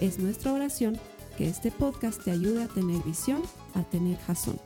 Es 0.00 0.18
nuestra 0.18 0.52
oración 0.52 1.00
que 1.38 1.48
este 1.48 1.70
podcast 1.70 2.22
te 2.22 2.30
ayude 2.30 2.64
a 2.64 2.68
tener 2.68 3.02
visión, 3.02 3.42
a 3.74 3.82
tener 3.82 4.18
jazón. 4.18 4.60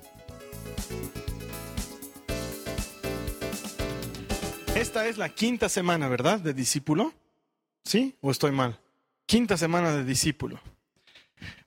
Esta 4.74 5.06
es 5.06 5.18
la 5.18 5.28
quinta 5.28 5.68
semana, 5.68 6.08
¿verdad? 6.08 6.40
De 6.40 6.52
discípulo. 6.52 7.12
¿Sí? 7.84 8.16
¿O 8.20 8.32
estoy 8.32 8.50
mal? 8.50 8.80
Quinta 9.26 9.56
semana 9.56 9.92
de 9.92 10.04
discípulo. 10.04 10.60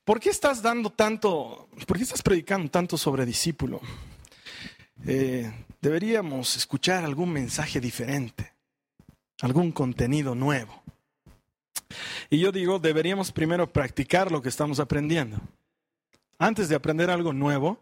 ¿Por 0.04 0.20
qué 0.20 0.30
estás 0.30 0.62
dando 0.62 0.90
tanto, 0.90 1.70
por 1.88 1.96
qué 1.96 2.04
estás 2.04 2.22
predicando 2.22 2.70
tanto 2.70 2.98
sobre 2.98 3.26
discípulo? 3.26 3.80
Eh, 5.06 5.50
deberíamos 5.82 6.58
escuchar 6.58 7.06
algún 7.06 7.32
mensaje 7.32 7.80
diferente, 7.80 8.52
algún 9.40 9.72
contenido 9.72 10.36
nuevo. 10.36 10.84
Y 12.30 12.40
yo 12.40 12.52
digo, 12.52 12.80
deberíamos 12.80 13.32
primero 13.32 13.72
practicar 13.72 14.32
lo 14.32 14.42
que 14.42 14.50
estamos 14.50 14.80
aprendiendo. 14.80 15.38
Antes 16.38 16.70
de 16.70 16.76
aprender 16.76 17.10
algo 17.10 17.34
nuevo, 17.34 17.80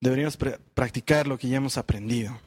deberíamos 0.00 0.36
practicar 0.74 1.26
lo 1.26 1.38
que 1.38 1.48
ya 1.48 1.56
hemos 1.56 1.78
aprendido. 1.78 2.38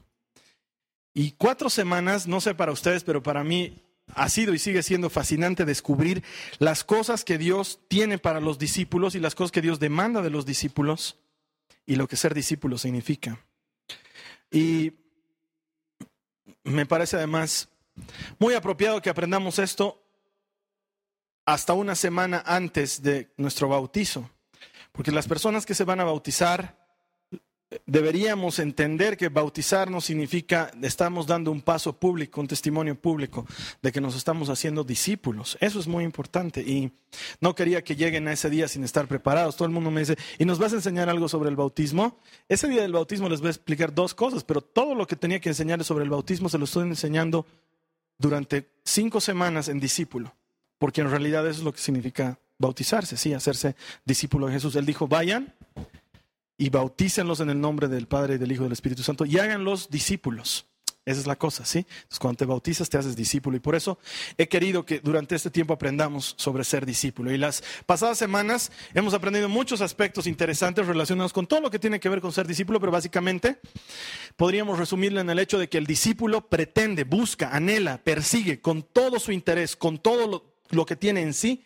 Y 1.14 1.32
cuatro 1.32 1.70
semanas, 1.70 2.28
no 2.28 2.42
sé 2.42 2.54
para 2.54 2.74
ustedes, 2.74 3.04
pero 3.04 3.24
para 3.24 3.44
mí 3.44 3.82
ha 4.14 4.30
sido 4.30 4.54
y 4.54 4.60
sigue 4.60 4.84
siendo 4.84 5.10
fascinante 5.10 5.66
descubrir 5.66 6.24
las 6.60 6.84
cosas 6.84 7.24
que 7.24 7.38
Dios 7.38 7.80
tiene 7.88 8.18
para 8.18 8.40
los 8.40 8.60
discípulos 8.60 9.16
y 9.16 9.20
las 9.20 9.34
cosas 9.34 9.52
que 9.52 9.62
Dios 9.62 9.80
demanda 9.80 10.22
de 10.22 10.30
los 10.30 10.46
discípulos 10.46 11.18
y 11.86 11.96
lo 11.96 12.08
que 12.08 12.18
ser 12.18 12.34
discípulo 12.34 12.78
significa. 12.78 13.40
Y 14.52 14.94
me 16.64 16.86
parece 16.86 17.16
además 17.16 17.70
muy 18.40 18.54
apropiado 18.54 19.02
que 19.02 19.10
aprendamos 19.10 19.60
esto 19.60 20.05
hasta 21.46 21.74
una 21.74 21.96
semana 21.96 22.44
antes 22.46 23.02
de 23.02 23.30
nuestro 23.38 23.70
bautizo, 23.70 24.30
porque 24.92 25.12
las 25.12 25.28
personas 25.28 25.66
que 25.66 25.76
se 25.76 25.84
van 25.84 26.00
a 26.00 26.06
bautizar 26.06 26.86
deberíamos 27.86 28.60
entender 28.60 29.18
que 29.18 29.30
bautizarnos 29.30 30.06
significa 30.06 30.72
estamos 30.82 31.28
dando 31.28 31.52
un 31.52 31.62
paso 31.62 31.98
público, 31.98 32.40
un 32.40 32.48
testimonio 32.48 32.96
público 32.96 33.46
de 33.82 33.92
que 33.92 34.02
nos 34.02 34.16
estamos 34.16 34.50
haciendo 34.50 34.84
discípulos. 34.84 35.58
Eso 35.60 35.80
es 35.80 35.88
muy 35.88 36.04
importante 36.04 36.62
y 36.62 36.92
no 37.42 37.56
quería 37.56 37.84
que 37.84 37.96
lleguen 37.96 38.28
a 38.28 38.34
ese 38.34 38.50
día 38.50 38.68
sin 38.68 38.84
estar 38.84 39.08
preparados. 39.08 39.56
Todo 39.56 39.68
el 39.68 39.74
mundo 39.74 39.92
me 39.92 40.02
dice, 40.02 40.18
¿y 40.38 40.46
nos 40.46 40.60
vas 40.60 40.74
a 40.74 40.78
enseñar 40.78 41.10
algo 41.10 41.28
sobre 41.28 41.50
el 41.50 41.56
bautismo? 41.56 42.20
Ese 42.48 42.68
día 42.68 42.82
del 42.82 42.94
bautismo 42.94 43.30
les 43.30 43.42
voy 43.42 43.48
a 43.48 43.52
explicar 43.52 43.94
dos 43.94 44.14
cosas, 44.14 44.44
pero 44.44 44.62
todo 44.62 44.96
lo 44.96 45.08
que 45.08 45.16
tenía 45.16 45.40
que 45.40 45.50
enseñarles 45.50 45.88
sobre 45.88 46.04
el 46.04 46.10
bautismo 46.10 46.50
se 46.50 46.58
lo 46.58 46.66
estoy 46.66 46.88
enseñando 46.88 47.46
durante 48.18 48.70
cinco 48.84 49.20
semanas 49.20 49.68
en 49.68 49.80
discípulo, 49.80 50.34
porque 50.78 51.02
en 51.02 51.10
realidad 51.10 51.48
eso 51.48 51.60
es 51.60 51.66
lo 51.66 51.74
que 51.74 51.80
significa 51.80 52.40
bautizarse, 52.58 53.18
sí, 53.18 53.34
hacerse 53.34 53.76
discípulo 54.06 54.48
de 54.48 54.54
Jesús. 54.54 54.76
Él 54.76 54.86
dijo, 54.86 55.08
vayan 55.08 55.54
y 56.58 56.70
bautícenlos 56.70 57.40
en 57.40 57.50
el 57.50 57.60
nombre 57.60 57.88
del 57.88 58.08
Padre 58.08 58.36
y 58.36 58.38
del 58.38 58.52
Hijo 58.52 58.64
y 58.64 58.66
del 58.66 58.74
Espíritu 58.74 59.04
Santo 59.04 59.26
y 59.26 59.38
háganlos 59.38 59.90
discípulos. 59.90 60.66
Esa 61.06 61.20
es 61.20 61.28
la 61.28 61.36
cosa, 61.36 61.66
¿sí? 61.66 61.86
Entonces, 61.88 62.18
cuando 62.18 62.40
te 62.40 62.46
bautizas, 62.46 62.90
te 62.90 62.98
haces 62.98 63.16
discípulo. 63.16 63.56
Y 63.56 63.60
por 63.60 63.76
eso 63.76 64.00
he 64.40 64.48
querido 64.48 64.88
que 64.88 65.00
durante 65.02 65.36
este 65.36 65.52
tiempo 65.52 65.76
aprendamos 65.76 66.34
sobre 66.36 66.64
ser 66.64 66.84
discípulo. 66.84 67.32
Y 67.32 67.38
las 67.38 67.64
pasadas 67.86 68.18
semanas 68.18 68.72
hemos 68.96 69.14
aprendido 69.14 69.48
muchos 69.48 69.82
aspectos 69.82 70.26
interesantes 70.26 70.88
relacionados 70.88 71.32
con 71.32 71.46
todo 71.46 71.62
lo 71.62 71.70
que 71.70 71.78
tiene 71.78 72.00
que 72.00 72.10
ver 72.10 72.22
con 72.22 72.32
ser 72.32 72.48
discípulo, 72.48 72.80
pero 72.80 72.92
básicamente 72.92 73.60
podríamos 74.36 74.80
resumirlo 74.80 75.22
en 75.22 75.30
el 75.30 75.38
hecho 75.38 75.60
de 75.60 75.70
que 75.70 75.78
el 75.78 75.86
discípulo 75.86 76.50
pretende, 76.50 77.04
busca, 77.04 77.56
anhela, 77.56 78.02
persigue 78.04 78.60
con 78.60 78.82
todo 78.82 79.20
su 79.20 79.32
interés, 79.32 79.76
con 79.76 80.00
todo 80.00 80.28
lo, 80.28 80.55
lo 80.70 80.86
que 80.86 80.96
tiene 80.96 81.22
en 81.22 81.34
sí, 81.34 81.66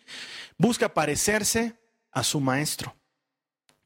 busca 0.58 0.92
parecerse 0.92 1.74
a 2.12 2.22
su 2.22 2.40
maestro. 2.40 2.96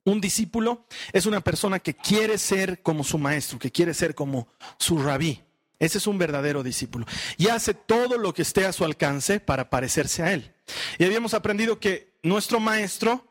Un 0.05 0.21
discípulo 0.21 0.87
es 1.13 1.25
una 1.25 1.41
persona 1.41 1.79
que 1.79 1.95
quiere 1.95 2.37
ser 2.37 2.83
como 2.83 3.05
su 3.05 3.19
maestro, 3.19 3.59
que 3.59 3.73
quiere 3.73 3.95
ser 3.95 4.15
como 4.15 4.49
su 4.79 5.03
rabí. 5.03 5.43
Ese 5.79 5.99
es 5.99 6.07
un 6.07 6.19
verdadero 6.19 6.63
discípulo. 6.63 7.07
Y 7.37 7.49
hace 7.49 7.75
todo 7.75 8.19
lo 8.19 8.33
que 8.35 8.43
esté 8.43 8.67
a 8.67 8.73
su 8.73 8.85
alcance 8.85 9.41
para 9.41 9.71
parecerse 9.71 10.23
a 10.23 10.33
él. 10.33 10.55
Y 10.99 11.05
habíamos 11.05 11.35
aprendido 11.35 11.81
que 11.81 12.15
nuestro 12.23 12.61
maestro 12.61 13.27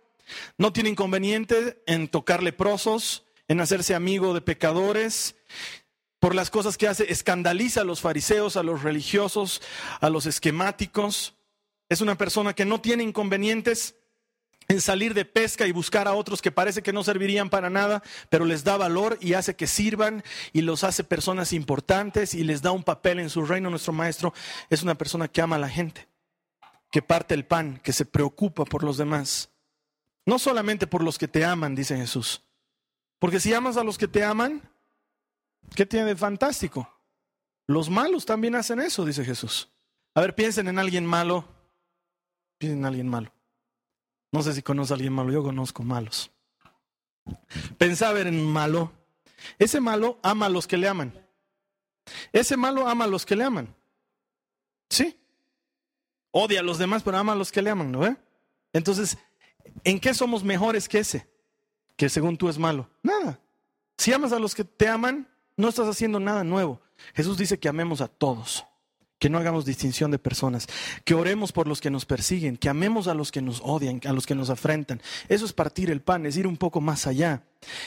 no 0.57 0.73
tiene 0.73 0.89
inconveniente 0.89 1.81
en 1.85 2.07
tocar 2.07 2.43
leprosos, 2.43 3.23
en 3.47 3.61
hacerse 3.61 3.95
amigo 3.95 4.33
de 4.33 4.41
pecadores. 4.41 5.35
Por 6.19 6.35
las 6.35 6.49
cosas 6.49 6.77
que 6.77 6.87
hace, 6.87 7.11
escandaliza 7.11 7.81
a 7.81 7.85
los 7.85 8.01
fariseos, 8.01 8.57
a 8.57 8.63
los 8.63 8.83
religiosos, 8.83 9.61
a 9.99 10.09
los 10.09 10.25
esquemáticos. 10.25 11.35
Es 11.89 12.01
una 12.01 12.17
persona 12.17 12.53
que 12.53 12.65
no 12.65 12.81
tiene 12.81 13.03
inconvenientes 13.03 13.95
en 14.67 14.81
salir 14.81 15.13
de 15.13 15.25
pesca 15.25 15.67
y 15.67 15.71
buscar 15.71 16.07
a 16.07 16.13
otros 16.13 16.41
que 16.41 16.51
parece 16.51 16.81
que 16.81 16.93
no 16.93 17.03
servirían 17.03 17.49
para 17.49 17.69
nada, 17.69 18.01
pero 18.29 18.45
les 18.45 18.63
da 18.63 18.77
valor 18.77 19.17
y 19.21 19.33
hace 19.33 19.55
que 19.55 19.67
sirvan 19.67 20.23
y 20.51 20.61
los 20.61 20.83
hace 20.83 21.03
personas 21.03 21.53
importantes 21.53 22.33
y 22.33 22.43
les 22.43 22.61
da 22.61 22.71
un 22.71 22.83
papel 22.83 23.19
en 23.19 23.29
su 23.29 23.45
reino. 23.45 23.69
Nuestro 23.69 23.93
maestro 23.93 24.33
es 24.69 24.83
una 24.83 24.95
persona 24.95 25.27
que 25.27 25.41
ama 25.41 25.57
a 25.57 25.59
la 25.59 25.69
gente, 25.69 26.07
que 26.91 27.01
parte 27.01 27.33
el 27.33 27.45
pan, 27.45 27.79
que 27.83 27.93
se 27.93 28.05
preocupa 28.05 28.65
por 28.65 28.83
los 28.83 28.97
demás. 28.97 29.49
No 30.25 30.39
solamente 30.39 30.87
por 30.87 31.03
los 31.03 31.17
que 31.17 31.27
te 31.27 31.43
aman, 31.43 31.75
dice 31.75 31.97
Jesús. 31.97 32.41
Porque 33.19 33.39
si 33.39 33.53
amas 33.53 33.77
a 33.77 33.83
los 33.83 33.97
que 33.97 34.07
te 34.07 34.23
aman, 34.23 34.61
¿qué 35.75 35.85
tiene 35.85 36.07
de 36.07 36.15
fantástico? 36.15 36.89
Los 37.67 37.89
malos 37.89 38.25
también 38.25 38.55
hacen 38.55 38.79
eso, 38.79 39.05
dice 39.05 39.23
Jesús. 39.23 39.69
A 40.15 40.21
ver, 40.21 40.35
piensen 40.35 40.67
en 40.67 40.79
alguien 40.79 41.05
malo. 41.05 41.47
En 42.71 42.85
alguien 42.85 43.07
malo. 43.07 43.31
No 44.31 44.41
sé 44.41 44.53
si 44.53 44.61
conoce 44.61 44.93
a 44.93 44.95
alguien 44.95 45.13
malo, 45.13 45.31
yo 45.31 45.43
conozco 45.43 45.83
malos. 45.83 46.31
Pensaba 47.77 48.19
en 48.21 48.45
malo. 48.45 48.91
Ese 49.59 49.79
malo 49.79 50.19
ama 50.23 50.47
a 50.47 50.49
los 50.49 50.67
que 50.67 50.77
le 50.77 50.87
aman. 50.87 51.13
Ese 52.31 52.57
malo 52.57 52.87
ama 52.87 53.05
a 53.05 53.07
los 53.07 53.25
que 53.25 53.35
le 53.35 53.43
aman. 53.43 53.75
¿Sí? 54.89 55.17
Odia 56.31 56.61
a 56.61 56.63
los 56.63 56.77
demás, 56.77 57.03
pero 57.03 57.17
ama 57.17 57.33
a 57.33 57.35
los 57.35 57.51
que 57.51 57.61
le 57.61 57.69
aman, 57.69 57.91
¿no 57.91 57.99
ve? 57.99 58.15
Entonces, 58.73 59.17
¿en 59.83 59.99
qué 59.99 60.13
somos 60.13 60.43
mejores 60.43 60.89
que 60.89 60.99
ese? 60.99 61.27
Que 61.95 62.09
según 62.09 62.37
tú 62.37 62.49
es 62.49 62.57
malo. 62.57 62.89
Nada. 63.03 63.39
Si 63.97 64.11
amas 64.11 64.31
a 64.31 64.39
los 64.39 64.55
que 64.55 64.63
te 64.63 64.87
aman, 64.87 65.29
no 65.55 65.69
estás 65.69 65.87
haciendo 65.87 66.19
nada 66.19 66.43
nuevo. 66.43 66.81
Jesús 67.13 67.37
dice 67.37 67.59
que 67.59 67.69
amemos 67.69 68.01
a 68.01 68.07
todos 68.07 68.65
que 69.23 69.29
no 69.29 69.37
hagamos 69.37 69.63
distinción 69.63 70.11
de 70.11 70.19
personas, 70.19 70.67
que 71.05 71.13
oremos 71.13 71.53
por 71.53 71.65
los 71.65 71.79
que 71.79 71.89
nos 71.89 72.03
persiguen, 72.03 72.57
que 72.57 72.67
amemos 72.67 73.07
a 73.07 73.13
los 73.13 73.31
que 73.31 73.41
nos 73.41 73.61
odian, 73.63 74.01
a 74.03 74.11
los 74.11 74.25
que 74.25 74.35
nos 74.35 74.49
afrentan. 74.49 75.01
Eso 75.29 75.45
es 75.45 75.53
partir 75.53 75.89
el 75.89 76.01
pan, 76.01 76.25
es 76.25 76.35
ir 76.35 76.45
un 76.45 76.57
poco 76.57 76.81
más 76.81 77.07
allá, 77.07 77.43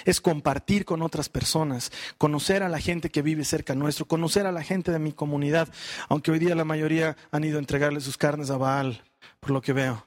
es 0.07 0.23
compartir 0.23 0.87
con 0.87 1.03
otras 1.03 1.29
personas, 1.29 1.93
conocer 2.17 2.63
a 2.63 2.71
la 2.71 2.81
gente 2.81 3.11
que 3.11 3.21
vive 3.21 3.45
cerca 3.45 3.75
nuestro, 3.75 4.07
conocer 4.07 4.47
a 4.47 4.51
la 4.51 4.63
gente 4.63 4.93
de 4.93 4.99
mi 4.99 5.13
comunidad, 5.13 5.69
aunque 6.09 6.31
hoy 6.31 6.39
día 6.39 6.55
la 6.55 6.65
mayoría 6.65 7.19
han 7.31 7.45
ido 7.45 7.59
a 7.59 7.61
entregarle 7.61 8.01
sus 8.01 8.17
carnes 8.17 8.49
a 8.49 8.57
Baal, 8.57 9.05
por 9.39 9.51
lo 9.51 9.61
que 9.61 9.75
veo. 9.75 10.07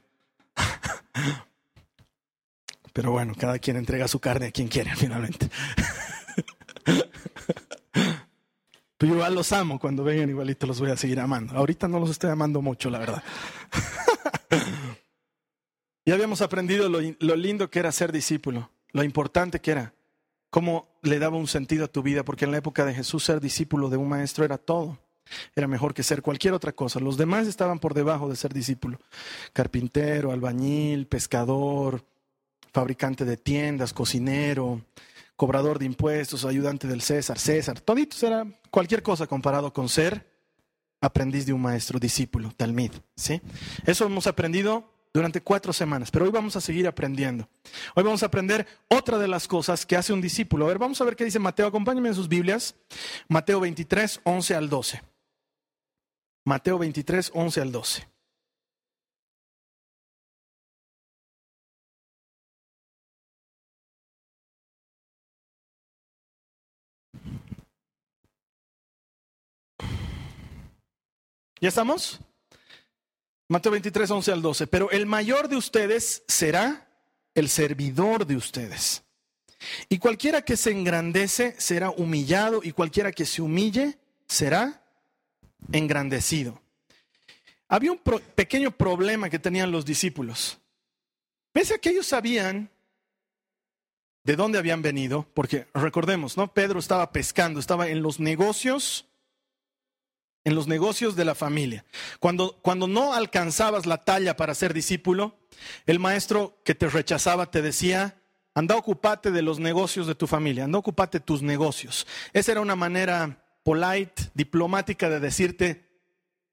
Pero 2.92 3.12
bueno, 3.12 3.36
cada 3.38 3.60
quien 3.60 3.78
entrega 3.78 4.08
su 4.08 4.20
carne 4.20 4.48
a 4.48 4.52
quien 4.52 4.68
quiere 4.68 4.96
finalmente. 4.96 5.48
Pero 9.00 9.13
igual 9.13 9.34
los 9.34 9.54
amo, 9.54 9.80
cuando 9.80 10.04
vengan 10.04 10.30
igualito 10.30 10.68
los 10.68 10.81
voy 10.81 10.92
a 10.92 10.98
seguir 10.98 11.22
amando. 11.22 11.56
Ahorita 11.56 11.88
no 11.88 12.01
los 12.01 12.10
estoy 12.10 12.31
amando 12.31 12.62
mucho, 12.62 12.90
la 12.90 13.00
verdad. 13.00 13.24
ya 16.06 16.16
habíamos 16.16 16.42
aprendido 16.42 16.90
lo, 16.90 17.00
lo, 17.19 17.36
lindo 17.38 17.69
que 17.69 17.80
era 17.80 17.94
ser 17.94 18.12
discípulo, 18.12 18.69
lo 18.92 19.06
importante 19.06 19.62
que 19.62 19.72
era, 19.72 19.94
cómo 20.50 20.90
le 21.01 21.18
daba 21.18 21.38
un 21.38 21.48
sentido 21.48 21.86
a 21.86 21.88
tu 21.88 22.04
vida, 22.04 22.25
porque 22.25 22.44
en 22.44 22.51
la 22.51 22.57
época 22.57 22.84
de 22.84 22.94
Jesús 22.94 23.24
ser 23.24 23.40
discípulo 23.40 23.88
de 23.88 23.96
un 23.96 24.10
maestro 24.10 24.44
era 24.44 24.57
todo. 24.57 25.00
Era 25.56 25.68
mejor 25.68 25.94
que 25.94 26.04
ser 26.04 26.22
cualquier 26.22 26.54
otra 26.54 26.74
cosa. 26.74 27.00
Los 27.00 27.16
demás 27.16 27.48
estaban 27.48 27.80
por 27.80 27.94
debajo 27.94 28.28
de 28.28 28.36
ser 28.36 28.54
discípulo. 28.54 29.00
Carpintero, 29.54 30.34
albañil, 30.34 31.07
pescador, 31.07 32.04
fabricante 32.74 33.24
de 33.24 33.38
tiendas, 33.38 33.94
cocinero, 33.94 34.81
cobrador 35.39 35.80
de 35.80 35.86
impuestos, 35.86 36.44
ayudante 36.44 36.86
del 36.86 37.01
César, 37.01 37.39
César, 37.39 37.80
toditos 37.80 38.21
era 38.24 38.45
cualquier 38.69 39.01
cosa 39.01 39.25
comparado 39.25 39.71
con 39.71 39.88
ser 39.88 40.30
aprendiz 41.00 41.45
de 41.45 41.53
un 41.53 41.62
maestro, 41.62 41.97
discípulo, 41.97 42.51
talmid, 42.57 42.91
¿sí? 43.15 43.41
Eso 43.86 44.06
hemos 44.06 44.27
aprendido 44.27 44.91
durante 45.13 45.39
cuatro 45.39 45.71
semanas, 45.71 46.12
pero 46.12 46.25
hoy 46.25 46.31
vamos 46.31 46.57
a 46.57 46.62
seguir 46.62 46.86
aprendiendo. 46.89 47.47
Hoy 47.95 48.03
vamos 48.03 48.21
a 48.21 48.25
aprender 48.25 48.68
otra 48.89 49.18
de 49.18 49.30
las 49.30 49.47
cosas 49.47 49.86
que 49.86 49.95
hace 49.95 50.12
un 50.12 50.19
discípulo. 50.19 50.65
A 50.65 50.68
ver, 50.68 50.77
vamos 50.77 51.00
a 51.00 51.06
ver 51.06 51.15
qué 51.15 51.24
dice 51.24 51.39
Mateo. 51.39 51.68
Acompáñenme 51.68 52.09
en 52.09 52.15
sus 52.15 52.27
Biblias. 52.27 52.75
Mateo 53.30 53.62
23, 53.62 54.19
11 54.25 54.56
al 54.56 54.68
12. 54.68 55.01
Mateo 56.44 56.77
23, 56.77 57.31
11 57.33 57.62
al 57.62 57.71
12. 57.71 58.09
¿Ya 71.62 71.68
estamos? 71.68 72.20
Mateo 73.50 73.74
23, 73.74 74.10
11 74.10 74.32
al 74.32 74.42
12. 74.42 74.68
Pero 74.68 74.92
el 74.92 75.06
mayor 75.06 75.50
de 75.50 75.58
ustedes 75.58 76.24
será 76.28 76.88
el 77.36 77.50
servidor 77.50 78.26
de 78.26 78.38
ustedes. 78.38 79.04
Y 79.90 79.98
cualquiera 79.98 80.42
que 80.42 80.56
se 80.56 80.72
engrandece 80.72 81.56
será 81.58 81.90
humillado 81.90 82.62
y 82.64 82.72
cualquiera 82.72 83.12
que 83.12 83.26
se 83.26 83.42
humille 83.42 83.98
será 84.28 84.86
engrandecido. 85.72 86.62
Había 87.68 87.92
un 87.92 88.00
pequeño 88.00 88.72
problema 88.72 89.30
que 89.30 89.38
tenían 89.38 89.72
los 89.72 89.86
discípulos. 89.86 90.60
Pese 91.52 91.76
a 91.76 91.78
que 91.78 91.90
ellos 91.90 92.08
sabían 92.08 92.70
de 94.24 94.36
dónde 94.36 94.60
habían 94.60 94.82
venido, 94.82 95.28
porque 95.34 95.68
recordemos, 95.74 96.38
¿no? 96.38 96.54
Pedro 96.54 96.80
estaba 96.80 97.12
pescando, 97.12 97.60
estaba 97.60 97.90
en 97.90 98.02
los 98.02 98.20
negocios 98.20 99.09
en 100.50 100.56
los 100.56 100.68
negocios 100.68 101.16
de 101.16 101.25
la 101.25 101.36
familia. 101.36 101.86
Cuando, 102.19 102.57
cuando 102.63 102.88
no 102.88 103.13
alcanzabas 103.13 103.86
la 103.86 104.04
talla 104.04 104.36
para 104.36 104.56
ser 104.56 104.74
discípulo, 104.74 105.38
el 105.86 106.00
maestro 106.00 106.60
que 106.66 106.74
te 106.74 106.90
rechazaba 106.90 107.51
te 107.51 107.62
decía, 107.62 108.19
anda 108.56 108.75
ocupate 108.75 109.30
de 109.30 109.44
los 109.44 109.60
negocios 109.60 110.07
de 110.07 110.16
tu 110.16 110.25
familia, 110.25 110.63
anda 110.63 110.80
ocupate 110.80 111.19
tus 111.19 111.44
negocios. 111.44 112.07
Esa 112.34 112.54
era 112.54 112.62
una 112.62 112.75
manera 112.75 113.46
polite, 113.63 114.31
diplomática 114.34 115.07
de 115.07 115.19
decirte, 115.19 115.88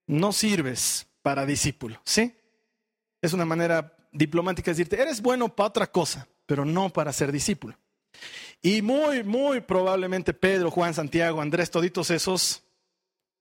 no 0.06 0.32
sirves 0.32 1.06
para 1.22 1.46
discípulo, 1.46 1.98
¿sí? 2.04 2.36
Es 3.22 3.32
una 3.32 3.46
manera 3.46 3.96
diplomática 4.12 4.70
de 4.70 4.74
decirte, 4.74 5.00
eres 5.00 5.22
bueno 5.22 5.48
para 5.48 5.68
otra 5.68 5.90
cosa, 5.90 6.28
pero 6.44 6.66
no 6.66 6.90
para 6.90 7.14
ser 7.14 7.32
discípulo. 7.32 7.78
Y 8.60 8.82
muy, 8.82 9.24
muy 9.24 9.62
probablemente 9.62 10.34
Pedro, 10.34 10.70
Juan, 10.70 10.92
Santiago, 10.92 11.40
Andrés, 11.40 11.70
toditos 11.70 12.10
esos 12.10 12.65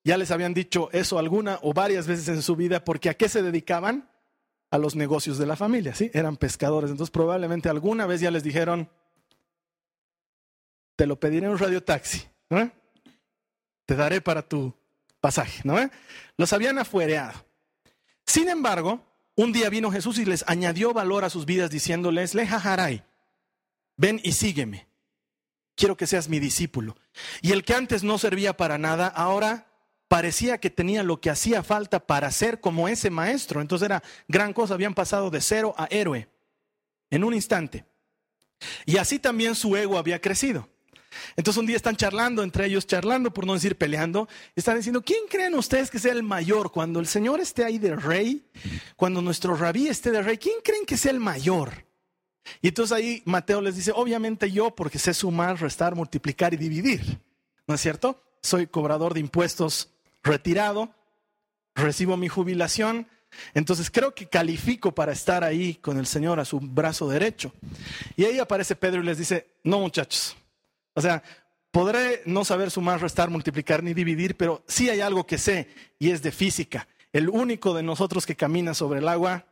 ya 0.06 0.18
les 0.18 0.30
habían 0.30 0.54
dicho 0.54 0.90
eso 0.94 1.18
alguna 1.18 1.60
o 1.63 1.74
varias 1.74 2.06
veces 2.06 2.28
en 2.28 2.44
su 2.44 2.56
vida, 2.56 2.86
porque 2.86 3.10
¿a 3.10 3.16
qué 3.16 3.28
se 3.28 3.42
dedicaban? 3.42 4.07
A 4.69 4.78
los 4.78 4.96
negocios 4.96 5.40
de 5.40 5.48
la 5.48 5.56
familia, 5.56 5.96
¿sí? 5.96 6.12
Eran 6.13 6.38
pescadores. 6.38 6.92
Entonces 6.92 7.12
probablemente 7.12 7.69
alguna 7.69 8.06
vez 8.06 8.22
ya 8.22 8.30
les 8.30 8.44
dijeron, 8.44 8.90
te 10.96 11.07
lo 11.07 11.19
pediré 11.19 11.48
en 11.48 11.54
un 11.54 11.57
radiotaxi, 11.57 12.24
¿no? 12.52 12.72
Te 13.86 13.96
daré 13.96 14.22
para 14.22 14.44
tu 14.44 14.75
pasaje, 15.19 15.62
¿no? 15.63 15.75
Los 16.38 16.54
habían 16.54 16.78
afuereado. 16.78 17.44
Sin 18.28 18.48
embargo, 18.48 19.04
un 19.36 19.54
día 19.54 19.69
vino 19.69 19.92
Jesús 19.92 20.19
y 20.19 20.25
les 20.25 20.44
añadió 20.48 20.94
valor 20.94 21.25
a 21.25 21.31
sus 21.31 21.48
vidas 21.48 21.72
diciéndoles, 21.72 22.36
Leja 22.36 22.78
ven 23.98 24.22
y 24.24 24.34
sígueme. 24.34 24.88
Quiero 25.75 25.98
que 25.98 26.06
seas 26.06 26.30
mi 26.30 26.40
discípulo. 26.40 26.96
Y 27.42 27.54
el 27.54 27.63
que 27.63 27.74
antes 27.74 28.04
no 28.04 28.19
servía 28.19 28.56
para 28.56 28.78
nada, 28.78 29.07
ahora 29.07 29.68
parecía 30.07 30.60
que 30.60 30.69
tenía 30.69 31.04
lo 31.04 31.19
que 31.19 31.30
hacía 31.30 31.63
falta 31.63 32.06
para 32.06 32.31
ser 32.31 32.60
como 32.60 32.88
ese 32.88 33.10
maestro. 33.10 33.62
Entonces 33.62 33.86
era 33.86 34.04
gran 34.28 34.54
cosa, 34.54 34.74
habían 34.74 34.94
pasado 34.94 35.30
de 35.30 35.42
cero 35.42 35.74
a 35.78 35.88
héroe 35.90 36.28
en 37.10 37.24
un 37.24 37.34
instante. 37.34 37.86
Y 38.86 38.98
así 38.98 39.19
también 39.19 39.56
su 39.56 39.75
ego 39.75 39.98
había 39.98 40.22
crecido. 40.22 40.69
Entonces 41.36 41.60
un 41.60 41.66
día 41.66 41.78
están 41.78 41.96
charlando, 41.96 42.44
entre 42.44 42.66
ellos 42.66 42.88
charlando, 42.88 43.34
por 43.34 43.46
no 43.46 43.54
decir 43.54 43.78
peleando, 43.78 44.28
están 44.56 44.78
diciendo, 44.78 45.02
¿quién 45.02 45.28
creen 45.30 45.56
ustedes 45.56 45.90
que 45.90 46.00
sea 46.00 46.12
el 46.12 46.24
mayor? 46.24 46.72
Cuando 46.72 47.00
el 47.00 47.07
Señor 47.07 47.40
esté 47.40 47.63
ahí 47.63 47.78
de 47.78 47.96
rey, 47.96 48.46
cuando 48.96 49.22
nuestro 49.22 49.56
rabí 49.56 49.88
esté 49.88 50.12
de 50.12 50.22
rey, 50.22 50.38
¿quién 50.38 50.56
creen 50.63 50.86
que 50.86 50.98
sea 50.98 51.12
el 51.12 51.19
mayor? 51.19 51.86
Y 52.62 52.68
entonces 52.68 52.96
ahí 52.96 53.24
Mateo 53.25 53.62
les 53.62 53.75
dice, 53.75 53.92
obviamente 53.96 54.52
yo, 54.52 54.75
porque 54.75 55.00
sé 55.00 55.13
sumar, 55.13 55.60
restar, 55.60 55.96
multiplicar 55.96 56.54
y 56.54 56.57
dividir. 56.57 57.22
¿No 57.68 57.75
es 57.75 57.81
cierto? 57.81 58.22
Soy 58.42 58.68
cobrador 58.68 59.13
de 59.13 59.22
impuestos 59.22 59.94
retirado, 60.25 60.94
recibo 61.75 62.18
mi 62.18 62.27
jubilación, 62.27 63.07
entonces 63.54 63.89
creo 63.92 64.13
que 64.13 64.27
califico 64.27 64.94
para 64.94 65.13
estar 65.13 65.44
ahí 65.44 65.75
con 65.75 65.98
el 65.98 66.07
Señor 66.07 66.39
a 66.39 66.45
su 66.45 66.60
brazo 66.60 67.07
derecho. 67.07 67.54
Y 68.16 68.25
ahí 68.25 68.39
aparece 68.39 68.75
Pedro 68.75 69.01
y 69.01 69.06
les 69.06 69.18
dice, 69.18 69.48
no 69.63 69.80
muchachos, 69.80 70.36
o 70.94 71.01
sea, 71.01 71.24
podré 71.72 72.22
no 72.25 72.44
saber 72.44 72.72
sumar, 72.72 73.01
restar, 73.01 73.30
multiplicar 73.30 73.83
ni 73.83 73.94
dividir, 73.94 74.36
pero 74.36 74.63
sí 74.68 74.89
hay 74.89 75.01
algo 75.01 75.25
que 75.25 75.38
sé 75.38 75.69
y 76.00 76.12
es 76.12 76.22
de 76.22 76.31
física. 76.31 76.88
El 77.13 77.30
único 77.30 77.74
de 77.74 77.83
nosotros 77.83 78.25
que 78.25 78.36
camina 78.36 78.74
sobre 78.74 79.00
el 79.00 79.07
agua, 79.07 79.45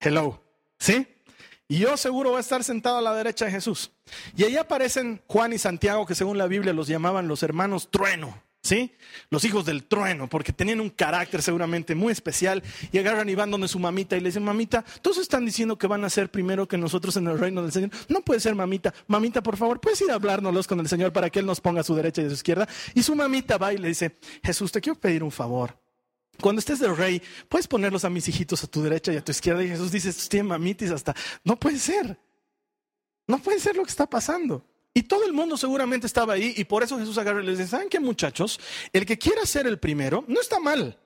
hello, 0.00 0.42
¿sí? 0.78 1.06
Y 1.68 1.78
yo 1.78 1.96
seguro 1.98 2.30
voy 2.30 2.38
a 2.38 2.40
estar 2.40 2.64
sentado 2.64 2.98
a 2.98 3.02
la 3.02 3.14
derecha 3.14 3.44
de 3.44 3.50
Jesús. 3.50 3.90
Y 4.34 4.44
ahí 4.44 4.56
aparecen 4.56 5.20
Juan 5.26 5.52
y 5.52 5.58
Santiago, 5.58 6.06
que 6.06 6.14
según 6.14 6.38
la 6.38 6.46
Biblia 6.46 6.72
los 6.72 6.88
llamaban 6.88 7.28
los 7.28 7.42
hermanos 7.42 7.90
trueno. 7.90 8.47
¿Sí? 8.68 8.92
Los 9.30 9.46
hijos 9.46 9.64
del 9.64 9.84
trueno, 9.84 10.28
porque 10.28 10.52
tenían 10.52 10.82
un 10.82 10.90
carácter 10.90 11.40
seguramente 11.40 11.94
muy 11.94 12.12
especial 12.12 12.62
y 12.92 12.98
agarran 12.98 13.26
y 13.30 13.34
van 13.34 13.50
donde 13.50 13.66
su 13.66 13.78
mamita 13.78 14.14
y 14.14 14.20
le 14.20 14.28
dicen, 14.28 14.44
mamita, 14.44 14.84
todos 15.00 15.16
están 15.16 15.46
diciendo 15.46 15.78
que 15.78 15.86
van 15.86 16.04
a 16.04 16.10
ser 16.10 16.30
primero 16.30 16.68
que 16.68 16.76
nosotros 16.76 17.16
en 17.16 17.28
el 17.28 17.38
reino 17.38 17.62
del 17.62 17.72
Señor. 17.72 17.88
No 18.10 18.20
puede 18.20 18.40
ser, 18.40 18.54
mamita. 18.54 18.92
Mamita, 19.06 19.42
por 19.42 19.56
favor, 19.56 19.80
puedes 19.80 19.98
ir 20.02 20.10
a 20.10 20.16
hablárnoslos 20.16 20.66
con 20.66 20.80
el 20.80 20.86
Señor 20.86 21.14
para 21.14 21.30
que 21.30 21.38
Él 21.38 21.46
nos 21.46 21.62
ponga 21.62 21.80
a 21.80 21.82
su 21.82 21.94
derecha 21.94 22.20
y 22.20 22.26
a 22.26 22.28
su 22.28 22.34
izquierda. 22.34 22.68
Y 22.92 23.02
su 23.02 23.16
mamita 23.16 23.56
va 23.56 23.72
y 23.72 23.78
le 23.78 23.88
dice, 23.88 24.18
Jesús, 24.44 24.70
te 24.70 24.82
quiero 24.82 25.00
pedir 25.00 25.22
un 25.22 25.32
favor. 25.32 25.74
Cuando 26.38 26.60
estés 26.60 26.78
de 26.78 26.92
rey, 26.92 27.22
puedes 27.48 27.66
ponerlos 27.66 28.04
a 28.04 28.10
mis 28.10 28.28
hijitos 28.28 28.62
a 28.64 28.66
tu 28.66 28.82
derecha 28.82 29.14
y 29.14 29.16
a 29.16 29.24
tu 29.24 29.32
izquierda. 29.32 29.64
Y 29.64 29.68
Jesús 29.68 29.90
dice, 29.90 30.10
estos 30.10 30.28
tienen 30.28 30.48
mamitis 30.48 30.90
hasta, 30.90 31.16
no 31.42 31.58
puede 31.58 31.78
ser. 31.78 32.18
No 33.26 33.38
puede 33.38 33.60
ser 33.60 33.76
lo 33.76 33.84
que 33.84 33.90
está 33.90 34.06
pasando. 34.06 34.62
Y 34.98 35.04
todo 35.04 35.24
el 35.24 35.32
mundo 35.32 35.56
seguramente 35.56 36.08
estaba 36.08 36.32
ahí 36.32 36.54
y 36.56 36.64
por 36.64 36.82
eso 36.82 36.98
Jesús 36.98 37.16
agarra 37.18 37.40
y 37.40 37.46
les 37.46 37.56
dice, 37.56 37.70
¿saben 37.70 37.88
qué 37.88 38.00
muchachos? 38.00 38.58
El 38.92 39.06
que 39.06 39.16
quiera 39.16 39.46
ser 39.46 39.68
el 39.68 39.78
primero, 39.78 40.24
no 40.26 40.40
está 40.40 40.58
mal. 40.58 40.98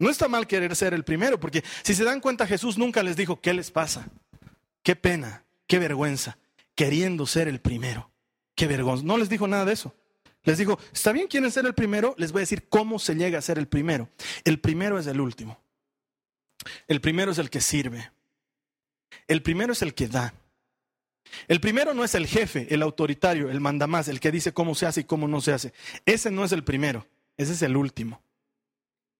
No 0.00 0.10
está 0.10 0.26
mal 0.26 0.48
querer 0.48 0.74
ser 0.74 0.92
el 0.92 1.04
primero, 1.04 1.38
porque 1.38 1.62
si 1.84 1.94
se 1.94 2.02
dan 2.02 2.18
cuenta 2.18 2.48
Jesús 2.48 2.76
nunca 2.76 3.00
les 3.04 3.14
dijo, 3.14 3.40
¿qué 3.40 3.54
les 3.54 3.70
pasa? 3.70 4.08
Qué 4.82 4.96
pena, 4.96 5.44
qué 5.68 5.78
vergüenza, 5.78 6.36
queriendo 6.74 7.26
ser 7.26 7.46
el 7.46 7.60
primero. 7.60 8.10
Qué 8.56 8.66
vergüenza. 8.66 9.04
No 9.04 9.16
les 9.16 9.28
dijo 9.28 9.46
nada 9.46 9.64
de 9.66 9.74
eso. 9.74 9.94
Les 10.42 10.58
dijo, 10.58 10.76
está 10.92 11.12
bien, 11.12 11.28
quieren 11.28 11.52
ser 11.52 11.64
el 11.64 11.74
primero, 11.74 12.16
les 12.18 12.32
voy 12.32 12.40
a 12.40 12.42
decir 12.42 12.68
cómo 12.68 12.98
se 12.98 13.14
llega 13.14 13.38
a 13.38 13.42
ser 13.42 13.58
el 13.58 13.68
primero. 13.68 14.08
El 14.42 14.58
primero 14.58 14.98
es 14.98 15.06
el 15.06 15.20
último. 15.20 15.60
El 16.88 17.00
primero 17.00 17.30
es 17.30 17.38
el 17.38 17.50
que 17.50 17.60
sirve. 17.60 18.10
El 19.28 19.42
primero 19.42 19.74
es 19.74 19.82
el 19.82 19.94
que 19.94 20.08
da. 20.08 20.34
El 21.46 21.60
primero 21.60 21.94
no 21.94 22.04
es 22.04 22.14
el 22.14 22.26
jefe, 22.26 22.66
el 22.74 22.82
autoritario, 22.82 23.50
el 23.50 23.60
mandamás, 23.60 24.08
el 24.08 24.20
que 24.20 24.32
dice 24.32 24.52
cómo 24.52 24.74
se 24.74 24.86
hace 24.86 25.02
y 25.02 25.04
cómo 25.04 25.28
no 25.28 25.40
se 25.40 25.52
hace. 25.52 25.72
Ese 26.04 26.30
no 26.30 26.44
es 26.44 26.52
el 26.52 26.64
primero, 26.64 27.06
ese 27.36 27.52
es 27.52 27.62
el 27.62 27.76
último. 27.76 28.22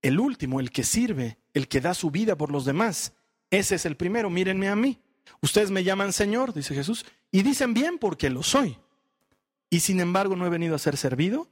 El 0.02 0.20
último, 0.20 0.60
el 0.60 0.70
que 0.70 0.84
sirve, 0.84 1.38
el 1.54 1.68
que 1.68 1.80
da 1.80 1.94
su 1.94 2.10
vida 2.10 2.36
por 2.36 2.50
los 2.50 2.64
demás. 2.64 3.12
Ese 3.50 3.76
es 3.76 3.86
el 3.86 3.96
primero, 3.96 4.30
mírenme 4.30 4.68
a 4.68 4.76
mí. 4.76 4.98
Ustedes 5.40 5.70
me 5.70 5.84
llaman 5.84 6.12
Señor, 6.12 6.52
dice 6.52 6.74
Jesús, 6.74 7.04
y 7.30 7.42
dicen 7.42 7.74
bien 7.74 7.98
porque 7.98 8.30
lo 8.30 8.42
soy. 8.42 8.76
Y 9.70 9.80
sin 9.80 10.00
embargo 10.00 10.36
no 10.36 10.46
he 10.46 10.50
venido 10.50 10.74
a 10.74 10.78
ser 10.78 10.96
servido, 10.96 11.48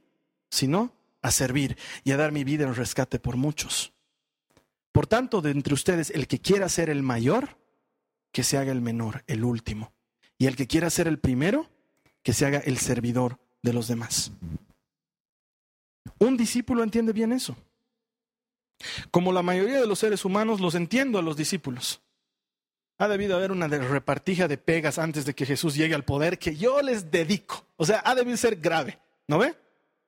sino 0.49 0.93
a 1.21 1.31
servir 1.31 1.77
y 2.03 2.11
a 2.11 2.17
dar 2.17 2.31
mi 2.31 2.43
vida 2.43 2.63
en 2.65 2.75
rescate 2.75 3.19
por 3.19 3.37
muchos. 3.37 3.93
Por 4.91 5.07
tanto, 5.07 5.41
de 5.41 5.51
entre 5.51 5.73
ustedes, 5.73 6.09
el 6.09 6.27
que 6.27 6.39
quiera 6.39 6.69
ser 6.69 6.89
el 6.89 7.03
mayor, 7.03 7.57
que 8.31 8.43
se 8.43 8.57
haga 8.57 8.71
el 8.71 8.81
menor, 8.81 9.23
el 9.27 9.43
último. 9.43 9.93
Y 10.37 10.45
el 10.45 10.55
que 10.55 10.67
quiera 10.67 10.89
ser 10.89 11.07
el 11.07 11.19
primero, 11.19 11.69
que 12.23 12.33
se 12.33 12.45
haga 12.45 12.59
el 12.59 12.77
servidor 12.77 13.39
de 13.63 13.73
los 13.73 13.87
demás. 13.87 14.31
Un 16.19 16.37
discípulo 16.37 16.83
entiende 16.83 17.13
bien 17.13 17.31
eso. 17.31 17.55
Como 19.11 19.31
la 19.31 19.41
mayoría 19.41 19.79
de 19.79 19.87
los 19.87 19.99
seres 19.99 20.25
humanos, 20.25 20.59
los 20.59 20.75
entiendo 20.75 21.19
a 21.19 21.21
los 21.21 21.35
discípulos. 21.37 22.01
Ha 22.99 23.07
debido 23.07 23.35
haber 23.35 23.51
una 23.51 23.67
repartija 23.67 24.47
de 24.47 24.57
pegas 24.57 24.97
antes 24.97 25.25
de 25.25 25.35
que 25.35 25.45
Jesús 25.45 25.75
llegue 25.75 25.95
al 25.95 26.03
poder 26.03 26.39
que 26.39 26.55
yo 26.55 26.81
les 26.81 27.11
dedico. 27.11 27.65
O 27.75 27.85
sea, 27.85 28.01
ha 28.05 28.15
debido 28.15 28.37
ser 28.37 28.55
grave, 28.57 28.99
¿no 29.27 29.37
ve? 29.37 29.55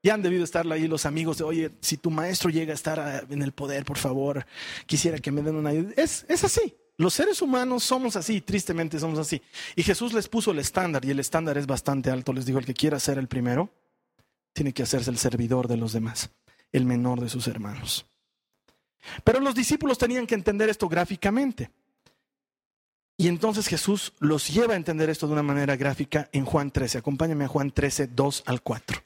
Ya 0.01 0.13
han 0.13 0.21
debido 0.21 0.43
estar 0.43 0.65
ahí 0.71 0.87
los 0.87 1.05
amigos 1.05 1.37
de, 1.37 1.43
oye, 1.43 1.71
si 1.81 1.97
tu 1.97 2.09
maestro 2.09 2.49
llega 2.49 2.71
a 2.71 2.75
estar 2.75 3.27
en 3.29 3.41
el 3.41 3.51
poder, 3.51 3.83
por 3.83 3.97
favor, 3.97 4.45
quisiera 4.85 5.19
que 5.19 5.31
me 5.31 5.41
den 5.41 5.55
una 5.55 5.71
ayuda. 5.71 5.91
Es, 5.97 6.25
es 6.29 6.43
así. 6.43 6.73
Los 6.99 7.13
seres 7.13 7.41
humanos 7.41 7.85
somos 7.85 8.17
así, 8.17 8.41
tristemente 8.41 8.99
somos 8.99 9.19
así. 9.19 9.41
Y 9.77 9.83
Jesús 9.83 10.11
les 10.11 10.27
puso 10.27 10.51
el 10.51 10.59
estándar 10.59 11.05
y 11.05 11.11
el 11.11 11.19
estándar 11.21 11.57
es 11.57 11.65
bastante 11.65 12.11
alto. 12.11 12.33
Les 12.33 12.45
dijo, 12.45 12.59
el 12.59 12.65
que 12.65 12.73
quiera 12.73 12.99
ser 12.99 13.17
el 13.17 13.29
primero, 13.29 13.69
tiene 14.51 14.73
que 14.73 14.83
hacerse 14.83 15.09
el 15.09 15.17
servidor 15.17 15.69
de 15.69 15.77
los 15.77 15.93
demás, 15.93 16.29
el 16.73 16.85
menor 16.85 17.21
de 17.21 17.29
sus 17.29 17.47
hermanos. 17.47 18.05
Pero 19.23 19.39
los 19.39 19.55
discípulos 19.55 19.97
tenían 19.97 20.27
que 20.27 20.35
entender 20.35 20.67
esto 20.67 20.89
gráficamente. 20.89 21.71
Y 23.15 23.29
entonces 23.29 23.67
Jesús 23.67 24.11
los 24.19 24.49
lleva 24.49 24.73
a 24.73 24.77
entender 24.77 25.09
esto 25.09 25.25
de 25.25 25.31
una 25.31 25.43
manera 25.43 25.77
gráfica 25.77 26.27
en 26.33 26.43
Juan 26.43 26.69
13. 26.69 26.97
Acompáñame 26.97 27.45
a 27.45 27.47
Juan 27.47 27.71
13, 27.71 28.07
2 28.07 28.43
al 28.45 28.61
4. 28.61 29.01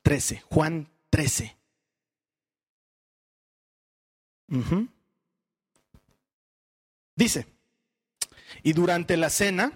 13, 0.00 0.44
Juan 0.48 0.88
13. 1.10 1.56
Dice, 7.20 7.44
y 8.62 8.72
durante 8.72 9.18
la 9.18 9.28
cena, 9.28 9.74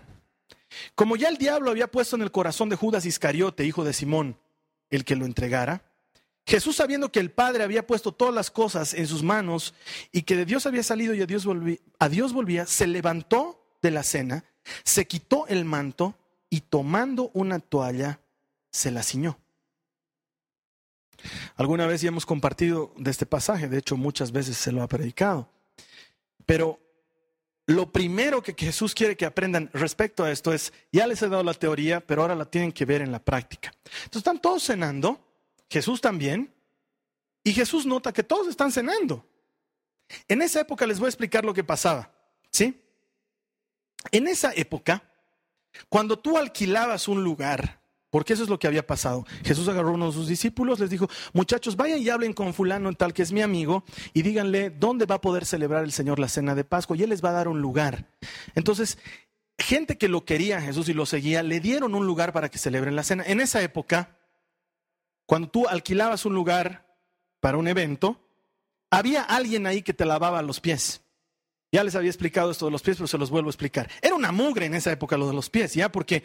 como 0.94 1.14
ya 1.14 1.28
el 1.28 1.36
diablo 1.36 1.70
había 1.70 1.90
puesto 1.90 2.16
en 2.16 2.22
el 2.22 2.32
corazón 2.32 2.70
de 2.70 2.76
Judas 2.76 3.04
Iscariote, 3.04 3.66
hijo 3.66 3.84
de 3.84 3.92
Simón, 3.92 4.38
el 4.88 5.04
que 5.04 5.14
lo 5.14 5.26
entregara, 5.26 5.82
Jesús 6.46 6.76
sabiendo 6.76 7.12
que 7.12 7.20
el 7.20 7.30
Padre 7.30 7.62
había 7.62 7.86
puesto 7.86 8.12
todas 8.12 8.34
las 8.34 8.50
cosas 8.50 8.94
en 8.94 9.06
sus 9.06 9.22
manos 9.22 9.74
y 10.10 10.22
que 10.22 10.36
de 10.36 10.46
Dios 10.46 10.64
había 10.64 10.82
salido 10.82 11.12
y 11.12 11.20
a 11.20 11.26
Dios, 11.26 11.44
volvía, 11.44 11.76
a 11.98 12.08
Dios 12.08 12.32
volvía, 12.32 12.64
se 12.64 12.86
levantó 12.86 13.76
de 13.82 13.90
la 13.90 14.04
cena, 14.04 14.46
se 14.82 15.06
quitó 15.06 15.46
el 15.46 15.66
manto 15.66 16.16
y 16.48 16.62
tomando 16.62 17.30
una 17.34 17.60
toalla, 17.60 18.20
se 18.70 18.90
la 18.90 19.02
ciñó. 19.02 19.38
Alguna 21.56 21.86
vez 21.86 22.00
ya 22.00 22.08
hemos 22.08 22.24
compartido 22.24 22.94
de 22.96 23.10
este 23.10 23.26
pasaje, 23.26 23.68
de 23.68 23.76
hecho 23.76 23.98
muchas 23.98 24.32
veces 24.32 24.56
se 24.56 24.72
lo 24.72 24.82
ha 24.82 24.88
predicado. 24.88 25.50
Pero 26.46 26.80
lo 27.66 27.90
primero 27.90 28.42
que 28.42 28.54
Jesús 28.56 28.94
quiere 28.94 29.16
que 29.16 29.24
aprendan 29.24 29.70
respecto 29.72 30.24
a 30.24 30.30
esto 30.30 30.52
es, 30.52 30.72
ya 30.92 31.06
les 31.06 31.22
he 31.22 31.28
dado 31.28 31.42
la 31.42 31.54
teoría, 31.54 32.00
pero 32.00 32.22
ahora 32.22 32.34
la 32.34 32.44
tienen 32.44 32.72
que 32.72 32.84
ver 32.84 33.00
en 33.00 33.10
la 33.10 33.18
práctica. 33.18 33.72
Entonces 33.84 34.16
están 34.16 34.40
todos 34.40 34.64
cenando, 34.64 35.18
Jesús 35.70 36.00
también, 36.00 36.52
y 37.42 37.52
Jesús 37.52 37.86
nota 37.86 38.12
que 38.12 38.22
todos 38.22 38.48
están 38.48 38.70
cenando. 38.70 39.26
En 40.28 40.42
esa 40.42 40.60
época 40.60 40.86
les 40.86 40.98
voy 40.98 41.06
a 41.06 41.10
explicar 41.10 41.44
lo 41.44 41.54
que 41.54 41.64
pasaba, 41.64 42.12
¿sí? 42.50 42.82
En 44.12 44.28
esa 44.28 44.52
época, 44.54 45.02
cuando 45.88 46.18
tú 46.18 46.36
alquilabas 46.36 47.08
un 47.08 47.24
lugar 47.24 47.80
porque 48.14 48.34
eso 48.34 48.44
es 48.44 48.48
lo 48.48 48.60
que 48.60 48.68
había 48.68 48.86
pasado. 48.86 49.26
Jesús 49.44 49.66
agarró 49.66 49.88
a 49.88 49.92
uno 49.94 50.06
de 50.06 50.12
sus 50.12 50.28
discípulos, 50.28 50.78
les 50.78 50.88
dijo, 50.88 51.10
muchachos, 51.32 51.74
vayan 51.74 51.98
y 51.98 52.10
hablen 52.10 52.32
con 52.32 52.54
fulano 52.54 52.88
en 52.88 52.94
tal 52.94 53.12
que 53.12 53.22
es 53.22 53.32
mi 53.32 53.42
amigo 53.42 53.82
y 54.12 54.22
díganle 54.22 54.70
dónde 54.70 55.04
va 55.04 55.16
a 55.16 55.20
poder 55.20 55.44
celebrar 55.44 55.82
el 55.82 55.90
Señor 55.90 56.20
la 56.20 56.28
cena 56.28 56.54
de 56.54 56.62
Pascua 56.62 56.96
y 56.96 57.02
Él 57.02 57.10
les 57.10 57.24
va 57.24 57.30
a 57.30 57.32
dar 57.32 57.48
un 57.48 57.60
lugar. 57.60 58.06
Entonces, 58.54 58.98
gente 59.58 59.98
que 59.98 60.06
lo 60.06 60.24
quería 60.24 60.60
Jesús 60.60 60.88
y 60.88 60.94
lo 60.94 61.06
seguía, 61.06 61.42
le 61.42 61.58
dieron 61.58 61.92
un 61.96 62.06
lugar 62.06 62.32
para 62.32 62.50
que 62.50 62.58
celebren 62.58 62.94
la 62.94 63.02
cena. 63.02 63.24
En 63.26 63.40
esa 63.40 63.60
época, 63.62 64.16
cuando 65.26 65.48
tú 65.48 65.66
alquilabas 65.66 66.24
un 66.24 66.34
lugar 66.34 66.86
para 67.40 67.58
un 67.58 67.66
evento, 67.66 68.20
había 68.90 69.22
alguien 69.22 69.66
ahí 69.66 69.82
que 69.82 69.92
te 69.92 70.04
lavaba 70.04 70.40
los 70.42 70.60
pies. 70.60 71.00
Ya 71.72 71.82
les 71.82 71.96
había 71.96 72.10
explicado 72.10 72.52
esto 72.52 72.66
de 72.66 72.70
los 72.70 72.82
pies, 72.82 72.96
pero 72.96 73.08
se 73.08 73.18
los 73.18 73.30
vuelvo 73.30 73.48
a 73.48 73.50
explicar. 73.50 73.90
Era 74.00 74.14
una 74.14 74.30
mugre 74.30 74.66
en 74.66 74.74
esa 74.74 74.92
época 74.92 75.16
lo 75.16 75.26
de 75.26 75.34
los 75.34 75.50
pies, 75.50 75.74
¿ya? 75.74 75.90
Porque 75.90 76.22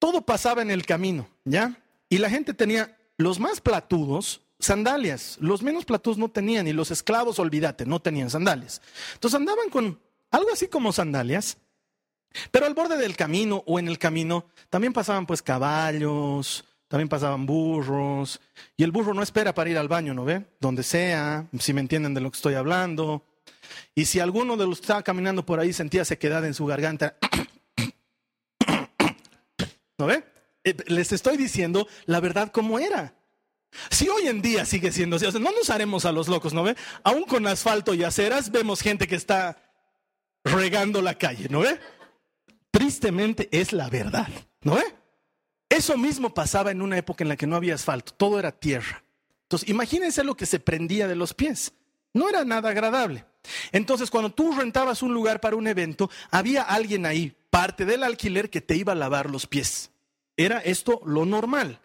todo 0.00 0.22
pasaba 0.22 0.62
en 0.62 0.72
el 0.72 0.84
camino, 0.84 1.28
¿ya? 1.44 1.80
Y 2.08 2.18
la 2.18 2.28
gente 2.28 2.52
tenía 2.54 2.98
los 3.16 3.38
más 3.38 3.60
platudos 3.60 4.40
sandalias, 4.58 5.36
los 5.40 5.62
menos 5.62 5.84
platudos 5.84 6.18
no 6.18 6.28
tenían 6.28 6.66
y 6.66 6.72
los 6.72 6.90
esclavos, 6.90 7.38
olvídate, 7.38 7.86
no 7.86 8.00
tenían 8.00 8.30
sandalias. 8.30 8.82
Entonces 9.14 9.38
andaban 9.38 9.70
con 9.70 10.00
algo 10.32 10.48
así 10.52 10.66
como 10.66 10.92
sandalias, 10.92 11.58
pero 12.50 12.66
al 12.66 12.74
borde 12.74 12.96
del 12.96 13.16
camino 13.16 13.62
o 13.66 13.78
en 13.78 13.88
el 13.88 13.98
camino 13.98 14.46
también 14.70 14.92
pasaban 14.92 15.26
pues 15.26 15.42
caballos, 15.42 16.64
también 16.88 17.08
pasaban 17.08 17.46
burros, 17.46 18.40
y 18.76 18.82
el 18.82 18.90
burro 18.90 19.14
no 19.14 19.22
espera 19.22 19.54
para 19.54 19.70
ir 19.70 19.78
al 19.78 19.88
baño, 19.88 20.14
¿no 20.14 20.24
ve? 20.24 20.44
Donde 20.60 20.82
sea, 20.82 21.46
si 21.58 21.72
me 21.72 21.80
entienden 21.80 22.14
de 22.14 22.20
lo 22.20 22.30
que 22.30 22.36
estoy 22.36 22.54
hablando. 22.54 23.24
Y 23.94 24.06
si 24.06 24.18
alguno 24.18 24.56
de 24.56 24.66
los 24.66 24.78
que 24.78 24.84
estaba 24.84 25.02
caminando 25.02 25.44
por 25.44 25.60
ahí 25.60 25.72
sentía 25.72 26.04
sequedad 26.04 26.44
en 26.44 26.54
su 26.54 26.66
garganta, 26.66 27.16
¿No 30.00 30.06
ve? 30.06 30.24
Eh, 30.64 30.76
les 30.86 31.12
estoy 31.12 31.36
diciendo 31.36 31.86
la 32.06 32.20
verdad 32.20 32.50
como 32.50 32.78
era. 32.78 33.14
Si 33.90 34.08
hoy 34.08 34.26
en 34.26 34.42
día 34.42 34.64
sigue 34.64 34.90
siendo 34.90 35.16
así, 35.16 35.26
no 35.26 35.52
nos 35.52 35.70
haremos 35.70 36.04
a 36.04 36.12
los 36.12 36.26
locos, 36.26 36.52
¿no 36.52 36.64
ve? 36.64 36.74
Aún 37.04 37.22
con 37.24 37.46
asfalto 37.46 37.94
y 37.94 38.02
aceras 38.02 38.50
vemos 38.50 38.80
gente 38.80 39.06
que 39.06 39.14
está 39.14 39.56
regando 40.42 41.02
la 41.02 41.14
calle, 41.14 41.48
¿no 41.48 41.60
ve? 41.60 41.78
Tristemente 42.70 43.48
es 43.52 43.72
la 43.72 43.88
verdad, 43.88 44.28
¿no 44.62 44.74
ve? 44.74 44.84
Eso 45.68 45.96
mismo 45.96 46.34
pasaba 46.34 46.72
en 46.72 46.82
una 46.82 46.98
época 46.98 47.22
en 47.22 47.28
la 47.28 47.36
que 47.36 47.46
no 47.46 47.54
había 47.54 47.74
asfalto, 47.74 48.12
todo 48.14 48.40
era 48.40 48.50
tierra. 48.50 49.04
Entonces, 49.42 49.68
imagínense 49.68 50.24
lo 50.24 50.34
que 50.34 50.46
se 50.46 50.60
prendía 50.60 51.06
de 51.06 51.14
los 51.14 51.34
pies. 51.34 51.72
No 52.12 52.28
era 52.28 52.44
nada 52.44 52.70
agradable. 52.70 53.24
Entonces, 53.72 54.10
cuando 54.10 54.30
tú 54.30 54.52
rentabas 54.52 55.02
un 55.02 55.14
lugar 55.14 55.40
para 55.40 55.56
un 55.56 55.66
evento, 55.66 56.10
había 56.30 56.62
alguien 56.62 57.06
ahí, 57.06 57.34
parte 57.50 57.84
del 57.84 58.02
alquiler, 58.02 58.50
que 58.50 58.60
te 58.60 58.76
iba 58.76 58.92
a 58.92 58.96
lavar 58.96 59.30
los 59.30 59.46
pies. 59.46 59.90
Era 60.36 60.58
esto 60.58 61.00
lo 61.04 61.24
normal. 61.24 61.80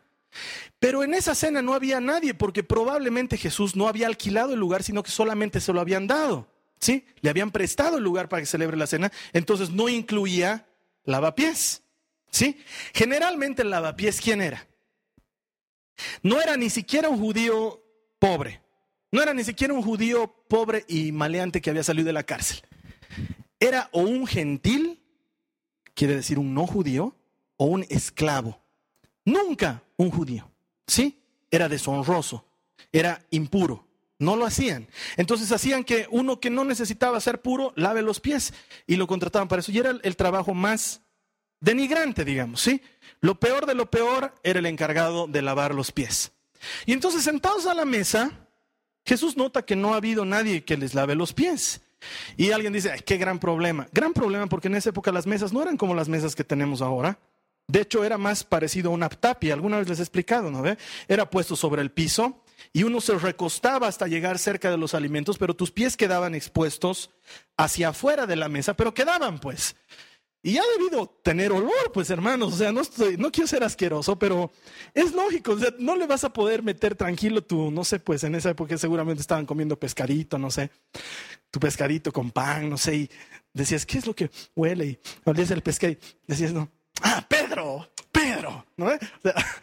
Pero 0.80 1.04
en 1.04 1.14
esa 1.14 1.36
cena 1.36 1.62
no 1.62 1.74
había 1.74 2.00
nadie 2.00 2.34
porque 2.34 2.64
probablemente 2.64 3.38
Jesús 3.38 3.76
no 3.76 3.88
había 3.88 4.08
alquilado 4.08 4.54
el 4.54 4.60
lugar, 4.60 4.84
sino 4.84 5.04
que 5.04 5.12
solamente 5.12 5.62
se 5.62 5.74
lo 5.74 5.82
habían 5.82 6.08
dado. 6.08 6.48
¿Sí? 6.80 7.06
Le 7.22 7.30
habían 7.30 7.52
prestado 7.52 7.98
el 7.98 8.04
lugar 8.04 8.28
para 8.28 8.42
que 8.42 8.46
celebre 8.46 8.78
la 8.78 8.86
cena, 8.86 9.12
entonces 9.34 9.70
no 9.70 9.88
incluía 9.90 10.68
lavapiés. 11.06 11.82
¿Sí? 12.30 12.62
Generalmente 12.94 13.62
el 13.62 13.70
lavapiés, 13.70 14.20
¿quién 14.20 14.42
era? 14.42 14.68
No 16.22 16.42
era 16.42 16.58
ni 16.58 16.70
siquiera 16.70 17.10
un 17.10 17.18
judío 17.18 17.82
pobre. 18.20 18.62
No 19.12 19.22
era 19.22 19.34
ni 19.34 19.44
siquiera 19.44 19.74
un 19.74 19.82
judío 19.82 20.34
pobre 20.48 20.84
y 20.88 21.12
maleante 21.12 21.62
que 21.62 21.70
había 21.70 21.84
salido 21.84 22.08
de 22.08 22.14
la 22.14 22.24
cárcel. 22.24 22.62
Era 23.60 23.90
o 23.92 24.02
un 24.02 24.28
gentil, 24.28 25.02
quiere 25.94 26.16
decir 26.16 26.38
un 26.38 26.54
no 26.54 26.68
judío, 26.68 27.16
o 27.58 27.66
un 27.66 27.86
esclavo. 27.90 28.62
Nunca 29.24 29.84
un 29.98 30.12
judío. 30.12 30.52
¿Sí? 30.88 31.22
Era 31.50 31.70
deshonroso, 31.70 32.46
era 32.92 33.26
impuro. 33.32 33.88
No 34.18 34.36
lo 34.36 34.46
hacían. 34.46 34.88
Entonces 35.18 35.52
hacían 35.52 35.84
que 35.84 36.08
uno 36.10 36.40
que 36.40 36.50
no 36.50 36.64
necesitaba 36.64 37.20
ser 37.20 37.42
puro 37.42 37.74
lave 37.76 38.02
los 38.02 38.20
pies 38.22 38.54
y 38.88 38.96
lo 38.96 39.08
contrataban 39.08 39.48
para 39.48 39.60
eso. 39.60 39.72
Y 39.72 39.80
era 39.80 39.98
el 40.02 40.16
trabajo 40.16 40.54
más 40.54 41.02
denigrante, 41.60 42.24
digamos, 42.24 42.62
¿sí? 42.62 42.82
Lo 43.20 43.40
peor 43.40 43.66
de 43.66 43.76
lo 43.76 43.90
peor 43.90 44.34
era 44.44 44.60
el 44.60 44.66
encargado 44.68 45.28
de 45.28 45.42
lavar 45.42 45.76
los 45.76 45.92
pies. 45.92 46.32
Y 46.86 46.94
entonces 46.94 47.24
sentados 47.24 47.66
a 47.66 47.74
la 47.74 47.86
mesa, 47.86 48.45
Jesús 49.06 49.38
nota 49.38 49.64
que 49.64 49.76
no 49.76 49.94
ha 49.94 49.98
habido 49.98 50.26
nadie 50.26 50.64
que 50.64 50.78
les 50.78 50.94
lave 50.94 51.16
los 51.16 51.34
pies. 51.34 51.82
Y 52.38 52.52
alguien 52.52 52.74
dice, 52.74 52.92
qué 53.06 53.18
gran 53.18 53.40
problema. 53.40 53.88
Gran 53.92 54.14
problema 54.14 54.48
porque 54.48 54.68
en 54.68 54.76
esa 54.76 54.90
época 54.90 55.12
las 55.12 55.28
mesas 55.28 55.54
no 55.54 55.62
eran 55.62 55.78
como 55.78 55.96
las 55.96 56.10
mesas 56.10 56.36
que 56.36 56.44
tenemos 56.44 56.82
ahora. 56.82 57.20
De 57.68 57.82
hecho, 57.82 58.04
era 58.04 58.18
más 58.18 58.44
parecido 58.44 58.92
a 58.92 58.94
una 58.94 59.10
tapia. 59.10 59.54
Alguna 59.54 59.78
vez 59.78 59.90
les 59.90 60.00
he 60.00 60.04
explicado, 60.04 60.52
¿no 60.52 60.62
ve? 60.62 60.78
Era 61.08 61.30
puesto 61.30 61.56
sobre 61.56 61.82
el 61.82 61.92
piso 61.92 62.44
y 62.74 62.84
uno 62.84 63.02
se 63.02 63.18
recostaba 63.18 63.88
hasta 63.88 64.08
llegar 64.08 64.38
cerca 64.38 64.70
de 64.70 64.78
los 64.78 64.94
alimentos, 64.94 65.38
pero 65.38 65.56
tus 65.56 65.72
pies 65.72 65.98
quedaban 65.98 66.36
expuestos 66.36 67.12
hacia 67.58 67.90
afuera 67.90 68.26
de 68.28 68.36
la 68.36 68.50
mesa, 68.50 68.76
pero 68.76 68.94
quedaban 68.94 69.40
pues. 69.40 69.76
Y 70.46 70.60
ha 70.60 70.64
debido 70.78 71.08
tener 71.24 71.52
olor, 71.52 71.92
pues 71.92 72.08
hermanos, 72.12 72.54
o 72.54 72.56
sea, 72.56 72.72
no, 72.72 73.32
quiero 73.32 73.48
ser 73.48 73.64
asqueroso, 73.64 74.20
pero 74.20 74.52
es 74.94 75.12
lógico, 75.12 75.54
o 75.54 75.58
sea, 75.58 75.74
no 75.80 75.96
le 75.96 76.06
vas 76.06 76.24
a 76.24 76.32
poder 76.32 76.62
meter 76.62 76.94
tranquilo 76.94 77.44
tu, 77.44 77.72
no 77.72 77.84
sé, 77.84 78.00
pues 78.00 78.24
en 78.26 78.36
esa 78.36 78.52
época 78.52 78.78
seguramente 78.78 79.22
estaban 79.22 79.48
comiendo 79.48 79.80
pescadito, 79.80 80.38
no 80.38 80.52
sé, 80.52 80.70
tu 81.50 81.60
pescadito 81.60 82.14
con 82.14 82.30
pan, 82.30 82.70
no 82.70 82.78
sé, 82.78 82.96
y 82.96 83.10
decías, 83.54 83.88
¿qué 83.88 83.98
es 83.98 84.06
lo 84.06 84.16
que 84.16 84.30
huele? 84.56 84.86
Y 84.86 85.00
olías 85.24 85.50
el 85.50 85.64
pescado 85.64 85.94
y 85.94 86.00
decías, 86.28 86.54
no, 86.54 86.70
ah, 87.02 87.26
Pedro, 87.28 87.90
Pedro, 88.12 88.68
¿no? 88.78 88.92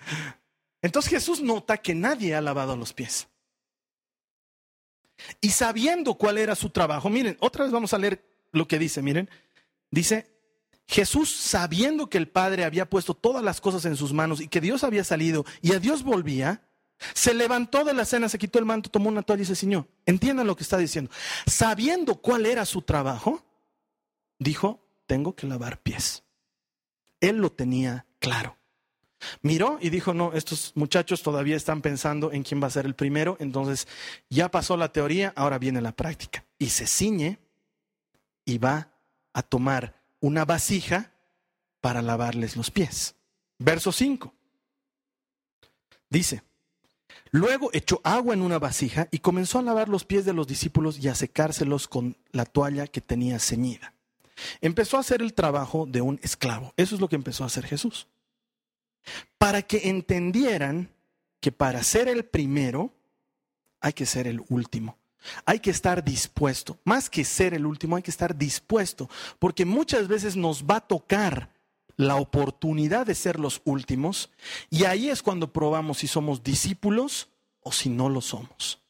entonces 0.82 1.12
Jesús 1.12 1.40
nota 1.40 1.76
que 1.76 1.94
nadie 1.94 2.34
ha 2.34 2.40
lavado 2.40 2.76
los 2.76 2.92
pies. 2.92 3.28
Y 5.40 5.50
sabiendo 5.50 6.14
cuál 6.14 6.38
era 6.38 6.56
su 6.56 6.70
trabajo, 6.70 7.08
miren, 7.08 7.36
otra 7.38 7.62
vez 7.62 7.72
vamos 7.72 7.94
a 7.94 7.98
leer 7.98 8.26
lo 8.50 8.66
que 8.66 8.80
dice, 8.80 9.00
miren, 9.00 9.30
dice, 9.92 10.31
Jesús, 10.92 11.34
sabiendo 11.34 12.10
que 12.10 12.18
el 12.18 12.28
Padre 12.28 12.64
había 12.64 12.88
puesto 12.88 13.14
todas 13.14 13.42
las 13.42 13.62
cosas 13.62 13.86
en 13.86 13.96
sus 13.96 14.12
manos 14.12 14.42
y 14.42 14.48
que 14.48 14.60
Dios 14.60 14.84
había 14.84 15.04
salido 15.04 15.46
y 15.62 15.72
a 15.72 15.80
Dios 15.80 16.02
volvía, 16.02 16.68
se 17.14 17.32
levantó 17.32 17.82
de 17.82 17.94
la 17.94 18.04
cena, 18.04 18.28
se 18.28 18.38
quitó 18.38 18.58
el 18.58 18.66
manto, 18.66 18.90
tomó 18.90 19.08
una 19.08 19.22
toalla 19.22 19.42
y 19.42 19.46
se 19.46 19.56
ciñó. 19.56 19.88
Entiendan 20.04 20.46
lo 20.46 20.54
que 20.54 20.64
está 20.64 20.76
diciendo. 20.76 21.10
Sabiendo 21.46 22.16
cuál 22.16 22.44
era 22.44 22.66
su 22.66 22.82
trabajo, 22.82 23.42
dijo, 24.38 24.86
tengo 25.06 25.34
que 25.34 25.46
lavar 25.46 25.80
pies. 25.80 26.24
Él 27.20 27.38
lo 27.38 27.50
tenía 27.50 28.04
claro. 28.18 28.58
Miró 29.40 29.78
y 29.80 29.88
dijo, 29.88 30.12
no, 30.12 30.34
estos 30.34 30.72
muchachos 30.74 31.22
todavía 31.22 31.56
están 31.56 31.80
pensando 31.80 32.32
en 32.32 32.42
quién 32.42 32.62
va 32.62 32.66
a 32.66 32.70
ser 32.70 32.84
el 32.84 32.94
primero, 32.94 33.38
entonces 33.40 33.88
ya 34.28 34.50
pasó 34.50 34.76
la 34.76 34.92
teoría, 34.92 35.32
ahora 35.36 35.58
viene 35.58 35.80
la 35.80 35.92
práctica. 35.92 36.44
Y 36.58 36.68
se 36.68 36.86
ciñe 36.86 37.38
y 38.44 38.58
va 38.58 38.92
a 39.32 39.42
tomar 39.42 40.01
una 40.22 40.46
vasija 40.46 41.12
para 41.82 42.00
lavarles 42.00 42.56
los 42.56 42.70
pies. 42.70 43.14
Verso 43.58 43.92
5. 43.92 44.32
Dice, 46.08 46.42
Luego 47.30 47.70
echó 47.72 48.00
agua 48.04 48.34
en 48.34 48.42
una 48.42 48.58
vasija 48.58 49.08
y 49.10 49.18
comenzó 49.18 49.58
a 49.58 49.62
lavar 49.62 49.88
los 49.88 50.04
pies 50.04 50.24
de 50.24 50.34
los 50.34 50.46
discípulos 50.46 50.98
y 50.98 51.08
a 51.08 51.14
secárselos 51.14 51.88
con 51.88 52.16
la 52.30 52.44
toalla 52.44 52.86
que 52.86 53.00
tenía 53.00 53.38
ceñida. 53.38 53.94
Empezó 54.60 54.96
a 54.96 55.00
hacer 55.00 55.22
el 55.22 55.32
trabajo 55.32 55.86
de 55.86 56.02
un 56.02 56.20
esclavo. 56.22 56.74
Eso 56.76 56.94
es 56.94 57.00
lo 57.00 57.08
que 57.08 57.16
empezó 57.16 57.44
a 57.44 57.46
hacer 57.46 57.66
Jesús. 57.66 58.06
Para 59.38 59.62
que 59.62 59.88
entendieran 59.88 60.90
que 61.40 61.52
para 61.52 61.82
ser 61.82 62.08
el 62.08 62.24
primero 62.24 62.92
hay 63.80 63.94
que 63.94 64.06
ser 64.06 64.26
el 64.26 64.42
último. 64.48 64.98
Hay 65.44 65.60
que 65.60 65.70
estar 65.70 66.04
dispuesto. 66.04 66.78
Más 66.84 67.08
que 67.08 67.24
ser 67.24 67.54
el 67.54 67.66
último, 67.66 67.96
hay 67.96 68.02
que 68.02 68.10
estar 68.10 68.36
dispuesto. 68.36 69.08
Porque 69.38 69.64
muchas 69.64 70.08
veces 70.08 70.36
nos 70.36 70.64
va 70.64 70.76
a 70.76 70.86
tocar 70.86 71.50
la 71.96 72.16
oportunidad 72.16 73.06
de 73.06 73.14
ser 73.14 73.38
los 73.38 73.60
últimos 73.64 74.30
y 74.70 74.84
ahí 74.84 75.08
es 75.08 75.22
cuando 75.22 75.52
probamos 75.52 75.98
si 75.98 76.06
somos 76.06 76.42
discípulos 76.42 77.28
o 77.60 77.72
si 77.72 77.88
no 77.88 78.08
lo 78.08 78.20
somos. 78.20 78.80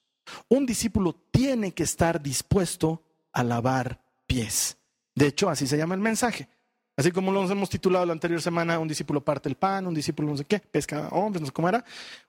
Un 0.49 0.67
discípulo 0.67 1.15
tiene 1.31 1.73
que 1.73 1.83
estar 1.83 2.23
dispuesto 2.23 3.03
a 3.33 3.43
lavar 3.43 4.01
pies. 4.27 4.77
De 5.15 5.27
hecho, 5.27 5.51
así 5.51 5.67
se 5.67 5.77
llama 5.77 5.95
el 5.95 6.01
mensaje. 6.01 6.49
Así 6.97 7.11
como 7.11 7.33
lo 7.33 7.51
hemos 7.51 7.71
titulado 7.71 8.05
la 8.05 8.13
anterior 8.13 8.41
semana, 8.41 8.79
un 8.79 8.89
discípulo 8.89 9.25
parte 9.25 9.49
el 9.49 9.57
pan, 9.57 9.87
un 9.87 9.95
discípulo 9.95 10.29
no 10.29 10.37
sé 10.37 10.45
qué, 10.45 10.61
pesca 10.61 11.09
hombres, 11.09 11.41
no 11.41 11.47
sé 11.47 11.53
cómo 11.53 11.69
era. 11.69 11.85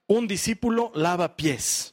Un 0.07 0.27
discípulo 0.27 0.91
lava 0.95 1.35
pies. 1.35 1.92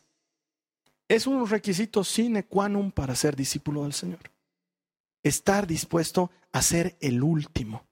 Es 1.11 1.27
un 1.27 1.43
requisito 1.43 2.07
sine 2.07 2.47
qua 2.47 2.71
non 2.71 2.95
para 2.95 3.19
ser 3.19 3.35
discípulo 3.35 3.83
del 3.83 3.93
Señor. 3.93 4.31
Estar 5.27 5.67
dispuesto 5.67 6.31
a 6.55 6.63
ser 6.63 6.95
el 7.03 7.19
último 7.27 7.91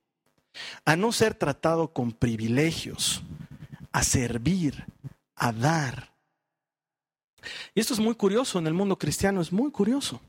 a 0.84 0.96
no 0.96 1.12
ser 1.12 1.34
tratado 1.34 1.92
con 1.92 2.12
privilegios, 2.12 3.22
a 3.92 4.02
servir, 4.02 4.86
a 5.34 5.52
dar. 5.52 6.12
Y 7.74 7.80
esto 7.80 7.94
es 7.94 8.00
muy 8.00 8.14
curioso 8.14 8.58
en 8.58 8.66
el 8.66 8.74
mundo 8.74 8.98
cristiano, 8.98 9.40
es 9.40 9.52
muy 9.52 9.70
curioso. 9.70 10.20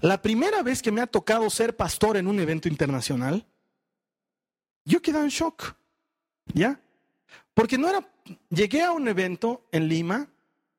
La 0.00 0.22
primera 0.22 0.62
vez 0.62 0.82
que 0.82 0.92
me 0.92 1.00
ha 1.00 1.06
tocado 1.06 1.48
ser 1.50 1.76
pastor 1.76 2.16
en 2.16 2.26
un 2.26 2.38
evento 2.40 2.68
internacional, 2.68 3.46
yo 4.84 5.02
quedé 5.02 5.18
en 5.18 5.28
shock, 5.28 5.74
¿ya? 6.54 6.80
Porque 7.54 7.78
no 7.78 7.88
era, 7.88 8.08
llegué 8.50 8.82
a 8.82 8.92
un 8.92 9.08
evento 9.08 9.66
en 9.72 9.88
Lima, 9.88 10.28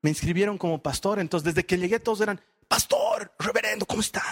me 0.08 0.12
inscribieron 0.12 0.58
como 0.58 0.82
pastor, 0.82 1.20
entonces 1.20 1.54
desde 1.54 1.66
que 1.66 1.78
llegué 1.78 2.00
todos 2.00 2.22
eran, 2.22 2.40
pastor, 2.70 3.30
reverendo, 3.38 3.86
¿cómo 3.86 4.00
está? 4.00 4.24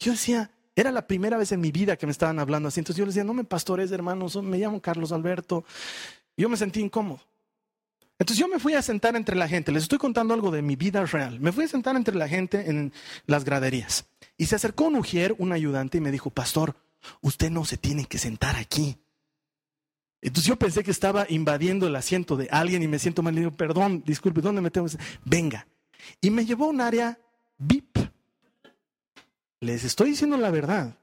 Yo 0.00 0.12
decía, 0.12 0.50
era 0.74 0.90
la 0.90 1.06
primera 1.06 1.36
vez 1.36 1.52
en 1.52 1.60
mi 1.60 1.70
vida 1.70 1.98
que 1.98 2.06
me 2.06 2.12
estaban 2.12 2.38
hablando 2.38 2.68
así. 2.68 2.80
Entonces 2.80 2.96
yo 2.96 3.04
les 3.04 3.14
decía, 3.14 3.26
no 3.26 3.34
me 3.34 3.44
pastores, 3.44 3.92
hermanos, 3.92 4.34
me 4.42 4.56
llamo 4.56 4.80
Carlos 4.80 5.12
Alberto. 5.12 5.66
Yo 6.38 6.48
me 6.48 6.56
sentí 6.56 6.80
incómodo. 6.80 7.20
Entonces 8.18 8.38
yo 8.38 8.48
me 8.48 8.58
fui 8.58 8.72
a 8.72 8.80
sentar 8.80 9.14
entre 9.14 9.36
la 9.36 9.46
gente. 9.46 9.72
Les 9.72 9.82
estoy 9.82 9.98
contando 9.98 10.32
algo 10.32 10.50
de 10.50 10.62
mi 10.62 10.74
vida 10.74 11.04
real. 11.04 11.38
Me 11.38 11.52
fui 11.52 11.64
a 11.64 11.68
sentar 11.68 11.94
entre 11.94 12.14
la 12.14 12.26
gente 12.26 12.70
en 12.70 12.94
las 13.26 13.44
graderías. 13.44 14.06
Y 14.38 14.46
se 14.46 14.56
acercó 14.56 14.84
un 14.84 14.96
ujier, 14.96 15.34
un 15.36 15.52
ayudante, 15.52 15.98
y 15.98 16.00
me 16.00 16.10
dijo, 16.10 16.30
pastor, 16.30 16.76
usted 17.20 17.50
no 17.50 17.66
se 17.66 17.76
tiene 17.76 18.06
que 18.06 18.16
sentar 18.16 18.56
aquí. 18.56 18.96
Entonces 20.22 20.46
yo 20.46 20.56
pensé 20.56 20.84
que 20.84 20.92
estaba 20.92 21.26
invadiendo 21.28 21.88
el 21.88 21.96
asiento 21.96 22.36
de 22.36 22.48
alguien 22.50 22.82
y 22.82 22.88
me 22.88 23.00
siento 23.00 23.22
mal. 23.22 23.34
Le 23.34 23.40
digo, 23.40 23.52
perdón, 23.52 24.04
disculpe, 24.06 24.40
¿dónde 24.40 24.60
me 24.60 24.70
tengo 24.70 24.86
Venga. 25.24 25.66
Y 26.20 26.30
me 26.30 26.46
llevó 26.46 26.66
a 26.66 26.68
un 26.68 26.80
área 26.80 27.18
VIP. 27.58 27.98
Les 29.60 29.82
estoy 29.84 30.10
diciendo 30.10 30.36
la 30.36 30.50
verdad. 30.50 30.96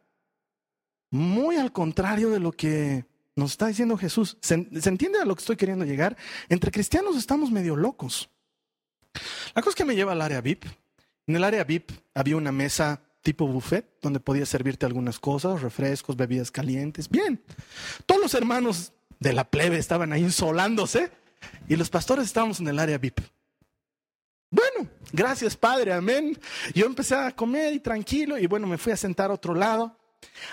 Muy 1.11 1.57
al 1.57 1.73
contrario 1.73 2.29
de 2.29 2.39
lo 2.39 2.53
que 2.53 3.05
nos 3.35 3.51
está 3.51 3.67
diciendo 3.67 3.97
Jesús. 3.97 4.37
¿Se, 4.41 4.53
entiende 4.53 5.19
a 5.19 5.25
lo 5.25 5.35
que 5.35 5.41
estoy 5.41 5.57
queriendo 5.57 5.83
llegar? 5.83 6.15
Entre 6.47 6.71
cristianos 6.71 7.17
estamos 7.17 7.51
medio 7.51 7.75
locos. 7.75 8.29
La 9.53 9.61
cosa 9.61 9.75
que 9.75 9.85
me 9.85 9.95
lleva 9.95 10.13
al 10.13 10.21
área 10.21 10.39
VIP. 10.39 10.65
En 11.27 11.35
el 11.35 11.43
área 11.43 11.65
VIP 11.65 11.91
había 12.13 12.37
una 12.37 12.53
mesa 12.53 13.01
tipo 13.21 13.47
buffet 13.47 13.99
donde 14.01 14.21
podías 14.21 14.47
servirte 14.47 14.85
algunas 14.85 15.19
cosas, 15.19 15.61
refrescos, 15.61 16.15
bebidas 16.15 16.51
calientes. 16.51 17.09
Bien. 17.09 17.43
Todos 18.05 18.21
los 18.21 18.33
hermanos 18.33 18.93
de 19.19 19.33
la 19.33 19.43
plebe 19.43 19.77
estaban 19.77 20.13
ahí 20.13 20.21
insolándose 20.21 21.11
y 21.67 21.75
los 21.75 21.89
pastores 21.89 22.25
estábamos 22.25 22.59
en 22.59 22.67
el 22.67 22.79
área 22.79 22.97
VIP. 22.97 23.19
Bueno, 24.51 24.89
gracias 25.11 25.55
Padre, 25.55 25.93
amén. 25.93 26.39
Yo 26.73 26.85
empecé 26.85 27.15
a 27.15 27.31
comer 27.31 27.73
y 27.73 27.79
tranquilo 27.79 28.37
y 28.37 28.47
bueno, 28.47 28.65
me 28.65 28.77
fui 28.77 28.91
a 28.91 28.97
sentar 28.97 29.29
a 29.29 29.35
otro 29.35 29.53
lado 29.53 29.95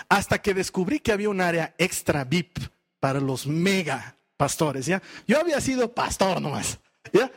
hasta 0.09 0.41
que 0.41 0.53
descubrí 0.53 0.99
que 0.99 1.11
había 1.11 1.29
un 1.29 1.41
área 1.41 1.73
extra 1.77 2.23
VIP 2.23 2.59
para 2.99 3.19
los 3.19 3.47
mega 3.47 4.17
pastores, 4.37 4.85
¿ya? 4.85 5.01
Yo 5.27 5.39
había 5.39 5.59
sido 5.61 5.93
pastor 5.93 6.41
nomás, 6.41 6.79
¿ya? 7.11 7.31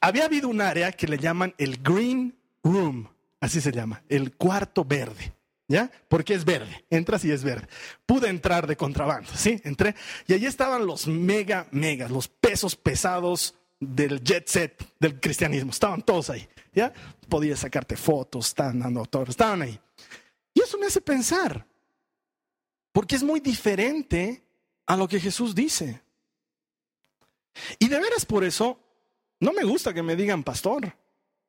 Había 0.00 0.26
habido 0.26 0.48
un 0.48 0.60
área 0.60 0.92
que 0.92 1.08
le 1.08 1.18
llaman 1.18 1.54
el 1.58 1.82
Green 1.82 2.38
Room, 2.62 3.08
así 3.40 3.60
se 3.60 3.72
llama, 3.72 4.02
el 4.08 4.34
cuarto 4.36 4.84
verde. 4.84 5.35
¿Ya? 5.68 5.90
Porque 6.08 6.34
es 6.34 6.44
verde, 6.44 6.84
entras 6.90 7.24
y 7.24 7.32
es 7.32 7.42
verde. 7.42 7.66
Pude 8.06 8.28
entrar 8.28 8.68
de 8.68 8.76
contrabando, 8.76 9.30
¿sí? 9.34 9.60
Entré 9.64 9.96
y 10.28 10.34
allí 10.34 10.46
estaban 10.46 10.86
los 10.86 11.08
mega, 11.08 11.66
megas, 11.72 12.10
los 12.10 12.28
pesos 12.28 12.76
pesados 12.76 13.56
del 13.80 14.22
jet 14.22 14.46
set 14.46 14.86
del 15.00 15.18
cristianismo. 15.18 15.72
Estaban 15.72 16.02
todos 16.02 16.30
ahí. 16.30 16.48
¿ya? 16.76 16.92
Podías 17.28 17.60
sacarte 17.60 17.96
fotos, 17.96 18.48
estaban 18.48 18.78
dando 18.78 19.08
estaban 19.26 19.62
ahí. 19.62 19.80
Y 20.54 20.60
eso 20.60 20.78
me 20.78 20.86
hace 20.86 21.00
pensar, 21.00 21.66
porque 22.92 23.16
es 23.16 23.22
muy 23.22 23.40
diferente 23.40 24.44
a 24.86 24.96
lo 24.96 25.08
que 25.08 25.18
Jesús 25.18 25.54
dice. 25.54 26.02
Y 27.78 27.88
de 27.88 27.98
veras 27.98 28.24
por 28.26 28.44
eso, 28.44 28.78
no 29.40 29.52
me 29.52 29.64
gusta 29.64 29.92
que 29.92 30.02
me 30.02 30.14
digan 30.14 30.44
pastor. 30.44 30.94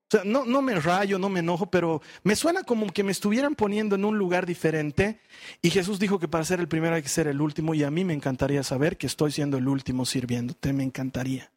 O 0.07 0.09
sea, 0.09 0.23
no, 0.23 0.45
no 0.45 0.61
me 0.61 0.79
rayo, 0.79 1.19
no 1.19 1.27
me 1.27 1.41
enojo, 1.41 1.69
pero 1.69 2.01
me 2.23 2.37
suena 2.37 2.63
como 2.63 2.87
que 2.87 3.03
me 3.03 3.11
estuvieran 3.11 3.55
poniendo 3.55 3.95
en 3.95 4.05
un 4.05 4.17
lugar 4.17 4.45
diferente. 4.45 5.19
Y 5.61 5.69
Jesús 5.69 5.99
dijo 5.99 6.17
que 6.17 6.29
para 6.29 6.45
ser 6.45 6.61
el 6.61 6.69
primero 6.69 6.95
hay 6.95 7.01
que 7.01 7.09
ser 7.09 7.27
el 7.27 7.41
último. 7.41 7.73
Y 7.73 7.83
a 7.83 7.91
mí 7.91 8.05
me 8.05 8.13
encantaría 8.13 8.63
saber 8.63 8.97
que 8.97 9.07
estoy 9.07 9.33
siendo 9.33 9.57
el 9.57 9.67
último 9.67 10.05
sirviéndote. 10.05 10.71
Me 10.71 10.83
encantaría. 10.83 11.51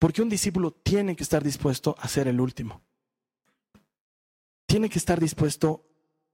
Porque 0.00 0.20
un 0.20 0.28
discípulo 0.28 0.72
tiene 0.72 1.14
que 1.14 1.22
estar 1.22 1.44
dispuesto 1.44 1.94
a 2.00 2.08
ser 2.08 2.26
el 2.26 2.40
último. 2.40 2.82
Tiene 4.66 4.90
que 4.90 4.98
estar 4.98 5.20
dispuesto 5.20 5.86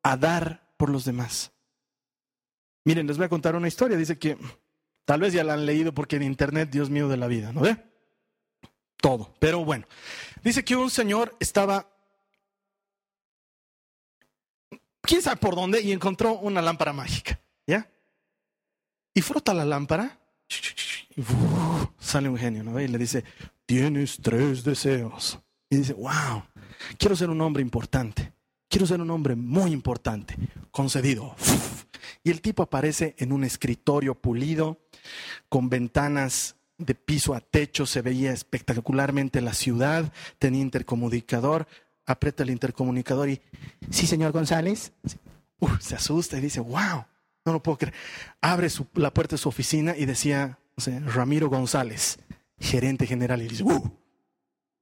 a 0.02 0.16
dar 0.16 0.72
por 0.78 0.88
los 0.88 1.04
demás. 1.04 1.52
Miren, 2.84 3.06
les 3.06 3.18
voy 3.18 3.26
a 3.26 3.28
contar 3.28 3.56
una 3.56 3.68
historia. 3.68 3.98
Dice 3.98 4.18
que 4.18 4.38
tal 5.04 5.20
vez 5.20 5.34
ya 5.34 5.44
la 5.44 5.52
han 5.52 5.66
leído 5.66 5.92
porque 5.92 6.16
en 6.16 6.22
internet, 6.22 6.70
Dios 6.72 6.88
mío 6.88 7.08
de 7.08 7.18
la 7.18 7.26
vida, 7.26 7.52
¿no 7.52 7.60
ve? 7.60 7.91
Todo. 9.02 9.34
Pero 9.40 9.64
bueno, 9.64 9.84
dice 10.44 10.64
que 10.64 10.76
un 10.76 10.88
señor 10.88 11.36
estaba, 11.40 11.86
quién 15.00 15.20
sabe 15.20 15.36
por 15.38 15.56
dónde, 15.56 15.82
y 15.82 15.90
encontró 15.90 16.38
una 16.38 16.62
lámpara 16.62 16.92
mágica, 16.92 17.38
¿ya? 17.66 17.90
Y 19.12 19.20
frota 19.20 19.52
la 19.52 19.64
lámpara 19.64 20.20
y 21.16 21.22
sale 21.98 22.28
un 22.28 22.38
genio, 22.38 22.62
¿no? 22.62 22.80
Y 22.80 22.86
le 22.86 22.96
dice, 22.96 23.24
tienes 23.66 24.18
tres 24.22 24.62
deseos. 24.62 25.38
Y 25.68 25.78
dice, 25.78 25.94
wow, 25.94 26.44
quiero 26.96 27.16
ser 27.16 27.28
un 27.28 27.40
hombre 27.40 27.60
importante. 27.60 28.32
Quiero 28.68 28.86
ser 28.86 29.00
un 29.00 29.10
hombre 29.10 29.34
muy 29.34 29.72
importante. 29.72 30.36
Concedido. 30.70 31.34
Y 32.22 32.30
el 32.30 32.40
tipo 32.40 32.62
aparece 32.62 33.16
en 33.18 33.32
un 33.32 33.42
escritorio 33.42 34.14
pulido, 34.14 34.78
con 35.48 35.68
ventanas 35.68 36.54
de 36.84 36.94
piso 36.94 37.34
a 37.34 37.40
techo, 37.40 37.86
se 37.86 38.02
veía 38.02 38.32
espectacularmente 38.32 39.40
la 39.40 39.54
ciudad, 39.54 40.12
tenía 40.38 40.62
intercomunicador, 40.62 41.66
aprieta 42.06 42.42
el 42.42 42.50
intercomunicador 42.50 43.28
y, 43.30 43.40
sí, 43.90 44.06
señor 44.06 44.32
González, 44.32 44.92
se 45.80 45.94
asusta 45.94 46.38
y 46.38 46.40
dice, 46.40 46.60
wow, 46.60 47.04
no 47.44 47.52
lo 47.52 47.62
puedo 47.62 47.78
creer. 47.78 47.94
Abre 48.40 48.68
la 48.94 49.12
puerta 49.12 49.36
de 49.36 49.38
su 49.38 49.48
oficina 49.48 49.96
y 49.96 50.06
decía, 50.06 50.58
Ramiro 51.06 51.48
González, 51.48 52.18
gerente 52.58 53.06
general, 53.06 53.42
y 53.42 53.48
dice, 53.48 53.62
uh, 53.64 53.90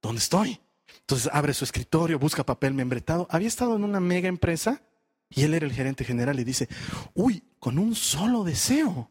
¿dónde 0.01 0.19
estoy? 0.19 0.59
Entonces 1.01 1.29
abre 1.33 1.53
su 1.53 1.63
escritorio, 1.63 2.19
busca 2.19 2.45
papel 2.45 2.73
membretado. 2.73 3.27
Había 3.29 3.47
estado 3.47 3.75
en 3.75 3.83
una 3.83 3.99
mega 3.99 4.27
empresa 4.27 4.81
y 5.29 5.43
él 5.43 5.53
era 5.53 5.65
el 5.65 5.73
gerente 5.73 6.03
general 6.03 6.39
y 6.39 6.43
dice, 6.43 6.67
uy, 7.13 7.43
con 7.59 7.77
un 7.79 7.95
solo 7.95 8.43
deseo. 8.43 9.09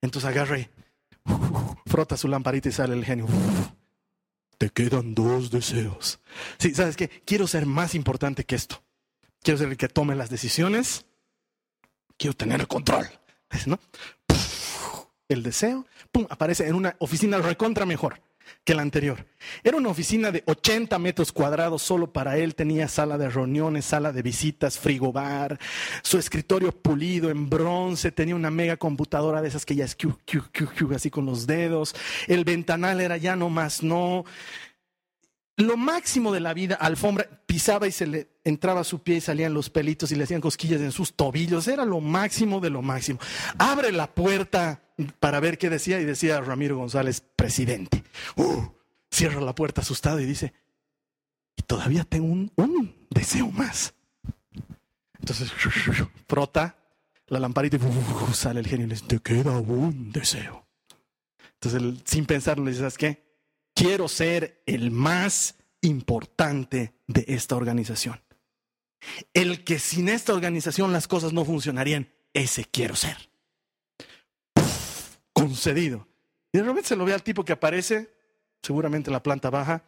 Entonces 0.00 0.28
agarre, 0.28 0.70
frota 1.86 2.16
su 2.16 2.28
lamparita 2.28 2.68
y 2.68 2.72
sale 2.72 2.94
el 2.94 3.04
genio. 3.04 3.26
te 4.58 4.70
quedan 4.70 5.14
dos 5.14 5.50
deseos. 5.50 6.20
Sí, 6.58 6.74
¿sabes 6.74 6.96
qué? 6.96 7.08
Quiero 7.24 7.46
ser 7.46 7.66
más 7.66 7.94
importante 7.94 8.44
que 8.44 8.56
esto. 8.56 8.82
Quiero 9.42 9.58
ser 9.58 9.68
el 9.68 9.76
que 9.76 9.88
tome 9.88 10.14
las 10.14 10.30
decisiones. 10.30 11.06
Quiero 12.16 12.34
tener 12.34 12.60
el 12.60 12.68
control. 12.68 13.06
¿no? 13.66 13.78
el 15.28 15.42
deseo, 15.42 15.86
pum, 16.12 16.26
aparece 16.30 16.68
en 16.68 16.74
una 16.74 16.96
oficina 16.98 17.38
recontra 17.38 17.84
mejor. 17.84 18.20
Que 18.64 18.74
la 18.74 18.82
anterior. 18.82 19.26
Era 19.62 19.76
una 19.76 19.88
oficina 19.88 20.32
de 20.32 20.42
80 20.46 20.98
metros 20.98 21.32
cuadrados 21.32 21.82
solo 21.82 22.12
para 22.12 22.36
él. 22.36 22.54
Tenía 22.54 22.88
sala 22.88 23.18
de 23.18 23.28
reuniones, 23.28 23.84
sala 23.84 24.12
de 24.12 24.22
visitas, 24.22 24.78
frigobar, 24.78 25.58
su 26.02 26.18
escritorio 26.18 26.72
pulido 26.72 27.30
en 27.30 27.48
bronce. 27.48 28.12
Tenía 28.12 28.34
una 28.34 28.50
mega 28.50 28.76
computadora 28.76 29.42
de 29.42 29.48
esas 29.48 29.64
que 29.64 29.76
ya 29.76 29.84
es 29.84 29.94
así 30.94 31.10
con 31.10 31.26
los 31.26 31.46
dedos. 31.46 31.94
El 32.26 32.44
ventanal 32.44 33.00
era 33.00 33.16
ya 33.16 33.36
no 33.36 33.48
más 33.48 33.82
no. 33.82 34.24
Lo 35.56 35.78
máximo 35.78 36.32
de 36.32 36.40
la 36.40 36.52
vida, 36.52 36.74
alfombra, 36.74 37.26
pisaba 37.46 37.86
y 37.86 37.92
se 37.92 38.06
le 38.06 38.28
entraba 38.44 38.84
su 38.84 39.02
pie 39.02 39.16
y 39.16 39.20
salían 39.22 39.54
los 39.54 39.70
pelitos 39.70 40.12
y 40.12 40.14
le 40.14 40.24
hacían 40.24 40.42
cosquillas 40.42 40.82
en 40.82 40.92
sus 40.92 41.14
tobillos. 41.14 41.66
Era 41.66 41.86
lo 41.86 42.00
máximo 42.00 42.60
de 42.60 42.68
lo 42.68 42.82
máximo. 42.82 43.18
Abre 43.56 43.90
la 43.90 44.06
puerta 44.06 44.82
para 45.18 45.40
ver 45.40 45.56
qué 45.56 45.70
decía 45.70 45.98
y 45.98 46.04
decía 46.04 46.42
Ramiro 46.42 46.76
González, 46.76 47.22
presidente. 47.36 48.04
Uh, 48.36 48.66
cierra 49.10 49.40
la 49.40 49.54
puerta 49.54 49.80
asustado 49.80 50.20
y 50.20 50.26
dice, 50.26 50.52
y 51.56 51.62
todavía 51.62 52.04
tengo 52.04 52.26
un, 52.26 52.94
deseo 53.08 53.50
más. 53.50 53.94
Entonces, 55.18 55.50
frota 56.28 56.76
la 57.28 57.40
lamparita 57.40 57.78
y 57.78 58.34
sale 58.34 58.60
el 58.60 58.66
genio 58.66 58.84
y 58.84 58.88
le 58.90 58.94
dice, 58.94 59.06
te 59.06 59.18
queda 59.20 59.58
un 59.58 60.12
deseo. 60.12 60.66
Entonces, 61.54 62.02
sin 62.04 62.26
pensarlo, 62.26 62.64
le 62.64 62.72
dice, 62.72 62.80
¿sabes 62.80 62.98
qué? 62.98 63.25
Quiero 63.76 64.08
ser 64.08 64.62
el 64.64 64.90
más 64.90 65.56
importante 65.82 66.94
de 67.06 67.26
esta 67.28 67.56
organización. 67.56 68.22
El 69.34 69.64
que 69.64 69.78
sin 69.78 70.08
esta 70.08 70.32
organización 70.32 70.92
las 70.92 71.06
cosas 71.06 71.34
no 71.34 71.44
funcionarían, 71.44 72.10
ese 72.32 72.64
quiero 72.64 72.96
ser 72.96 73.16
concedido. 75.34 76.08
Y 76.52 76.58
de 76.58 76.64
repente 76.64 76.88
se 76.88 76.96
lo 76.96 77.04
ve 77.04 77.12
al 77.12 77.22
tipo 77.22 77.44
que 77.44 77.52
aparece, 77.52 78.10
seguramente 78.62 79.10
en 79.10 79.12
la 79.12 79.22
planta 79.22 79.50
baja, 79.50 79.84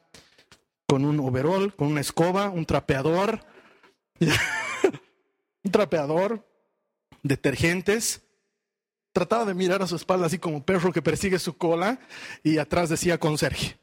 con 0.86 1.06
un 1.06 1.18
overall, 1.20 1.74
con 1.74 1.88
una 1.88 2.02
escoba, 2.02 2.50
un 2.50 2.66
trapeador, 2.66 3.40
un 5.64 5.72
trapeador, 5.72 6.46
detergentes. 7.22 8.27
Trataba 9.18 9.44
de 9.46 9.54
mirar 9.54 9.82
a 9.82 9.88
su 9.88 9.96
espalda 9.96 10.26
así 10.26 10.38
como 10.38 10.64
perro 10.64 10.92
que 10.92 11.02
persigue 11.02 11.40
su 11.40 11.56
cola 11.56 11.98
y 12.44 12.58
atrás 12.58 12.88
decía 12.88 13.18
conserje. 13.18 13.76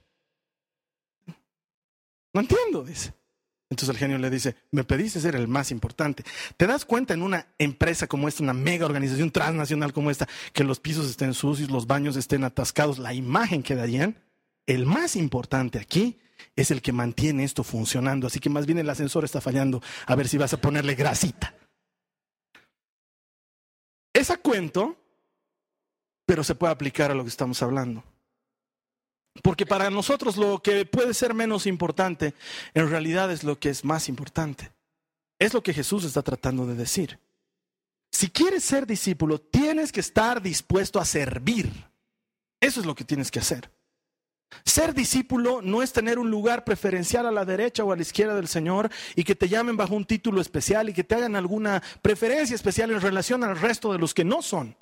No 2.34 2.40
entiendo, 2.40 2.86
dice. 2.86 3.14
Entonces 3.70 3.90
el 3.90 3.98
genio 3.98 4.18
le 4.18 4.30
dice, 4.30 4.56
me 4.72 4.86
pediste 4.86 5.20
ser 5.20 5.36
el 5.36 5.50
más 5.50 5.72
importante. 5.72 6.24
¿Te 6.56 6.68
das 6.68 6.86
cuenta 6.86 7.14
en 7.14 7.22
una 7.22 7.48
empresa 7.58 8.08
como 8.08 8.30
esta, 8.30 8.44
una 8.44 8.54
mega 8.54 8.86
organización 8.86 9.30
transnacional 9.30 9.92
como 9.92 10.10
esta, 10.10 10.26
que 10.54 10.64
los 10.64 10.80
pisos 10.80 11.10
estén 11.10 11.34
sucios, 11.34 11.70
los 11.70 11.86
baños 11.86 12.16
estén 12.16 12.46
atascados, 12.46 12.98
la 12.98 13.14
imagen 13.14 13.62
que 13.62 13.76
darían? 13.76 14.24
El 14.66 14.86
más 14.86 15.18
importante 15.18 15.80
aquí 15.80 16.18
es 16.56 16.72
el 16.72 16.82
que 16.82 16.94
mantiene 16.94 17.44
esto 17.44 17.66
funcionando. 17.66 18.28
Así 18.28 18.40
que 18.40 18.50
más 18.50 18.66
bien 18.66 18.78
el 18.78 18.90
ascensor 18.90 19.26
está 19.26 19.42
fallando. 19.42 19.84
A 20.06 20.16
ver 20.16 20.30
si 20.30 20.38
vas 20.38 20.54
a 20.54 20.62
ponerle 20.62 20.96
grasita. 20.96 21.54
Esa 24.14 24.38
cuento, 24.38 24.96
pero 26.26 26.44
se 26.44 26.56
puede 26.56 26.74
aplicar 26.74 27.12
a 27.12 27.16
lo 27.16 27.24
que 27.24 27.30
estamos 27.30 27.62
hablando. 27.62 28.04
Porque 29.44 29.66
para 29.66 29.90
nosotros 29.90 30.38
lo 30.38 30.62
que 30.62 30.86
puede 30.86 31.14
ser 31.14 31.34
menos 31.34 31.66
importante, 31.68 32.34
en 32.74 32.90
realidad 32.90 33.32
es 33.32 33.44
lo 33.44 33.60
que 33.60 33.70
es 33.70 33.84
más 33.84 34.08
importante. 34.08 34.72
Es 35.40 35.54
lo 35.54 35.62
que 35.62 35.74
Jesús 35.74 36.06
está 36.06 36.22
tratando 36.22 36.66
de 36.66 36.76
decir. 36.76 37.20
Si 38.12 38.30
quieres 38.30 38.64
ser 38.64 38.88
discípulo, 38.88 39.40
tienes 39.40 39.92
que 39.92 40.00
estar 40.00 40.42
dispuesto 40.42 41.00
a 41.00 41.06
servir. 41.06 41.70
Eso 42.62 42.80
es 42.80 42.86
lo 42.86 42.96
que 42.96 43.04
tienes 43.04 43.30
que 43.30 43.40
hacer. 43.40 43.70
Ser 44.64 44.94
discípulo 44.94 45.62
no 45.62 45.84
es 45.84 45.92
tener 45.92 46.18
un 46.18 46.32
lugar 46.32 46.64
preferencial 46.64 47.26
a 47.26 47.32
la 47.32 47.44
derecha 47.44 47.84
o 47.84 47.92
a 47.92 47.96
la 47.96 48.02
izquierda 48.04 48.36
del 48.36 48.48
Señor 48.48 48.90
y 49.16 49.26
que 49.26 49.36
te 49.36 49.50
llamen 49.50 49.76
bajo 49.76 49.96
un 49.96 50.06
título 50.06 50.40
especial 50.40 50.88
y 50.88 50.94
que 50.94 51.04
te 51.04 51.16
hagan 51.16 51.36
alguna 51.36 51.84
preferencia 52.02 52.56
especial 52.56 52.92
en 52.92 53.02
relación 53.02 53.44
al 53.44 53.60
resto 53.60 53.92
de 53.92 54.00
los 54.00 54.14
que 54.14 54.24
no 54.24 54.42
son. 54.42 54.78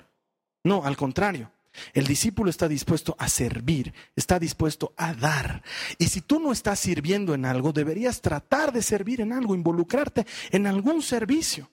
No, 0.64 0.84
al 0.84 0.96
contrario. 0.96 1.50
El 1.92 2.06
discípulo 2.06 2.50
está 2.50 2.68
dispuesto 2.68 3.16
a 3.18 3.28
servir, 3.28 3.92
está 4.14 4.38
dispuesto 4.38 4.92
a 4.96 5.12
dar. 5.12 5.62
Y 5.98 6.06
si 6.06 6.20
tú 6.20 6.38
no 6.38 6.52
estás 6.52 6.78
sirviendo 6.80 7.34
en 7.34 7.44
algo, 7.44 7.72
deberías 7.72 8.20
tratar 8.20 8.72
de 8.72 8.82
servir 8.82 9.20
en 9.20 9.32
algo, 9.32 9.54
involucrarte 9.54 10.26
en 10.50 10.66
algún 10.66 11.02
servicio. 11.02 11.70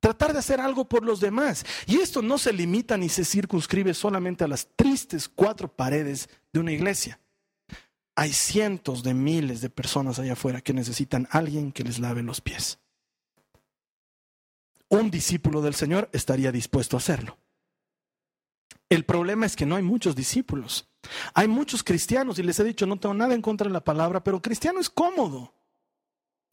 Tratar 0.00 0.32
de 0.32 0.38
hacer 0.38 0.60
algo 0.60 0.88
por 0.88 1.04
los 1.04 1.20
demás. 1.20 1.64
Y 1.86 1.96
esto 1.96 2.22
no 2.22 2.38
se 2.38 2.52
limita 2.52 2.96
ni 2.96 3.08
se 3.08 3.24
circunscribe 3.24 3.92
solamente 3.92 4.44
a 4.44 4.48
las 4.48 4.68
tristes 4.76 5.28
cuatro 5.28 5.68
paredes 5.68 6.28
de 6.52 6.60
una 6.60 6.72
iglesia. 6.72 7.20
Hay 8.14 8.32
cientos 8.32 9.02
de 9.02 9.12
miles 9.12 9.60
de 9.60 9.68
personas 9.68 10.18
allá 10.18 10.32
afuera 10.32 10.62
que 10.62 10.72
necesitan 10.72 11.28
a 11.30 11.38
alguien 11.38 11.70
que 11.70 11.84
les 11.84 11.98
lave 11.98 12.22
los 12.22 12.40
pies. 12.40 12.78
Un 14.88 15.10
discípulo 15.10 15.60
del 15.60 15.74
Señor 15.74 16.08
estaría 16.12 16.52
dispuesto 16.52 16.96
a 16.96 17.00
hacerlo. 17.00 17.36
El 18.88 19.04
problema 19.04 19.46
es 19.46 19.56
que 19.56 19.66
no 19.66 19.76
hay 19.76 19.82
muchos 19.82 20.14
discípulos. 20.14 20.88
Hay 21.34 21.48
muchos 21.48 21.82
cristianos 21.82 22.38
y 22.38 22.42
les 22.42 22.58
he 22.60 22.64
dicho, 22.64 22.86
no 22.86 22.98
tengo 22.98 23.14
nada 23.14 23.34
en 23.34 23.42
contra 23.42 23.66
de 23.66 23.72
la 23.72 23.82
palabra, 23.82 24.22
pero 24.22 24.40
cristiano 24.40 24.80
es 24.80 24.90
cómodo. 24.90 25.52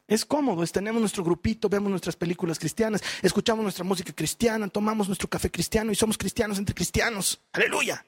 Es 0.07 0.25
cómodo, 0.25 0.65
tenemos 0.67 0.99
nuestro 0.99 1.23
grupito, 1.23 1.69
vemos 1.69 1.89
nuestras 1.89 2.15
películas 2.15 2.59
cristianas, 2.59 3.01
escuchamos 3.21 3.63
nuestra 3.63 3.85
música 3.85 4.11
cristiana, 4.13 4.67
tomamos 4.67 5.07
nuestro 5.07 5.29
café 5.29 5.49
cristiano 5.49 5.91
y 5.91 5.95
somos 5.95 6.17
cristianos 6.17 6.57
entre 6.57 6.75
cristianos. 6.75 7.39
Aleluya. 7.53 8.05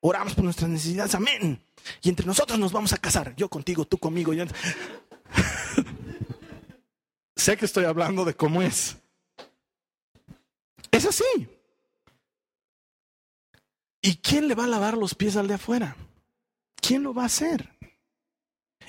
Oramos 0.00 0.34
por 0.34 0.44
nuestras 0.44 0.68
necesidades, 0.68 1.14
amén. 1.14 1.60
Y 2.02 2.08
entre 2.08 2.26
nosotros 2.26 2.58
nos 2.58 2.72
vamos 2.72 2.92
a 2.92 2.98
casar, 2.98 3.34
yo 3.36 3.48
contigo, 3.48 3.84
tú 3.84 3.98
conmigo. 3.98 4.34
Yo... 4.34 4.44
sé 7.36 7.56
que 7.56 7.64
estoy 7.64 7.84
hablando 7.84 8.24
de 8.24 8.34
cómo 8.34 8.62
es. 8.62 8.96
Es 10.90 11.06
así. 11.06 11.48
¿Y 14.08 14.16
quién 14.16 14.48
le 14.48 14.54
va 14.54 14.64
a 14.64 14.68
lavar 14.68 14.96
los 14.96 15.14
pies 15.14 15.36
al 15.36 15.48
de 15.48 15.52
afuera? 15.52 15.94
¿Quién 16.80 17.02
lo 17.02 17.12
va 17.12 17.24
a 17.24 17.26
hacer? 17.26 17.68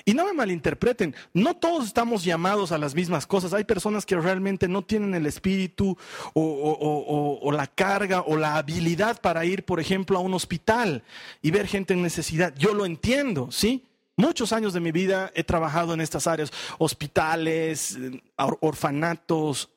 Y 0.06 0.14
no 0.14 0.24
me 0.24 0.32
malinterpreten, 0.32 1.14
no 1.34 1.52
todos 1.56 1.84
estamos 1.84 2.24
llamados 2.24 2.72
a 2.72 2.78
las 2.78 2.94
mismas 2.94 3.26
cosas. 3.26 3.52
Hay 3.52 3.64
personas 3.64 4.06
que 4.06 4.16
realmente 4.16 4.66
no 4.66 4.80
tienen 4.80 5.14
el 5.14 5.26
espíritu 5.26 5.94
o, 6.32 7.50
la 7.52 7.66
carga 7.66 8.22
o 8.22 8.38
la 8.38 8.56
habilidad 8.56 9.20
para 9.20 9.44
ir, 9.44 9.66
por 9.66 9.78
ejemplo, 9.78 10.16
a 10.16 10.22
un 10.22 10.32
hospital 10.32 11.02
y 11.42 11.50
ver 11.50 11.66
gente 11.66 11.92
en 11.92 12.00
necesidad. 12.00 12.54
Yo 12.56 12.72
lo 12.72 12.86
entiendo, 12.86 13.52
¿sí? 13.52 13.84
Muchos 14.16 14.54
años 14.54 14.72
de 14.72 14.80
mi 14.80 14.90
vida 14.90 15.30
he 15.34 15.44
trabajado 15.44 15.92
en 15.92 16.00
estas 16.00 16.26
áreas, 16.28 16.50
hospitales, 16.78 17.98
orfanatos, 18.38 19.68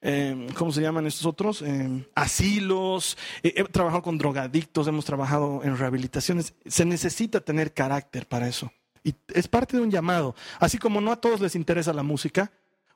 Em, 0.00 0.48
¿cómo 0.50 0.72
se 0.72 0.80
llaman 0.80 1.06
estos 1.06 1.26
otros? 1.26 1.62
Em, 1.62 2.04
asilos, 2.14 3.16
he 3.42 3.62
trabajado 3.64 4.02
con 4.02 4.18
drogadictos, 4.18 4.86
hemos 4.88 5.04
trabajado 5.04 5.60
en 5.64 5.76
rehabilitaciones. 5.76 6.54
Se 6.66 6.84
necesita 6.84 7.40
tener 7.40 7.72
carácter 7.72 8.26
para 8.26 8.48
eso. 8.48 8.72
Y 9.04 9.14
es 9.28 9.48
parte 9.48 9.76
de 9.76 9.82
un 9.82 9.90
llamado. 9.90 10.34
Así 10.58 10.78
como 10.78 11.00
no 11.00 11.12
a 11.12 11.20
todos 11.20 11.40
les 11.40 11.54
interesa 11.54 11.92
la 11.92 12.02
música, 12.02 12.52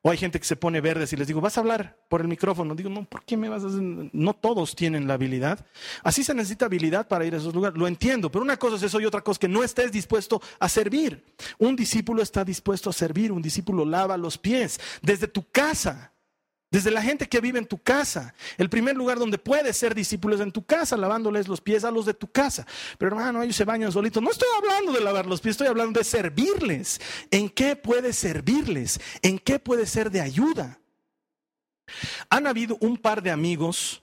o 0.06 0.10
hay 0.12 0.18
gente 0.18 0.38
que 0.38 0.46
se 0.46 0.54
pone 0.54 0.80
verdes 0.80 1.12
y 1.12 1.16
les 1.16 1.26
digo, 1.26 1.40
vas 1.40 1.58
a 1.58 1.60
hablar 1.60 1.98
por 2.08 2.20
el 2.20 2.28
micrófono. 2.28 2.76
Digo, 2.76 2.88
no, 2.88 3.04
¿por 3.06 3.24
qué 3.24 3.36
me 3.36 3.48
vas 3.48 3.64
a 3.64 3.66
hacer? 3.66 3.82
No 3.82 4.34
todos 4.34 4.76
tienen 4.76 5.08
la 5.08 5.14
habilidad. 5.14 5.66
Así 6.04 6.22
se 6.22 6.32
necesita 6.32 6.66
habilidad 6.66 7.08
para 7.08 7.24
ir 7.24 7.34
a 7.34 7.38
esos 7.38 7.52
lugares. 7.52 7.76
Lo 7.76 7.88
entiendo, 7.88 8.30
pero 8.30 8.44
una 8.44 8.56
cosa 8.56 8.76
es 8.76 8.84
eso 8.84 9.00
y 9.00 9.04
otra 9.04 9.22
cosa 9.22 9.32
es 9.32 9.38
que 9.40 9.48
no 9.48 9.64
estés 9.64 9.90
dispuesto 9.90 10.40
a 10.60 10.68
servir. 10.68 11.24
Un 11.58 11.74
discípulo 11.74 12.22
está 12.22 12.44
dispuesto 12.44 12.90
a 12.90 12.92
servir, 12.92 13.32
un 13.32 13.42
discípulo 13.42 13.84
lava 13.84 14.16
los 14.16 14.38
pies 14.38 14.78
desde 15.02 15.26
tu 15.26 15.50
casa. 15.50 16.12
Desde 16.70 16.90
la 16.90 17.00
gente 17.00 17.28
que 17.28 17.40
vive 17.40 17.58
en 17.58 17.66
tu 17.66 17.78
casa. 17.78 18.34
El 18.58 18.68
primer 18.68 18.96
lugar 18.96 19.18
donde 19.18 19.38
puedes 19.38 19.76
ser 19.76 19.94
discípulo 19.94 20.34
es 20.34 20.40
en 20.40 20.50
tu 20.50 20.64
casa, 20.64 20.96
lavándoles 20.96 21.46
los 21.46 21.60
pies 21.60 21.84
a 21.84 21.90
los 21.90 22.06
de 22.06 22.14
tu 22.14 22.30
casa. 22.30 22.66
Pero 22.98 23.12
hermano, 23.12 23.42
ellos 23.42 23.56
se 23.56 23.64
bañan 23.64 23.92
solitos. 23.92 24.22
No 24.22 24.30
estoy 24.30 24.48
hablando 24.58 24.92
de 24.92 25.00
lavar 25.00 25.26
los 25.26 25.40
pies, 25.40 25.52
estoy 25.52 25.68
hablando 25.68 25.98
de 26.00 26.04
servirles. 26.04 27.00
¿En 27.30 27.48
qué 27.48 27.76
puede 27.76 28.12
servirles? 28.12 29.00
¿En 29.22 29.38
qué 29.38 29.58
puede 29.58 29.86
ser 29.86 30.10
de 30.10 30.20
ayuda? 30.20 30.80
Han 32.30 32.46
habido 32.46 32.76
un 32.80 32.96
par 32.96 33.22
de 33.22 33.30
amigos, 33.30 34.02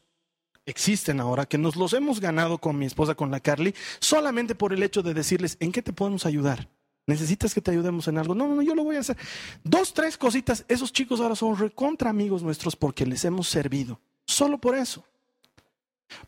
existen 0.65 1.19
ahora, 1.19 1.45
que 1.45 1.57
nos 1.57 1.75
los 1.75 1.93
hemos 1.93 2.21
ganado 2.21 2.57
con 2.57 2.77
mi 2.77 2.85
esposa, 2.85 3.15
con 3.15 3.29
la 3.29 3.41
Carly, 3.41 3.75
solamente 3.99 4.55
por 4.55 4.73
el 4.73 4.83
hecho 4.83 5.03
de 5.03 5.13
decirles, 5.13 5.57
¿en 5.59 5.71
qué 5.71 5.81
te 5.81 5.91
podemos 5.91 6.25
ayudar? 6.25 6.69
¿Necesitas 7.05 7.53
que 7.53 7.61
te 7.61 7.71
ayudemos 7.71 8.07
en 8.07 8.17
algo? 8.17 8.33
No, 8.33 8.47
no, 8.47 8.61
yo 8.61 8.75
lo 8.75 8.83
voy 8.83 8.95
a 8.95 8.99
hacer. 8.99 9.17
Dos, 9.63 9.93
tres 9.93 10.17
cositas. 10.17 10.63
Esos 10.67 10.93
chicos 10.93 11.19
ahora 11.19 11.35
son 11.35 11.57
recontra 11.57 12.09
amigos 12.09 12.43
nuestros 12.43 12.75
porque 12.75 13.05
les 13.05 13.25
hemos 13.25 13.49
servido. 13.49 13.99
Solo 14.25 14.57
por 14.57 14.77
eso. 14.77 15.03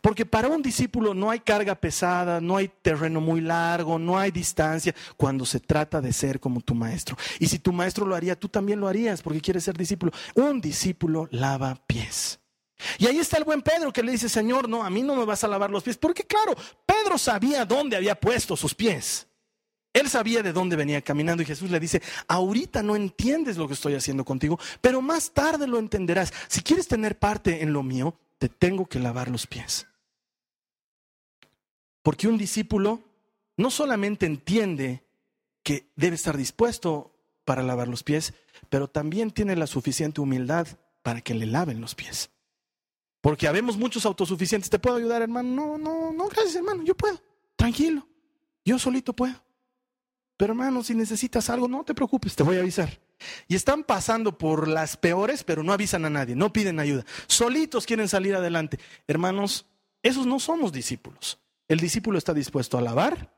Porque 0.00 0.26
para 0.26 0.48
un 0.48 0.62
discípulo 0.62 1.14
no 1.14 1.30
hay 1.30 1.40
carga 1.40 1.74
pesada, 1.74 2.40
no 2.40 2.56
hay 2.56 2.68
terreno 2.82 3.20
muy 3.20 3.40
largo, 3.40 3.98
no 3.98 4.18
hay 4.18 4.30
distancia 4.30 4.94
cuando 5.16 5.46
se 5.46 5.60
trata 5.60 6.00
de 6.00 6.12
ser 6.12 6.40
como 6.40 6.60
tu 6.60 6.74
maestro. 6.74 7.16
Y 7.38 7.46
si 7.46 7.58
tu 7.58 7.72
maestro 7.72 8.04
lo 8.04 8.14
haría, 8.14 8.38
tú 8.38 8.48
también 8.48 8.80
lo 8.80 8.88
harías 8.88 9.22
porque 9.22 9.40
quieres 9.40 9.64
ser 9.64 9.76
discípulo. 9.76 10.12
Un 10.34 10.60
discípulo 10.60 11.28
lava 11.30 11.74
pies. 11.86 12.38
Y 12.98 13.06
ahí 13.06 13.18
está 13.18 13.38
el 13.38 13.44
buen 13.44 13.62
Pedro 13.62 13.92
que 13.92 14.02
le 14.02 14.12
dice, 14.12 14.28
Señor, 14.28 14.68
no, 14.68 14.84
a 14.84 14.90
mí 14.90 15.02
no 15.02 15.14
me 15.14 15.24
vas 15.24 15.42
a 15.44 15.48
lavar 15.48 15.70
los 15.70 15.82
pies. 15.82 15.96
Porque 15.96 16.24
claro, 16.24 16.54
Pedro 16.84 17.16
sabía 17.16 17.64
dónde 17.64 17.96
había 17.96 18.18
puesto 18.18 18.56
sus 18.56 18.74
pies. 18.74 19.26
Él 19.96 20.10
sabía 20.10 20.42
de 20.42 20.52
dónde 20.52 20.76
venía 20.76 21.00
caminando 21.00 21.42
y 21.42 21.46
Jesús 21.46 21.70
le 21.70 21.80
dice, 21.80 22.02
ahorita 22.28 22.82
no 22.82 22.96
entiendes 22.96 23.56
lo 23.56 23.66
que 23.66 23.72
estoy 23.72 23.94
haciendo 23.94 24.26
contigo, 24.26 24.60
pero 24.82 25.00
más 25.00 25.30
tarde 25.30 25.66
lo 25.66 25.78
entenderás. 25.78 26.34
Si 26.48 26.60
quieres 26.60 26.86
tener 26.86 27.18
parte 27.18 27.62
en 27.62 27.72
lo 27.72 27.82
mío, 27.82 28.14
te 28.36 28.50
tengo 28.50 28.84
que 28.84 28.98
lavar 28.98 29.30
los 29.30 29.46
pies. 29.46 29.86
Porque 32.02 32.28
un 32.28 32.36
discípulo 32.36 33.00
no 33.56 33.70
solamente 33.70 34.26
entiende 34.26 35.02
que 35.62 35.90
debe 35.96 36.16
estar 36.16 36.36
dispuesto 36.36 37.14
para 37.46 37.62
lavar 37.62 37.88
los 37.88 38.02
pies, 38.02 38.34
pero 38.68 38.88
también 38.88 39.30
tiene 39.30 39.56
la 39.56 39.66
suficiente 39.66 40.20
humildad 40.20 40.66
para 41.02 41.22
que 41.22 41.32
le 41.32 41.46
laven 41.46 41.80
los 41.80 41.94
pies. 41.94 42.28
Porque 43.22 43.48
habemos 43.48 43.78
muchos 43.78 44.04
autosuficientes. 44.04 44.68
¿Te 44.68 44.78
puedo 44.78 44.96
ayudar, 44.96 45.22
hermano? 45.22 45.48
No, 45.48 45.78
no, 45.78 46.12
no, 46.12 46.28
gracias, 46.28 46.56
hermano. 46.56 46.82
Yo 46.82 46.94
puedo. 46.94 47.18
Tranquilo. 47.56 48.06
Yo 48.62 48.78
solito 48.78 49.14
puedo. 49.14 49.45
Pero 50.36 50.52
hermano, 50.52 50.82
si 50.82 50.94
necesitas 50.94 51.48
algo, 51.48 51.68
no 51.68 51.84
te 51.84 51.94
preocupes, 51.94 52.36
te 52.36 52.42
voy 52.42 52.56
a 52.56 52.60
avisar. 52.60 52.98
Y 53.48 53.54
están 53.54 53.84
pasando 53.84 54.36
por 54.36 54.68
las 54.68 54.96
peores, 54.96 55.44
pero 55.44 55.62
no 55.62 55.72
avisan 55.72 56.04
a 56.04 56.10
nadie, 56.10 56.36
no 56.36 56.52
piden 56.52 56.78
ayuda. 56.78 57.04
Solitos 57.26 57.86
quieren 57.86 58.08
salir 58.08 58.34
adelante. 58.34 58.78
Hermanos, 59.06 59.66
esos 60.02 60.26
no 60.26 60.38
somos 60.38 60.72
discípulos. 60.72 61.38
El 61.68 61.80
discípulo 61.80 62.18
está 62.18 62.34
dispuesto 62.34 62.76
a 62.76 62.82
lavar 62.82 63.32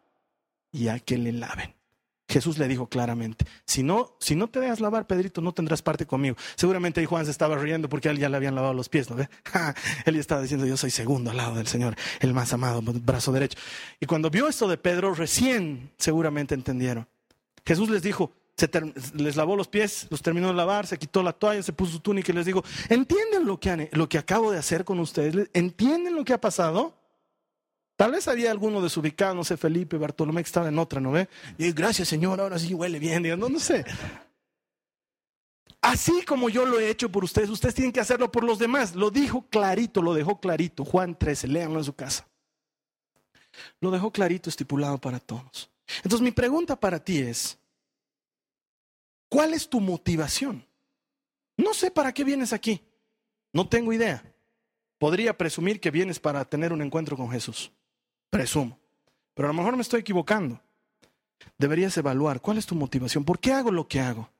y 0.73 0.89
a 0.89 0.99
que 0.99 1.17
le 1.17 1.33
laven. 1.33 1.78
Jesús 2.29 2.59
le 2.59 2.69
dijo 2.69 2.89
claramente, 2.89 3.47
si 3.65 3.83
no, 3.83 4.15
si 4.21 4.37
no 4.37 4.49
te 4.49 4.61
dejas 4.61 4.81
lavar, 4.81 5.07
Pedrito, 5.07 5.41
no 5.41 5.53
tendrás 5.53 5.81
parte 5.81 6.07
conmigo. 6.07 6.37
Seguramente 6.57 7.01
ahí 7.01 7.07
Juan 7.07 7.25
se 7.25 7.31
estaba 7.31 7.57
riendo 7.57 7.89
porque 7.89 8.09
a 8.09 8.11
él 8.11 8.19
ya 8.19 8.29
le 8.29 8.37
habían 8.37 8.55
lavado 8.55 8.75
los 8.75 8.91
pies, 8.91 9.09
¿no 9.09 9.17
ve? 9.17 9.31
él 10.05 10.15
ya 10.15 10.21
estaba 10.21 10.43
diciendo, 10.43 10.67
yo 10.67 10.77
soy 10.77 10.91
segundo 10.91 11.31
al 11.31 11.39
lado 11.39 11.55
del 11.55 11.67
Señor, 11.67 11.97
el 12.21 12.35
más 12.35 12.53
amado, 12.53 12.83
brazo 12.83 13.33
derecho. 13.33 13.59
Y 13.99 14.05
cuando 14.05 14.29
vio 14.29 14.47
esto 14.47 14.69
de 14.69 14.77
Pedro, 14.77 15.15
recién 15.15 15.91
seguramente 15.97 16.55
entendieron. 16.55 17.09
Jesús 17.65 17.89
les 17.89 18.03
dijo, 18.03 18.33
se 18.59 18.69
les 19.15 19.37
lavó 19.37 19.57
los 19.57 19.69
pies, 19.69 20.07
los 20.11 20.21
terminó 20.21 20.49
de 20.49 20.55
lavar, 20.55 20.87
se 20.87 20.99
quitó 20.99 21.23
la 21.23 21.33
toalla, 21.33 21.63
se 21.63 21.73
puso 21.73 21.93
su 21.93 22.01
túnica 22.01 22.33
y 22.33 22.35
les 22.35 22.45
dijo, 22.45 22.63
¿entienden 22.89 23.47
lo 23.47 23.59
que, 23.59 23.89
lo 23.93 24.09
que 24.09 24.19
acabo 24.19 24.51
de 24.51 24.59
hacer 24.59 24.85
con 24.85 24.99
ustedes? 24.99 25.49
¿Entienden 25.55 26.15
lo 26.15 26.25
que 26.25 26.33
ha 26.35 26.41
pasado? 26.41 26.98
Tal 27.99 28.13
vez 28.13 28.29
había 28.29 28.53
alguno 28.53 28.81
desubicados, 28.81 29.35
no 29.35 29.43
sé, 29.43 29.57
Felipe, 29.57 29.97
Bartolomé, 29.97 30.41
que 30.45 30.47
estaba 30.47 30.69
en 30.69 30.79
otra, 30.79 31.01
¿no 31.01 31.11
ve? 31.11 31.29
Y 31.59 31.73
gracias 31.73 32.07
Señor, 32.07 32.41
ahora 32.41 32.57
sí 32.57 32.73
huele 32.73 33.01
bien, 33.01 33.25
no, 33.37 33.49
no 33.49 33.59
sé. 33.59 33.85
Así 35.81 36.23
como 36.23 36.49
yo 36.49 36.65
lo 36.65 36.79
he 36.79 36.91
hecho 36.91 37.11
por 37.11 37.25
ustedes, 37.25 37.51
ustedes 37.51 37.75
tienen 37.75 37.91
que 37.91 37.99
hacerlo 37.99 38.31
por 38.31 38.45
los 38.45 38.61
demás. 38.61 38.95
Lo 38.95 39.11
dijo 39.11 39.49
clarito, 39.51 40.01
lo 40.01 40.15
dejó 40.15 40.39
clarito. 40.39 40.85
Juan 40.85 41.19
13, 41.19 41.49
léanlo 41.49 41.81
en 41.81 41.85
su 41.85 41.93
casa. 41.93 42.29
Lo 43.81 43.91
dejó 43.91 44.13
clarito, 44.13 44.49
estipulado 44.49 44.99
para 44.99 45.19
todos. 45.19 45.69
Entonces 45.97 46.21
mi 46.21 46.31
pregunta 46.31 46.79
para 46.79 47.03
ti 47.03 47.19
es, 47.19 47.59
¿cuál 49.29 49.55
es 49.55 49.69
tu 49.69 49.81
motivación? 49.81 50.65
No 51.57 51.75
sé 51.75 51.91
para 51.91 52.15
qué 52.15 52.23
vienes 52.23 52.53
aquí. 52.53 52.81
No 53.53 53.69
tengo 53.69 53.93
idea. 53.93 54.23
Podría 54.99 55.37
presumir 55.37 55.81
que 55.81 55.91
vienes 55.91 56.21
para 56.21 56.45
tener 56.45 56.73
un 56.73 56.81
encuentro 56.81 57.17
con 57.17 57.29
Jesús. 57.33 57.73
Presumo. 58.31 58.79
Pero 59.35 59.49
a 59.49 59.53
lo 59.53 59.59
mejor 59.59 59.77
me 59.77 59.83
estoy 59.83 60.01
equivocando. 60.01 60.61
Deberías 61.57 61.97
evaluar 61.97 62.41
cuál 62.41 62.59
es 62.59 62.67
tu 62.67 62.75
motivación. 62.75 63.25
¿Por 63.25 63.39
qué 63.39 63.53
hago 63.53 63.71
lo 63.71 63.89
que 63.89 64.01
hago? 64.01 64.31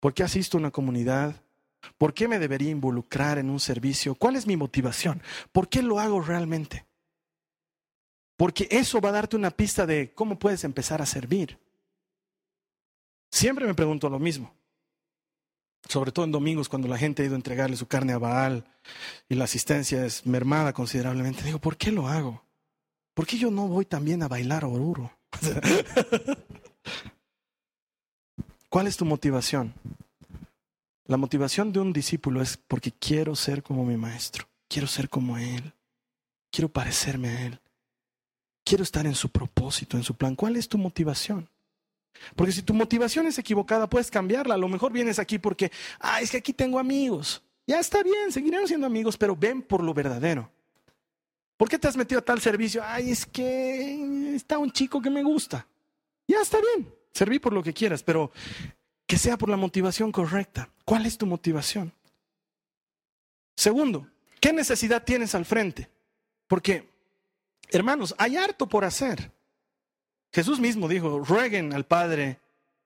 ¿Por 0.00 0.14
qué 0.14 0.22
asisto 0.22 0.56
a 0.56 0.60
una 0.60 0.70
comunidad? 0.70 1.42
¿Por 1.98 2.14
qué 2.14 2.28
me 2.28 2.38
debería 2.38 2.70
involucrar 2.70 3.38
en 3.38 3.50
un 3.50 3.60
servicio? 3.60 4.14
¿Cuál 4.14 4.36
es 4.36 4.46
mi 4.46 4.56
motivación? 4.56 5.22
¿Por 5.52 5.68
qué 5.68 5.82
lo 5.82 5.98
hago 5.98 6.20
realmente? 6.20 6.86
Porque 8.36 8.68
eso 8.70 9.00
va 9.00 9.10
a 9.10 9.12
darte 9.12 9.36
una 9.36 9.50
pista 9.50 9.86
de 9.86 10.12
cómo 10.12 10.38
puedes 10.38 10.64
empezar 10.64 11.00
a 11.00 11.06
servir. 11.06 11.58
Siempre 13.30 13.66
me 13.66 13.74
pregunto 13.74 14.08
lo 14.08 14.18
mismo. 14.18 14.54
Sobre 15.88 16.12
todo 16.12 16.24
en 16.24 16.32
domingos 16.32 16.68
cuando 16.68 16.88
la 16.88 16.98
gente 16.98 17.22
ha 17.22 17.26
ido 17.26 17.34
a 17.34 17.36
entregarle 17.36 17.76
su 17.76 17.86
carne 17.86 18.12
a 18.14 18.18
Baal 18.18 18.64
y 19.28 19.34
la 19.34 19.44
asistencia 19.44 20.04
es 20.04 20.26
mermada 20.26 20.72
considerablemente. 20.72 21.44
Digo, 21.44 21.58
¿por 21.58 21.76
qué 21.76 21.92
lo 21.92 22.08
hago? 22.08 22.42
¿Por 23.14 23.26
qué 23.26 23.38
yo 23.38 23.50
no 23.50 23.68
voy 23.68 23.86
también 23.86 24.22
a 24.22 24.28
bailar 24.28 24.64
oruro? 24.64 25.10
¿Cuál 28.68 28.86
es 28.86 28.96
tu 28.96 29.04
motivación? 29.04 29.72
La 31.06 31.16
motivación 31.16 31.72
de 31.72 31.80
un 31.80 31.92
discípulo 31.92 32.42
es 32.42 32.56
porque 32.56 32.90
quiero 32.90 33.36
ser 33.36 33.62
como 33.62 33.84
mi 33.84 33.96
maestro, 33.96 34.46
quiero 34.68 34.86
ser 34.88 35.08
como 35.08 35.38
él, 35.38 35.74
quiero 36.50 36.68
parecerme 36.68 37.28
a 37.28 37.46
él, 37.46 37.60
quiero 38.64 38.82
estar 38.82 39.06
en 39.06 39.14
su 39.14 39.28
propósito, 39.28 39.96
en 39.96 40.02
su 40.02 40.14
plan. 40.14 40.34
¿Cuál 40.34 40.56
es 40.56 40.68
tu 40.68 40.78
motivación? 40.78 41.48
Porque 42.34 42.52
si 42.52 42.62
tu 42.62 42.74
motivación 42.74 43.26
es 43.26 43.38
equivocada, 43.38 43.88
puedes 43.88 44.10
cambiarla. 44.10 44.54
A 44.54 44.58
lo 44.58 44.68
mejor 44.68 44.92
vienes 44.92 45.18
aquí 45.18 45.38
porque, 45.38 45.70
ah, 46.00 46.20
es 46.20 46.30
que 46.30 46.38
aquí 46.38 46.52
tengo 46.52 46.78
amigos. 46.78 47.42
Ya 47.66 47.80
está 47.80 48.02
bien, 48.02 48.30
seguirán 48.30 48.66
siendo 48.66 48.86
amigos, 48.86 49.16
pero 49.16 49.36
ven 49.36 49.62
por 49.62 49.82
lo 49.82 49.94
verdadero. 49.94 50.50
¿Por 51.64 51.70
qué 51.70 51.78
te 51.78 51.88
has 51.88 51.96
metido 51.96 52.18
a 52.18 52.22
tal 52.22 52.42
servicio? 52.42 52.82
Ay, 52.84 53.10
es 53.10 53.24
que 53.24 54.34
está 54.34 54.58
un 54.58 54.70
chico 54.70 55.00
que 55.00 55.08
me 55.08 55.22
gusta. 55.22 55.66
Ya 56.28 56.42
está 56.42 56.58
bien, 56.60 56.94
serví 57.10 57.38
por 57.38 57.54
lo 57.54 57.62
que 57.62 57.72
quieras, 57.72 58.02
pero 58.02 58.30
que 59.06 59.16
sea 59.16 59.38
por 59.38 59.48
la 59.48 59.56
motivación 59.56 60.12
correcta. 60.12 60.68
¿Cuál 60.84 61.06
es 61.06 61.16
tu 61.16 61.24
motivación? 61.24 61.90
Segundo, 63.56 64.06
¿qué 64.40 64.52
necesidad 64.52 65.04
tienes 65.04 65.34
al 65.34 65.46
frente? 65.46 65.88
Porque, 66.48 66.86
hermanos, 67.70 68.14
hay 68.18 68.36
harto 68.36 68.68
por 68.68 68.84
hacer. 68.84 69.32
Jesús 70.34 70.60
mismo 70.60 70.86
dijo, 70.86 71.20
rueguen 71.20 71.72
al 71.72 71.86
Padre 71.86 72.40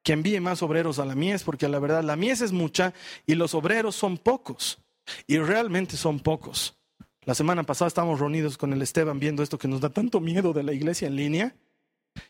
que 0.05 0.13
envíe 0.13 0.39
más 0.39 0.63
obreros 0.63 1.01
a 1.01 1.05
la 1.05 1.17
mies, 1.17 1.43
porque 1.43 1.67
la 1.67 1.81
verdad 1.81 2.05
la 2.05 2.15
mies 2.15 2.43
es 2.43 2.53
mucha 2.53 2.95
y 3.27 3.35
los 3.35 3.55
obreros 3.55 3.97
son 3.97 4.19
pocos. 4.19 4.79
Y 5.27 5.39
realmente 5.39 5.97
son 5.97 6.21
pocos. 6.21 6.78
La 7.29 7.35
semana 7.35 7.63
pasada 7.63 7.89
estábamos 7.89 8.21
reunidos 8.21 8.57
con 8.57 8.73
el 8.73 8.81
Esteban 8.81 9.19
viendo 9.21 9.43
esto 9.43 9.59
que 9.59 9.69
nos 9.69 9.83
da 9.83 9.91
tanto 9.91 10.19
miedo 10.19 10.55
de 10.55 10.63
la 10.63 10.73
iglesia 10.73 11.09
en 11.09 11.17
línea. 11.17 11.55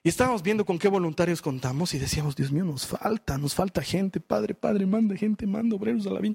Y 0.02 0.08
estábamos 0.08 0.42
viendo 0.42 0.64
con 0.64 0.76
qué 0.76 0.88
voluntarios 0.88 1.40
contamos 1.40 1.94
y 1.94 2.00
decíamos, 2.00 2.34
Dios 2.34 2.50
mío, 2.50 2.64
nos 2.64 2.84
falta, 2.84 3.38
nos 3.38 3.54
falta 3.54 3.80
gente, 3.80 4.18
Padre, 4.18 4.54
Padre, 4.54 4.86
manda 4.86 5.14
gente, 5.14 5.46
manda 5.46 5.76
obreros 5.76 6.04
a 6.08 6.10
la 6.10 6.18
viña. 6.18 6.34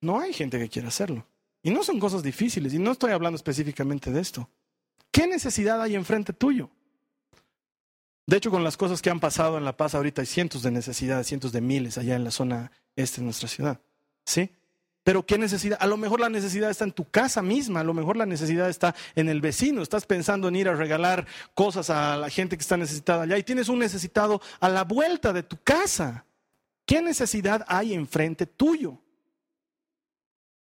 No 0.00 0.18
hay 0.18 0.32
gente 0.32 0.58
que 0.58 0.68
quiera 0.68 0.88
hacerlo. 0.88 1.28
Y 1.62 1.70
no 1.70 1.84
son 1.84 2.00
cosas 2.00 2.24
difíciles, 2.24 2.74
y 2.74 2.80
no 2.80 2.90
estoy 2.90 3.12
hablando 3.12 3.36
específicamente 3.36 4.10
de 4.10 4.20
esto. 4.20 4.50
¿Qué 5.12 5.28
necesidad 5.28 5.80
hay 5.80 5.94
enfrente 5.94 6.32
tuyo? 6.32 6.70
De 8.26 8.38
hecho, 8.38 8.50
con 8.50 8.64
las 8.64 8.76
cosas 8.76 9.00
que 9.00 9.10
han 9.10 9.20
pasado 9.20 9.58
en 9.58 9.64
La 9.64 9.76
Paz 9.76 9.94
ahorita 9.94 10.22
hay 10.22 10.26
cientos 10.26 10.64
de 10.64 10.72
necesidades, 10.72 11.28
cientos 11.28 11.52
de 11.52 11.60
miles 11.60 11.98
allá 11.98 12.16
en 12.16 12.24
la 12.24 12.32
zona 12.32 12.72
este 12.96 13.20
de 13.20 13.26
nuestra 13.26 13.46
ciudad. 13.46 13.80
¿Sí? 14.24 14.50
Pero 15.06 15.24
¿qué 15.24 15.38
necesidad? 15.38 15.78
A 15.80 15.86
lo 15.86 15.96
mejor 15.96 16.18
la 16.18 16.28
necesidad 16.28 16.68
está 16.68 16.82
en 16.82 16.90
tu 16.90 17.08
casa 17.08 17.40
misma, 17.40 17.78
a 17.78 17.84
lo 17.84 17.94
mejor 17.94 18.16
la 18.16 18.26
necesidad 18.26 18.68
está 18.68 18.92
en 19.14 19.28
el 19.28 19.40
vecino. 19.40 19.80
Estás 19.80 20.04
pensando 20.04 20.48
en 20.48 20.56
ir 20.56 20.68
a 20.68 20.74
regalar 20.74 21.28
cosas 21.54 21.90
a 21.90 22.16
la 22.16 22.28
gente 22.28 22.56
que 22.56 22.62
está 22.62 22.76
necesitada 22.76 23.22
allá 23.22 23.38
y 23.38 23.44
tienes 23.44 23.68
un 23.68 23.78
necesitado 23.78 24.42
a 24.58 24.68
la 24.68 24.82
vuelta 24.82 25.32
de 25.32 25.44
tu 25.44 25.58
casa. 25.62 26.24
¿Qué 26.84 27.00
necesidad 27.00 27.64
hay 27.68 27.94
enfrente 27.94 28.46
tuyo? 28.46 28.98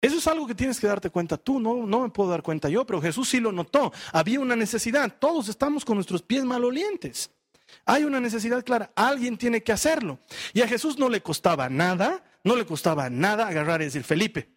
Eso 0.01 0.19
es 0.19 0.27
algo 0.27 0.47
que 0.47 0.55
tienes 0.55 0.79
que 0.79 0.87
darte 0.87 1.09
cuenta 1.09 1.35
tú, 1.35 1.59
no, 1.59 1.85
no 1.85 1.99
me 1.99 2.09
puedo 2.09 2.29
dar 2.29 2.41
cuenta 2.41 2.69
yo, 2.69 2.85
pero 2.85 3.01
Jesús 3.01 3.27
sí 3.27 3.41
lo 3.41 3.51
notó. 3.51 3.91
Había 4.13 4.39
una 4.39 4.55
necesidad, 4.55 5.13
todos 5.19 5.49
estamos 5.49 5.83
con 5.83 5.95
nuestros 5.95 6.21
pies 6.21 6.45
malolientes. 6.45 7.29
Hay 7.83 8.05
una 8.05 8.21
necesidad 8.21 8.63
clara, 8.63 8.89
alguien 8.95 9.37
tiene 9.37 9.63
que 9.63 9.73
hacerlo. 9.73 10.17
Y 10.53 10.61
a 10.61 10.67
Jesús 10.69 10.97
no 10.97 11.09
le 11.09 11.21
costaba 11.21 11.67
nada, 11.67 12.23
no 12.43 12.55
le 12.55 12.65
costaba 12.65 13.09
nada 13.09 13.47
agarrar 13.47 13.81
y 13.81 13.85
decir, 13.85 14.03
Felipe, 14.03 14.49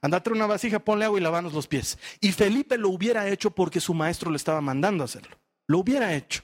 andate 0.00 0.30
una 0.30 0.46
vasija, 0.46 0.78
ponle 0.78 1.04
agua 1.04 1.18
y 1.18 1.22
lavanos 1.22 1.52
los 1.52 1.66
pies. 1.66 1.98
Y 2.20 2.32
Felipe 2.32 2.78
lo 2.78 2.90
hubiera 2.90 3.28
hecho 3.28 3.50
porque 3.50 3.80
su 3.80 3.94
maestro 3.94 4.30
le 4.30 4.36
estaba 4.36 4.60
mandando 4.60 5.04
a 5.04 5.06
hacerlo. 5.06 5.38
Lo 5.66 5.78
hubiera 5.78 6.14
hecho. 6.14 6.42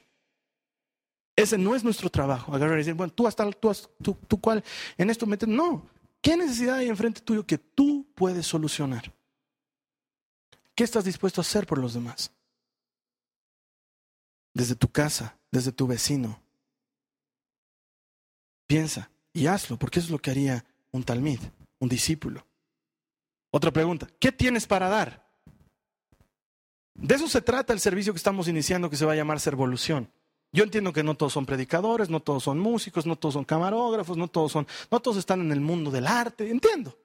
Ese 1.35 1.57
no 1.57 1.75
es 1.75 1.83
nuestro 1.83 2.11
trabajo, 2.11 2.55
agarrar 2.55 2.77
y 2.77 2.79
decir, 2.79 2.95
bueno, 2.95 3.13
tú 3.13 3.27
hasta 3.27 3.51
tú, 3.53 3.73
tú, 4.03 4.19
tú 4.29 4.41
cuál, 4.41 4.63
en 4.99 5.09
esto 5.09 5.27
metes. 5.27 5.49
No. 5.49 5.87
¿Qué 6.21 6.37
necesidad 6.37 6.77
hay 6.77 6.89
enfrente 6.89 7.21
tuyo 7.21 7.47
que 7.47 7.59
tú 7.59 8.07
puedes 8.15 8.47
solucionar? 8.47 9.13
¿Qué 10.75 10.85
estás 10.85 11.05
dispuesto 11.05 11.41
a 11.41 11.43
hacer 11.43 11.67
por 11.67 11.79
los 11.79 11.95
demás? 11.95 12.31
Desde 14.55 14.75
tu 14.75 14.89
casa, 14.89 15.37
desde 15.51 15.73
tu 15.73 15.87
vecino. 15.87 16.41
Piensa 18.67 19.11
y 19.33 19.47
hazlo, 19.47 19.79
porque 19.79 19.99
eso 19.99 20.07
es 20.07 20.13
lo 20.13 20.19
que 20.19 20.31
haría 20.31 20.65
un 20.93 21.03
talmid, 21.05 21.41
un 21.81 21.89
discípulo. 21.89 22.47
Otra 23.51 23.71
pregunta, 23.71 24.09
¿qué 24.19 24.33
tienes 24.33 24.67
para 24.67 24.89
dar? 24.89 25.29
De 26.95 27.15
eso 27.15 27.27
se 27.29 27.43
trata 27.43 27.73
el 27.73 27.81
servicio 27.81 28.13
que 28.13 28.19
estamos 28.19 28.49
iniciando 28.49 28.89
que 28.89 28.97
se 28.97 29.05
va 29.05 29.13
a 29.13 29.17
llamar 29.17 29.41
Servolución. 29.41 30.11
Yo 30.53 30.65
entiendo 30.65 30.93
que 30.93 31.03
no 31.03 31.15
todos 31.15 31.33
son 31.33 31.47
predicadores, 31.47 32.11
no 32.11 32.21
todos 32.21 32.43
son 32.45 32.59
músicos, 32.59 33.07
no 33.07 33.17
todos 33.17 33.35
son 33.35 33.45
camarógrafos, 33.45 34.19
no 34.19 34.29
todos 34.29 34.53
son, 34.53 34.67
no 34.91 35.01
todos 35.01 35.17
están 35.17 35.41
en 35.41 35.51
el 35.51 35.61
mundo 35.61 35.91
del 35.91 36.07
arte, 36.07 36.51
entiendo. 36.51 36.99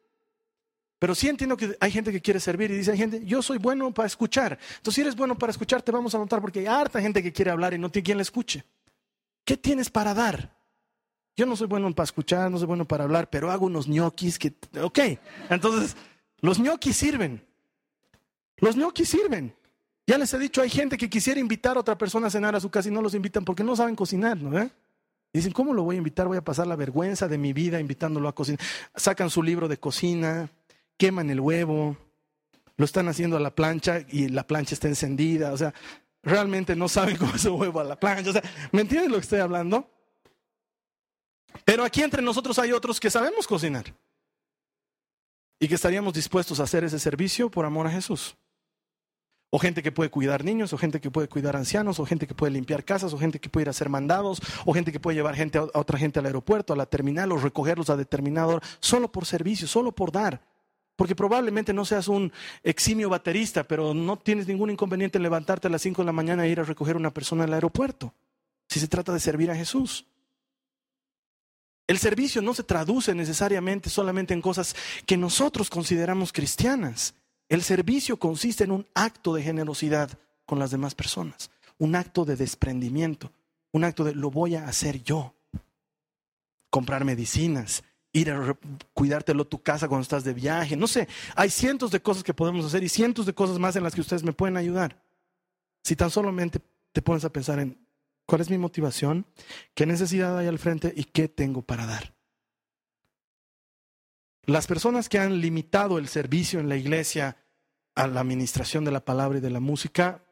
Pero 0.99 1.15
sí 1.15 1.29
entiendo 1.29 1.55
que 1.55 1.77
hay 1.79 1.91
gente 1.91 2.11
que 2.11 2.21
quiere 2.21 2.39
servir 2.39 2.71
y 2.71 2.77
dice, 2.77 2.91
hay 2.91 2.97
gente, 2.97 3.23
yo 3.23 3.41
soy 3.41 3.57
bueno 3.57 3.93
para 3.93 4.07
escuchar. 4.07 4.59
Entonces, 4.77 4.95
si 4.95 5.01
eres 5.01 5.15
bueno 5.15 5.37
para 5.37 5.51
escuchar, 5.51 5.81
te 5.81 5.91
vamos 5.91 6.13
a 6.13 6.17
notar 6.17 6.41
porque 6.41 6.59
hay 6.59 6.65
harta 6.65 6.99
gente 6.99 7.23
que 7.23 7.31
quiere 7.31 7.51
hablar 7.51 7.73
y 7.73 7.77
no 7.77 7.89
tiene 7.89 8.03
quien 8.03 8.17
le 8.17 8.23
escuche. 8.23 8.65
¿Qué 9.45 9.55
tienes 9.55 9.89
para 9.89 10.13
dar? 10.13 10.56
Yo 11.37 11.45
no 11.45 11.55
soy 11.55 11.67
bueno 11.67 11.93
para 11.93 12.05
escuchar, 12.05 12.49
no 12.49 12.57
soy 12.57 12.65
bueno 12.65 12.85
para 12.85 13.03
hablar, 13.03 13.29
pero 13.29 13.51
hago 13.51 13.67
unos 13.67 13.87
ñoquis 13.87 14.39
que, 14.39 14.55
ok. 14.81 14.99
Entonces, 15.51 15.95
los 16.41 16.59
ñoquis 16.59 16.97
sirven. 16.97 17.45
Los 18.57 18.75
ñoquis 18.75 19.07
sirven. 19.07 19.55
Ya 20.07 20.17
les 20.17 20.33
he 20.33 20.39
dicho, 20.39 20.63
hay 20.63 20.69
gente 20.71 20.97
que 20.97 21.09
quisiera 21.09 21.39
invitar 21.39 21.77
a 21.77 21.81
otra 21.81 21.95
persona 21.95 22.27
a 22.27 22.29
cenar 22.31 22.55
a 22.55 22.59
su 22.59 22.71
casa 22.71 22.89
y 22.89 22.91
no 22.91 23.03
los 23.03 23.13
invitan 23.13 23.45
porque 23.45 23.63
no 23.63 23.75
saben 23.75 23.95
cocinar, 23.95 24.35
¿no? 24.41 24.67
Dicen, 25.31 25.51
¿cómo 25.51 25.75
lo 25.75 25.83
voy 25.83 25.95
a 25.95 25.99
invitar? 25.99 26.27
Voy 26.27 26.37
a 26.37 26.43
pasar 26.43 26.65
la 26.65 26.75
vergüenza 26.75 27.27
de 27.27 27.37
mi 27.37 27.53
vida 27.53 27.79
invitándolo 27.79 28.27
a 28.27 28.33
cocinar. 28.33 28.59
Sacan 28.95 29.29
su 29.29 29.43
libro 29.43 29.67
de 29.67 29.77
cocina, 29.77 30.49
queman 30.97 31.29
el 31.29 31.39
huevo, 31.39 31.97
lo 32.77 32.85
están 32.85 33.09
haciendo 33.09 33.37
a 33.37 33.39
la 33.39 33.53
plancha 33.53 33.99
y 34.09 34.29
la 34.29 34.47
plancha 34.47 34.73
está 34.73 34.87
encendida. 34.87 35.53
O 35.53 35.57
sea, 35.57 35.71
realmente 36.23 36.75
no 36.75 36.87
saben 36.89 37.15
cómo 37.19 37.35
es 37.35 37.45
el 37.45 37.51
huevo 37.51 37.79
a 37.79 37.83
la 37.83 37.99
plancha. 37.99 38.31
O 38.31 38.33
sea, 38.33 38.43
¿me 38.71 38.81
entienden 38.81 39.11
lo 39.11 39.17
que 39.17 39.23
estoy 39.23 39.39
hablando? 39.39 39.87
Pero 41.67 41.83
aquí 41.83 42.01
entre 42.01 42.21
nosotros 42.21 42.57
hay 42.59 42.71
otros 42.71 42.97
que 42.97 43.11
sabemos 43.11 43.45
cocinar 43.45 43.93
y 45.59 45.67
que 45.67 45.75
estaríamos 45.75 46.13
dispuestos 46.13 46.61
a 46.61 46.63
hacer 46.63 46.85
ese 46.85 46.97
servicio 46.97 47.51
por 47.51 47.65
amor 47.65 47.87
a 47.87 47.91
Jesús. 47.91 48.37
O 49.49 49.59
gente 49.59 49.83
que 49.83 49.91
puede 49.91 50.09
cuidar 50.09 50.45
niños, 50.45 50.71
o 50.71 50.77
gente 50.77 51.01
que 51.01 51.11
puede 51.11 51.27
cuidar 51.27 51.57
ancianos, 51.57 51.99
o 51.99 52.05
gente 52.05 52.25
que 52.25 52.33
puede 52.33 52.53
limpiar 52.53 52.85
casas, 52.85 53.11
o 53.11 53.17
gente 53.17 53.41
que 53.41 53.49
puede 53.49 53.65
ir 53.65 53.67
a 53.67 53.71
hacer 53.71 53.89
mandados, 53.89 54.39
o 54.63 54.73
gente 54.73 54.93
que 54.93 55.01
puede 55.01 55.15
llevar 55.15 55.35
gente 55.35 55.57
a 55.57 55.67
otra 55.73 55.99
gente 55.99 56.19
al 56.19 56.27
aeropuerto, 56.27 56.71
a 56.71 56.77
la 56.77 56.85
terminal, 56.85 57.33
o 57.33 57.37
recogerlos 57.37 57.89
a 57.89 57.97
determinado 57.97 58.61
solo 58.79 59.11
por 59.11 59.25
servicio, 59.25 59.67
solo 59.67 59.91
por 59.91 60.13
dar. 60.13 60.41
Porque 60.95 61.15
probablemente 61.15 61.73
no 61.73 61.83
seas 61.83 62.07
un 62.07 62.31
eximio 62.63 63.09
baterista, 63.09 63.65
pero 63.65 63.93
no 63.93 64.15
tienes 64.15 64.47
ningún 64.47 64.69
inconveniente 64.69 65.17
en 65.17 65.23
levantarte 65.23 65.67
a 65.67 65.71
las 65.71 65.81
5 65.81 66.01
de 66.01 66.05
la 66.05 66.13
mañana 66.13 66.45
e 66.45 66.49
ir 66.49 66.61
a 66.61 66.63
recoger 66.63 66.95
a 66.95 66.99
una 66.99 67.13
persona 67.13 67.43
al 67.43 67.53
aeropuerto, 67.53 68.13
si 68.69 68.79
se 68.79 68.87
trata 68.87 69.11
de 69.11 69.19
servir 69.19 69.51
a 69.51 69.55
Jesús. 69.55 70.05
El 71.87 71.97
servicio 71.99 72.41
no 72.41 72.53
se 72.53 72.63
traduce 72.63 73.15
necesariamente 73.15 73.89
solamente 73.89 74.33
en 74.33 74.41
cosas 74.41 74.75
que 75.05 75.15
nosotros 75.15 75.69
consideramos 75.69 76.33
cristianas. 76.33 77.15
El 77.47 77.63
servicio 77.63 78.17
consiste 78.17 78.65
en 78.65 78.71
un 78.71 78.85
acto 78.93 79.33
de 79.33 79.41
generosidad 79.41 80.09
con 80.45 80.59
las 80.59 80.69
demás 80.69 80.95
personas, 80.95 81.49
un 81.77 81.95
acto 81.95 82.25
de 82.25 82.35
desprendimiento, 82.35 83.31
un 83.71 83.85
acto 83.85 84.03
de 84.03 84.13
lo 84.13 84.29
voy 84.29 84.55
a 84.55 84.67
hacer 84.67 85.01
yo. 85.01 85.33
Comprar 86.69 87.05
medicinas, 87.05 87.83
ir 88.11 88.31
a 88.31 88.57
cuidártelo 88.93 89.45
tu 89.45 89.61
casa 89.61 89.87
cuando 89.87 90.01
estás 90.01 90.25
de 90.25 90.33
viaje, 90.33 90.75
no 90.75 90.87
sé, 90.87 91.07
hay 91.35 91.49
cientos 91.49 91.91
de 91.91 92.01
cosas 92.01 92.23
que 92.23 92.33
podemos 92.33 92.65
hacer 92.65 92.83
y 92.83 92.89
cientos 92.89 93.25
de 93.25 93.33
cosas 93.33 93.59
más 93.59 93.77
en 93.77 93.83
las 93.83 93.95
que 93.95 94.01
ustedes 94.01 94.23
me 94.23 94.33
pueden 94.33 94.57
ayudar. 94.57 95.01
Si 95.83 95.95
tan 95.95 96.11
solamente 96.11 96.59
te 96.91 97.01
pones 97.01 97.23
a 97.23 97.31
pensar 97.31 97.59
en 97.59 97.77
cuál 98.27 98.41
es 98.41 98.51
mi 98.51 98.59
motivación, 98.59 99.25
qué 99.73 99.87
necesidad 99.87 100.37
hay 100.37 100.45
al 100.45 100.59
frente 100.59 100.93
y 100.95 101.05
qué 101.05 101.27
tengo 101.27 101.63
para 101.63 101.87
dar. 101.87 102.13
Las 104.43 104.67
personas 104.67 105.09
que 105.09 105.17
han 105.17 105.41
limitado 105.41 105.97
el 105.97 106.07
servicio 106.07 106.59
en 106.59 106.69
la 106.69 106.75
iglesia 106.75 107.37
a 107.95 108.05
la 108.07 108.19
administración 108.19 108.85
de 108.85 108.91
la 108.91 109.03
palabra 109.03 109.39
y 109.39 109.41
de 109.41 109.49
la 109.49 109.59
música 109.59 110.23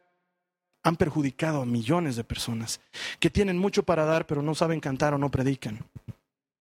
han 0.84 0.97
perjudicado 0.97 1.62
a 1.62 1.65
millones 1.65 2.15
de 2.15 2.23
personas 2.23 2.79
que 3.19 3.31
tienen 3.31 3.58
mucho 3.58 3.84
para 3.84 4.05
dar 4.05 4.27
pero 4.27 4.43
no 4.43 4.53
saben 4.53 4.79
cantar 4.79 5.15
o 5.15 5.17
no 5.17 5.31
predican. 5.31 5.89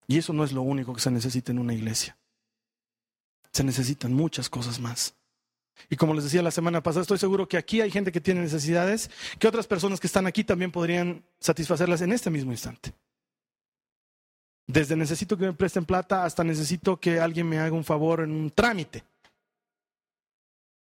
Y 0.07 0.19
eso 0.19 0.33
no 0.33 0.45
es 0.45 0.53
lo 0.53 0.63
único 0.63 0.95
que 0.95 1.01
se 1.01 1.11
necesita 1.11 1.53
en 1.53 1.59
una 1.59 1.75
iglesia. 1.75 2.17
Se 3.53 3.65
necesitan 3.65 4.13
muchas 4.13 4.49
cosas 4.49 4.81
más. 4.81 5.15
Y 5.91 5.97
como 5.97 6.15
les 6.15 6.25
decía 6.25 6.43
la 6.43 6.51
semana 6.51 6.83
pasada, 6.83 7.03
estoy 7.03 7.19
seguro 7.19 7.49
que 7.49 7.57
aquí 7.57 7.81
hay 7.81 7.91
gente 7.91 8.13
que 8.13 8.21
tiene 8.21 8.41
necesidades 8.41 9.11
que 9.39 9.49
otras 9.49 9.67
personas 9.67 10.01
que 10.01 10.07
están 10.07 10.27
aquí 10.27 10.45
también 10.45 10.73
podrían 10.73 11.25
satisfacerlas 11.41 12.01
en 12.01 12.13
este 12.13 12.31
mismo 12.31 12.53
instante. 12.53 12.95
Desde 14.67 14.97
necesito 14.97 15.37
que 15.37 15.45
me 15.45 15.53
presten 15.53 15.85
plata 15.85 16.25
hasta 16.25 16.43
necesito 16.43 16.99
que 16.99 17.21
alguien 17.21 17.49
me 17.49 17.59
haga 17.59 17.77
un 17.77 17.85
favor 17.85 18.21
en 18.21 18.31
un 18.31 18.51
trámite. 18.51 19.05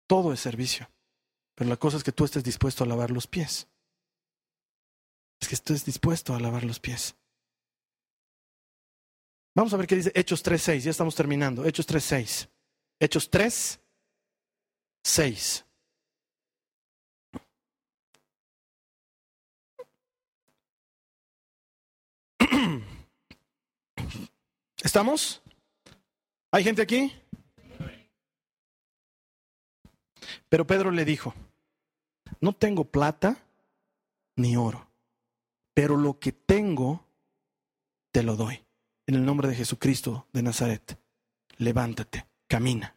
Todo 0.07 0.33
es 0.33 0.40
servicio. 0.40 0.88
Pero 1.55 1.70
la 1.70 1.77
cosa 1.77 1.97
es 1.97 2.05
que 2.05 2.12
tú 2.12 2.25
estés 2.25 2.44
dispuesto 2.44 2.85
a 2.85 2.87
lavar 2.87 3.11
los 3.11 3.27
pies. 3.27 3.68
Es 5.40 5.49
que 5.49 5.55
estés 5.55 5.85
dispuesto 5.85 6.35
a 6.35 6.40
lavar 6.40 6.64
los 6.64 6.81
pies. 6.81 7.16
Vamos 9.57 9.73
a 9.73 9.77
ver 9.77 9.87
qué 9.87 9.97
dice 9.97 10.12
Hechos 10.14 10.44
3.6. 10.44 10.79
Ya 10.81 10.90
estamos 10.90 11.14
terminando. 11.14 11.64
Hechos 11.64 11.88
3.6. 11.88 12.49
Hechos 13.01 13.31
3, 13.31 13.81
6. 15.05 15.64
¿Estamos? 24.83 25.43
¿Hay 26.51 26.64
gente 26.64 26.83
aquí? 26.83 27.12
Pero 30.49 30.67
Pedro 30.67 30.90
le 30.90 31.05
dijo, 31.05 31.35
no 32.40 32.53
tengo 32.53 32.85
plata 32.85 33.37
ni 34.37 34.57
oro, 34.57 34.90
pero 35.75 35.97
lo 35.97 36.19
que 36.19 36.33
tengo 36.33 37.07
te 38.12 38.23
lo 38.23 38.37
doy 38.37 38.64
en 39.07 39.17
el 39.17 39.25
nombre 39.25 39.49
de 39.49 39.57
Jesucristo 39.57 40.29
de 40.33 40.43
Nazaret. 40.43 40.99
Levántate, 41.57 42.27
camina. 42.47 42.97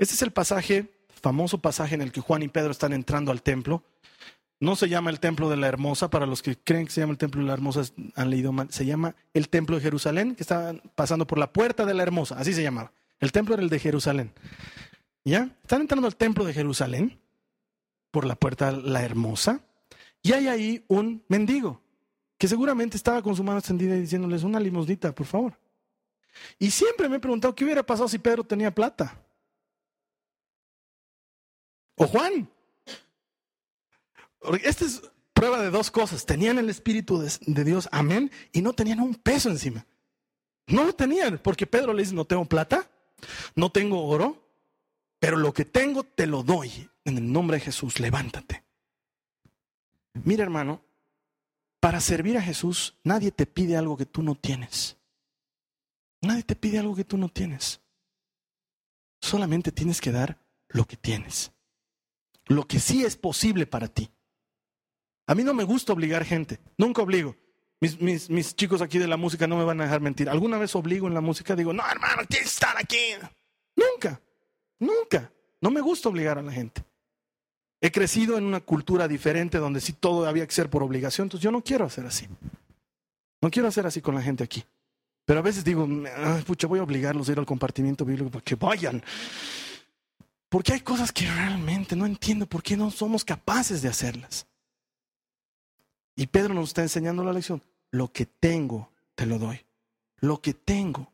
Este 0.00 0.14
es 0.14 0.22
el 0.22 0.30
pasaje, 0.30 0.90
famoso 1.20 1.58
pasaje 1.58 1.94
en 1.94 2.00
el 2.00 2.10
que 2.10 2.22
Juan 2.22 2.42
y 2.42 2.48
Pedro 2.48 2.70
están 2.70 2.94
entrando 2.94 3.32
al 3.32 3.42
templo. 3.42 3.84
No 4.58 4.74
se 4.74 4.88
llama 4.88 5.10
el 5.10 5.20
templo 5.20 5.50
de 5.50 5.58
la 5.58 5.68
hermosa, 5.68 6.08
para 6.08 6.24
los 6.24 6.40
que 6.40 6.56
creen 6.56 6.86
que 6.86 6.92
se 6.92 7.02
llama 7.02 7.12
el 7.12 7.18
templo 7.18 7.42
de 7.42 7.46
la 7.48 7.52
hermosa 7.52 7.82
han 8.16 8.30
leído 8.30 8.50
mal, 8.50 8.72
se 8.72 8.86
llama 8.86 9.14
el 9.34 9.50
templo 9.50 9.76
de 9.76 9.82
Jerusalén, 9.82 10.36
que 10.36 10.42
está 10.42 10.74
pasando 10.94 11.26
por 11.26 11.36
la 11.36 11.52
puerta 11.52 11.84
de 11.84 11.92
la 11.92 12.02
hermosa, 12.02 12.38
así 12.38 12.54
se 12.54 12.62
llamaba. 12.62 12.92
El 13.18 13.30
templo 13.30 13.52
era 13.52 13.62
el 13.62 13.68
de 13.68 13.78
Jerusalén. 13.78 14.32
¿Ya? 15.22 15.54
Están 15.60 15.82
entrando 15.82 16.06
al 16.06 16.16
templo 16.16 16.46
de 16.46 16.54
Jerusalén, 16.54 17.20
por 18.10 18.24
la 18.24 18.36
puerta 18.36 18.72
de 18.72 18.80
la 18.80 19.02
hermosa, 19.02 19.60
y 20.22 20.32
hay 20.32 20.48
ahí 20.48 20.82
un 20.88 21.22
mendigo 21.28 21.82
que 22.38 22.48
seguramente 22.48 22.96
estaba 22.96 23.20
con 23.20 23.36
su 23.36 23.44
mano 23.44 23.58
extendida 23.58 23.96
y 23.96 24.00
diciéndoles 24.00 24.44
una 24.44 24.60
limosnita, 24.60 25.14
por 25.14 25.26
favor. 25.26 25.58
Y 26.58 26.70
siempre 26.70 27.06
me 27.06 27.16
he 27.16 27.20
preguntado 27.20 27.54
qué 27.54 27.64
hubiera 27.64 27.82
pasado 27.82 28.08
si 28.08 28.18
Pedro 28.18 28.44
tenía 28.44 28.74
plata. 28.74 29.14
O 32.00 32.06
Juan. 32.06 32.48
Esta 34.64 34.86
es 34.86 35.02
prueba 35.34 35.60
de 35.60 35.68
dos 35.68 35.90
cosas. 35.90 36.24
Tenían 36.24 36.56
el 36.56 36.70
Espíritu 36.70 37.18
de, 37.18 37.30
de, 37.46 37.62
Dios, 37.62 37.90
amén, 37.92 38.30
y 38.52 38.62
no 38.62 38.72
tenían 38.72 39.00
un 39.00 39.14
peso 39.14 39.50
encima. 39.50 39.84
No 40.66 40.84
lo 40.84 40.94
tenían, 40.94 41.38
porque 41.38 41.66
Pedro 41.66 41.92
le 41.92 42.02
dice, 42.02 42.14
no 42.14 42.24
tengo 42.24 42.46
plata, 42.46 42.90
no 43.54 43.70
tengo 43.70 44.02
oro, 44.06 44.42
pero 45.18 45.36
lo 45.36 45.52
que 45.52 45.66
tengo 45.66 46.02
te 46.04 46.26
lo 46.26 46.42
doy. 46.42 46.88
En 47.04 47.18
el 47.18 47.30
nombre 47.30 47.58
de 47.58 47.64
Jesús, 47.64 48.00
levántate. 48.00 48.64
Mira, 50.24 50.42
hermano, 50.42 50.82
para 51.80 52.00
servir 52.00 52.38
a 52.38 52.42
Jesús, 52.42 52.94
nadie 53.04 53.30
te 53.30 53.44
pide 53.44 53.76
algo 53.76 53.98
que 53.98 54.06
tú 54.06 54.22
no 54.22 54.36
tienes. 54.36 54.96
Nadie 56.22 56.44
te 56.44 56.56
pide 56.56 56.78
algo 56.78 56.96
que 56.96 57.04
tú 57.04 57.18
no 57.18 57.28
tienes. 57.28 57.82
Solamente 59.20 59.70
tienes 59.70 60.00
que 60.00 60.12
dar 60.12 60.38
lo 60.68 60.86
que 60.86 60.96
tienes. 60.96 61.52
Lo 62.46 62.66
que 62.66 62.80
sí 62.80 63.04
es 63.04 63.16
posible 63.16 63.66
para 63.66 63.88
ti. 63.88 64.10
A 65.26 65.34
mí 65.34 65.44
no 65.44 65.54
me 65.54 65.64
gusta 65.64 65.92
obligar 65.92 66.24
gente. 66.24 66.58
Nunca 66.76 67.02
obligo. 67.02 67.36
Mis, 67.80 68.28
mis, 68.28 68.54
chicos 68.56 68.82
aquí 68.82 68.98
de 68.98 69.06
la 69.06 69.16
música 69.16 69.46
no 69.46 69.56
me 69.56 69.64
van 69.64 69.80
a 69.80 69.84
dejar 69.84 70.00
mentir. 70.00 70.28
Alguna 70.28 70.58
vez 70.58 70.74
obligo 70.74 71.06
en 71.06 71.14
la 71.14 71.20
música, 71.20 71.56
digo, 71.56 71.72
no, 71.72 71.82
hermano, 71.88 72.22
tienes 72.28 72.48
que 72.48 72.54
estar 72.54 72.76
aquí. 72.76 73.14
Nunca, 73.74 74.20
nunca. 74.78 75.32
No 75.60 75.70
me 75.70 75.80
gusta 75.80 76.08
obligar 76.08 76.38
a 76.38 76.42
la 76.42 76.52
gente. 76.52 76.84
He 77.80 77.90
crecido 77.90 78.36
en 78.36 78.44
una 78.44 78.60
cultura 78.60 79.08
diferente 79.08 79.56
donde 79.56 79.80
sí 79.80 79.94
todo 79.94 80.26
había 80.28 80.46
que 80.46 80.52
ser 80.52 80.68
por 80.68 80.82
obligación, 80.82 81.26
entonces 81.26 81.42
yo 81.42 81.50
no 81.50 81.62
quiero 81.62 81.86
hacer 81.86 82.04
así. 82.04 82.26
No 83.40 83.50
quiero 83.50 83.68
hacer 83.68 83.86
así 83.86 84.02
con 84.02 84.14
la 84.14 84.20
gente 84.20 84.44
aquí. 84.44 84.62
Pero 85.24 85.40
a 85.40 85.42
veces 85.42 85.64
digo, 85.64 85.88
pucha, 86.46 86.66
voy 86.66 86.80
a 86.80 86.82
obligarlos 86.82 87.28
a 87.28 87.32
ir 87.32 87.38
al 87.38 87.46
compartimiento 87.46 88.04
bíblico 88.04 88.30
para 88.30 88.44
que 88.44 88.56
vayan. 88.56 89.02
Porque 90.50 90.74
hay 90.74 90.80
cosas 90.80 91.12
que 91.12 91.24
realmente 91.26 91.96
no 91.96 92.04
entiendo 92.04 92.44
por 92.44 92.62
qué 92.62 92.76
no 92.76 92.90
somos 92.90 93.24
capaces 93.24 93.80
de 93.80 93.88
hacerlas. 93.88 94.46
Y 96.16 96.26
Pedro 96.26 96.52
nos 96.52 96.68
está 96.68 96.82
enseñando 96.82 97.24
la 97.24 97.32
lección. 97.32 97.62
Lo 97.92 98.12
que 98.12 98.26
tengo, 98.26 98.90
te 99.14 99.24
lo 99.24 99.38
doy. 99.38 99.64
Lo 100.18 100.42
que 100.42 100.52
tengo. 100.52 101.10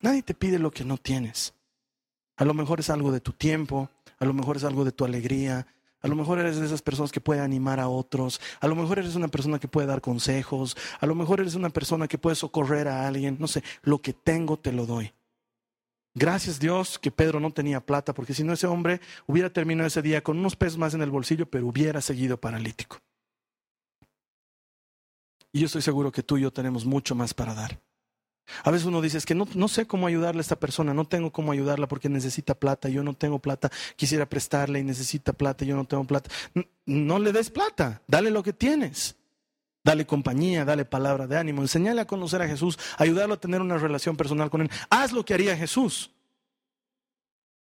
Nadie 0.00 0.22
te 0.22 0.34
pide 0.34 0.58
lo 0.58 0.70
que 0.70 0.84
no 0.84 0.98
tienes. 0.98 1.54
A 2.36 2.44
lo 2.44 2.52
mejor 2.52 2.78
es 2.78 2.90
algo 2.90 3.10
de 3.10 3.20
tu 3.20 3.32
tiempo, 3.32 3.90
a 4.18 4.24
lo 4.26 4.34
mejor 4.34 4.58
es 4.58 4.64
algo 4.64 4.84
de 4.84 4.92
tu 4.92 5.04
alegría, 5.04 5.66
a 6.02 6.08
lo 6.08 6.16
mejor 6.16 6.38
eres 6.38 6.58
de 6.60 6.66
esas 6.66 6.82
personas 6.82 7.10
que 7.10 7.22
puede 7.22 7.40
animar 7.40 7.80
a 7.80 7.88
otros. 7.88 8.38
A 8.60 8.68
lo 8.68 8.74
mejor 8.74 8.98
eres 8.98 9.14
una 9.14 9.28
persona 9.28 9.58
que 9.58 9.68
puede 9.68 9.86
dar 9.86 10.02
consejos. 10.02 10.76
A 11.00 11.06
lo 11.06 11.14
mejor 11.14 11.40
eres 11.40 11.54
una 11.54 11.70
persona 11.70 12.06
que 12.06 12.18
puede 12.18 12.36
socorrer 12.36 12.88
a 12.88 13.06
alguien. 13.06 13.38
No 13.40 13.48
sé, 13.48 13.64
lo 13.82 14.02
que 14.02 14.12
tengo 14.12 14.58
te 14.58 14.72
lo 14.72 14.84
doy. 14.84 15.14
Gracias 16.14 16.60
Dios 16.60 16.98
que 16.98 17.10
Pedro 17.10 17.40
no 17.40 17.52
tenía 17.52 17.84
plata, 17.84 18.14
porque 18.14 18.34
si 18.34 18.44
no 18.44 18.52
ese 18.52 18.68
hombre 18.68 19.00
hubiera 19.26 19.52
terminado 19.52 19.88
ese 19.88 20.00
día 20.00 20.22
con 20.22 20.38
unos 20.38 20.54
pesos 20.54 20.78
más 20.78 20.94
en 20.94 21.02
el 21.02 21.10
bolsillo, 21.10 21.46
pero 21.46 21.66
hubiera 21.66 22.00
seguido 22.00 22.40
paralítico. 22.40 22.98
Y 25.52 25.60
yo 25.60 25.66
estoy 25.66 25.82
seguro 25.82 26.12
que 26.12 26.22
tú 26.22 26.36
y 26.36 26.42
yo 26.42 26.52
tenemos 26.52 26.84
mucho 26.84 27.14
más 27.14 27.34
para 27.34 27.54
dar. 27.54 27.80
A 28.62 28.70
veces 28.70 28.86
uno 28.86 29.00
dice, 29.00 29.18
es 29.18 29.26
que 29.26 29.34
no, 29.34 29.48
no, 29.54 29.68
sé 29.68 29.86
cómo 29.86 30.06
ayudarle 30.06 30.40
a 30.40 30.42
esta 30.42 30.60
persona, 30.60 30.92
no 30.92 31.06
tengo 31.06 31.32
cómo 31.32 31.50
ayudarla 31.52 31.88
porque 31.88 32.08
necesita 32.08 32.54
plata, 32.54 32.88
yo 32.88 33.02
no 33.02 33.14
tengo 33.14 33.38
plata, 33.38 33.70
quisiera 33.96 34.28
prestarle 34.28 34.80
y 34.80 34.84
necesita 34.84 35.32
plata, 35.32 35.64
yo 35.64 35.76
no 35.76 35.84
tengo 35.84 36.04
plata. 36.04 36.30
No, 36.54 36.64
no 36.86 37.18
le 37.18 37.32
des 37.32 37.50
plata, 37.50 38.02
dale 38.06 38.30
lo 38.30 38.42
que 38.42 38.52
tienes. 38.52 39.16
Dale 39.84 40.06
compañía, 40.06 40.64
dale 40.64 40.86
palabra 40.86 41.26
de 41.26 41.36
ánimo, 41.36 41.60
enseñale 41.60 42.00
a 42.00 42.06
conocer 42.06 42.40
a 42.40 42.48
Jesús, 42.48 42.78
ayudarlo 42.96 43.34
a 43.34 43.40
tener 43.40 43.60
una 43.60 43.76
relación 43.76 44.16
personal 44.16 44.48
con 44.48 44.62
Él. 44.62 44.70
Haz 44.88 45.12
lo 45.12 45.24
que 45.24 45.34
haría 45.34 45.54
Jesús. 45.54 46.10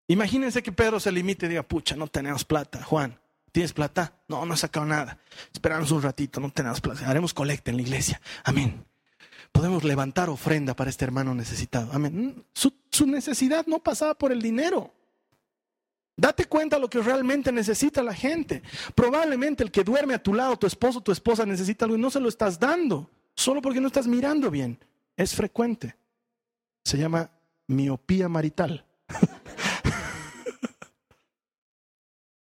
Imagínense 0.07 0.63
que 0.63 0.71
Pedro 0.71 1.01
se 1.01 1.11
limite 1.11 1.47
y 1.47 1.49
diga, 1.49 1.65
pucha, 1.65 1.97
no 1.97 2.07
tenemos 2.07 2.45
plata, 2.45 2.83
Juan. 2.85 3.19
¿Tienes 3.51 3.73
plata? 3.73 4.13
No, 4.29 4.47
no 4.47 4.55
he 4.55 4.57
sacado 4.57 4.87
nada. 4.87 5.19
Esperanos 5.53 5.91
un 5.91 6.03
ratito, 6.03 6.41
no 6.41 6.51
tenemos 6.51 6.81
plata. 6.81 7.09
Haremos 7.09 7.35
colecta 7.35 7.71
en 7.71 7.79
la 7.79 7.83
iglesia. 7.83 8.21
Amén. 8.45 8.85
Podemos 9.51 9.85
levantar 9.85 10.29
ofrenda 10.29 10.75
para 10.75 10.91
este 10.91 11.05
hermano 11.05 11.35
necesitado. 11.35 11.93
Amén. 11.93 12.45
Su, 12.53 12.73
su 12.91 13.07
necesidad 13.07 13.67
no 13.67 13.81
pasaba 13.81 14.15
por 14.15 14.31
el 14.33 14.43
dinero. 14.43 14.93
Date 16.17 16.45
cuenta 16.47 16.79
lo 16.79 16.89
que 16.89 17.01
realmente 17.01 17.51
necesita 17.51 18.03
la 18.03 18.15
gente. 18.15 18.63
Probablemente 18.95 19.65
el 19.65 19.71
que 19.71 19.83
duerme 19.83 20.15
a 20.15 20.23
tu 20.23 20.33
lado, 20.33 20.57
tu 20.57 20.67
esposo, 20.67 21.01
tu 21.01 21.11
esposa 21.11 21.45
necesita 21.45 21.85
algo 21.85 21.97
y 21.97 22.01
no 22.01 22.11
se 22.11 22.21
lo 22.21 22.29
estás 22.29 22.59
dando, 22.59 23.11
solo 23.35 23.61
porque 23.61 23.81
no 23.81 23.89
estás 23.89 24.07
mirando 24.07 24.51
bien. 24.51 24.79
Es 25.17 25.35
frecuente. 25.35 25.97
Se 26.85 26.99
llama 26.99 27.31
miopía 27.67 28.29
marital. 28.29 28.85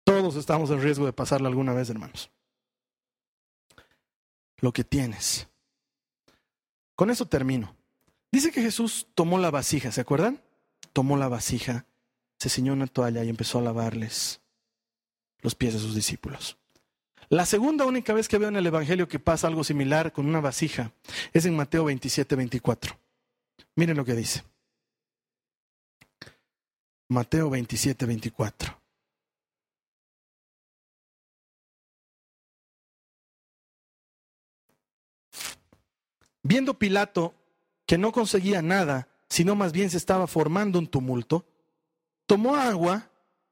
Todos 0.04 0.36
estamos 0.36 0.70
en 0.70 0.80
riesgo 0.80 1.06
de 1.06 1.12
pasarla 1.12 1.48
alguna 1.48 1.72
vez, 1.72 1.90
hermanos. 1.90 2.30
Lo 4.58 4.72
que 4.72 4.84
tienes. 4.84 5.48
Con 6.94 7.10
eso 7.10 7.26
termino. 7.26 7.74
Dice 8.30 8.52
que 8.52 8.62
Jesús 8.62 9.08
tomó 9.14 9.38
la 9.38 9.50
vasija, 9.50 9.90
¿se 9.90 10.00
acuerdan? 10.00 10.40
Tomó 10.92 11.16
la 11.16 11.28
vasija 11.28 11.86
se 12.44 12.50
ciñó 12.50 12.74
una 12.74 12.86
toalla 12.86 13.24
y 13.24 13.30
empezó 13.30 13.58
a 13.58 13.62
lavarles 13.62 14.42
los 15.40 15.54
pies 15.54 15.72
de 15.72 15.80
sus 15.80 15.94
discípulos. 15.94 16.58
La 17.30 17.46
segunda 17.46 17.86
única 17.86 18.12
vez 18.12 18.28
que 18.28 18.36
veo 18.36 18.50
en 18.50 18.56
el 18.56 18.66
Evangelio 18.66 19.08
que 19.08 19.18
pasa 19.18 19.46
algo 19.46 19.64
similar 19.64 20.12
con 20.12 20.26
una 20.26 20.40
vasija 20.40 20.92
es 21.32 21.46
en 21.46 21.56
Mateo 21.56 21.84
27, 21.84 22.36
24. 22.36 22.98
Miren 23.76 23.96
lo 23.96 24.04
que 24.04 24.12
dice. 24.12 24.44
Mateo 27.08 27.48
27, 27.48 28.04
24. 28.04 28.78
Viendo 36.42 36.74
Pilato 36.74 37.34
que 37.86 37.96
no 37.96 38.12
conseguía 38.12 38.60
nada, 38.60 39.08
sino 39.30 39.54
más 39.54 39.72
bien 39.72 39.88
se 39.88 39.96
estaba 39.96 40.26
formando 40.26 40.78
un 40.78 40.86
tumulto, 40.86 41.46
tomó 42.26 42.56
agua 42.56 43.10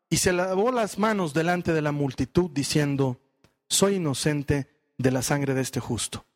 y 0.09 0.19
se 0.19 0.33
lavó 0.33 0.71
las 0.73 0.99
manos 0.99 1.35
delante 1.35 1.73
de 1.73 1.83
la 1.83 1.93
multitud 1.93 2.51
diciendo, 2.51 3.21
soy 3.69 3.97
inocente 3.97 4.69
de 4.99 5.11
la 5.11 5.23
sangre 5.23 5.55
de 5.55 5.63
este 5.63 5.81
justo. 5.81 6.27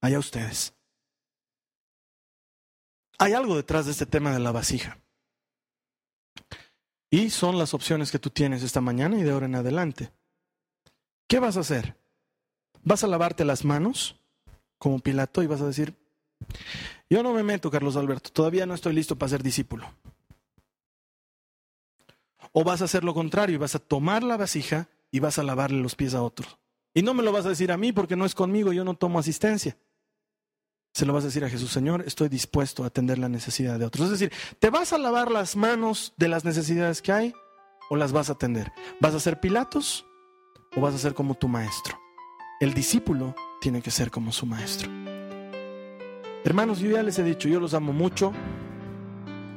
Allá 0.00 0.18
ustedes. 0.18 0.74
Hay 3.18 3.32
algo 3.32 3.56
detrás 3.56 3.86
de 3.86 3.92
este 3.92 4.06
tema 4.06 4.32
de 4.32 4.40
la 4.40 4.52
vasija. 4.52 4.98
Y 7.10 7.30
son 7.30 7.58
las 7.58 7.74
opciones 7.74 8.10
que 8.10 8.18
tú 8.18 8.30
tienes 8.30 8.62
esta 8.62 8.80
mañana 8.80 9.18
y 9.18 9.22
de 9.22 9.30
ahora 9.30 9.46
en 9.46 9.54
adelante. 9.54 10.12
¿Qué 11.28 11.38
vas 11.38 11.56
a 11.56 11.60
hacer? 11.60 11.96
¿Vas 12.82 13.04
a 13.04 13.06
lavarte 13.06 13.44
las 13.44 13.64
manos 13.64 14.20
como 14.78 14.98
Pilato 14.98 15.42
y 15.42 15.46
vas 15.46 15.60
a 15.60 15.66
decir, 15.66 15.94
yo 17.08 17.22
no 17.22 17.32
me 17.32 17.42
meto, 17.42 17.70
Carlos 17.70 17.96
Alberto, 17.96 18.30
todavía 18.30 18.66
no 18.66 18.74
estoy 18.74 18.94
listo 18.94 19.16
para 19.16 19.30
ser 19.30 19.42
discípulo? 19.42 19.88
O 22.56 22.64
vas 22.64 22.80
a 22.80 22.84
hacer 22.84 23.02
lo 23.02 23.12
contrario 23.12 23.56
y 23.56 23.58
vas 23.58 23.74
a 23.74 23.80
tomar 23.80 24.22
la 24.22 24.36
vasija 24.36 24.88
y 25.10 25.18
vas 25.18 25.38
a 25.38 25.42
lavarle 25.42 25.82
los 25.82 25.96
pies 25.96 26.14
a 26.14 26.22
otros. 26.22 26.58
Y 26.94 27.02
no 27.02 27.12
me 27.12 27.24
lo 27.24 27.32
vas 27.32 27.44
a 27.44 27.48
decir 27.48 27.72
a 27.72 27.76
mí 27.76 27.92
porque 27.92 28.14
no 28.14 28.24
es 28.24 28.34
conmigo, 28.34 28.72
yo 28.72 28.84
no 28.84 28.94
tomo 28.94 29.18
asistencia. 29.18 29.76
Se 30.92 31.04
lo 31.04 31.12
vas 31.12 31.24
a 31.24 31.26
decir 31.26 31.44
a 31.44 31.50
Jesús, 31.50 31.72
Señor, 31.72 32.04
estoy 32.06 32.28
dispuesto 32.28 32.84
a 32.84 32.86
atender 32.86 33.18
la 33.18 33.28
necesidad 33.28 33.80
de 33.80 33.84
otros. 33.84 34.06
Es 34.06 34.20
decir, 34.20 34.32
¿te 34.60 34.70
vas 34.70 34.92
a 34.92 34.98
lavar 34.98 35.32
las 35.32 35.56
manos 35.56 36.14
de 36.16 36.28
las 36.28 36.44
necesidades 36.44 37.02
que 37.02 37.10
hay 37.10 37.34
o 37.90 37.96
las 37.96 38.12
vas 38.12 38.30
a 38.30 38.34
atender? 38.34 38.72
¿Vas 39.00 39.14
a 39.14 39.20
ser 39.20 39.40
Pilatos 39.40 40.06
o 40.76 40.80
vas 40.80 40.94
a 40.94 40.98
ser 40.98 41.14
como 41.14 41.34
tu 41.34 41.48
maestro? 41.48 41.98
El 42.60 42.72
discípulo 42.72 43.34
tiene 43.60 43.82
que 43.82 43.90
ser 43.90 44.12
como 44.12 44.30
su 44.30 44.46
maestro. 44.46 44.88
Hermanos, 46.44 46.78
yo 46.78 46.90
ya 46.90 47.02
les 47.02 47.18
he 47.18 47.24
dicho, 47.24 47.48
yo 47.48 47.58
los 47.58 47.74
amo 47.74 47.92
mucho. 47.92 48.32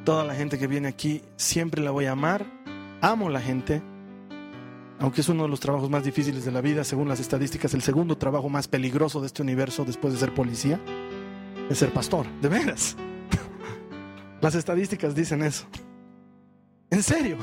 Toda 0.04 0.24
la 0.24 0.34
gente 0.34 0.58
que 0.58 0.66
viene 0.66 0.88
aquí 0.88 1.22
siempre 1.36 1.82
la 1.82 1.92
voy 1.92 2.06
a 2.06 2.12
amar 2.12 2.57
amo 3.00 3.28
la 3.30 3.40
gente, 3.40 3.82
aunque 4.98 5.20
es 5.20 5.28
uno 5.28 5.44
de 5.44 5.48
los 5.48 5.60
trabajos 5.60 5.90
más 5.90 6.04
difíciles 6.04 6.44
de 6.44 6.50
la 6.50 6.60
vida, 6.60 6.84
según 6.84 7.08
las 7.08 7.20
estadísticas, 7.20 7.74
el 7.74 7.82
segundo 7.82 8.16
trabajo 8.18 8.48
más 8.48 8.68
peligroso 8.68 9.20
de 9.20 9.26
este 9.26 9.42
universo 9.42 9.84
después 9.84 10.12
de 10.12 10.18
ser 10.18 10.34
policía, 10.34 10.80
es 11.70 11.78
ser 11.78 11.92
pastor, 11.92 12.26
de 12.40 12.48
veras. 12.48 12.96
Las 14.40 14.54
estadísticas 14.54 15.14
dicen 15.14 15.42
eso. 15.42 15.66
En 16.90 17.02
serio. 17.02 17.36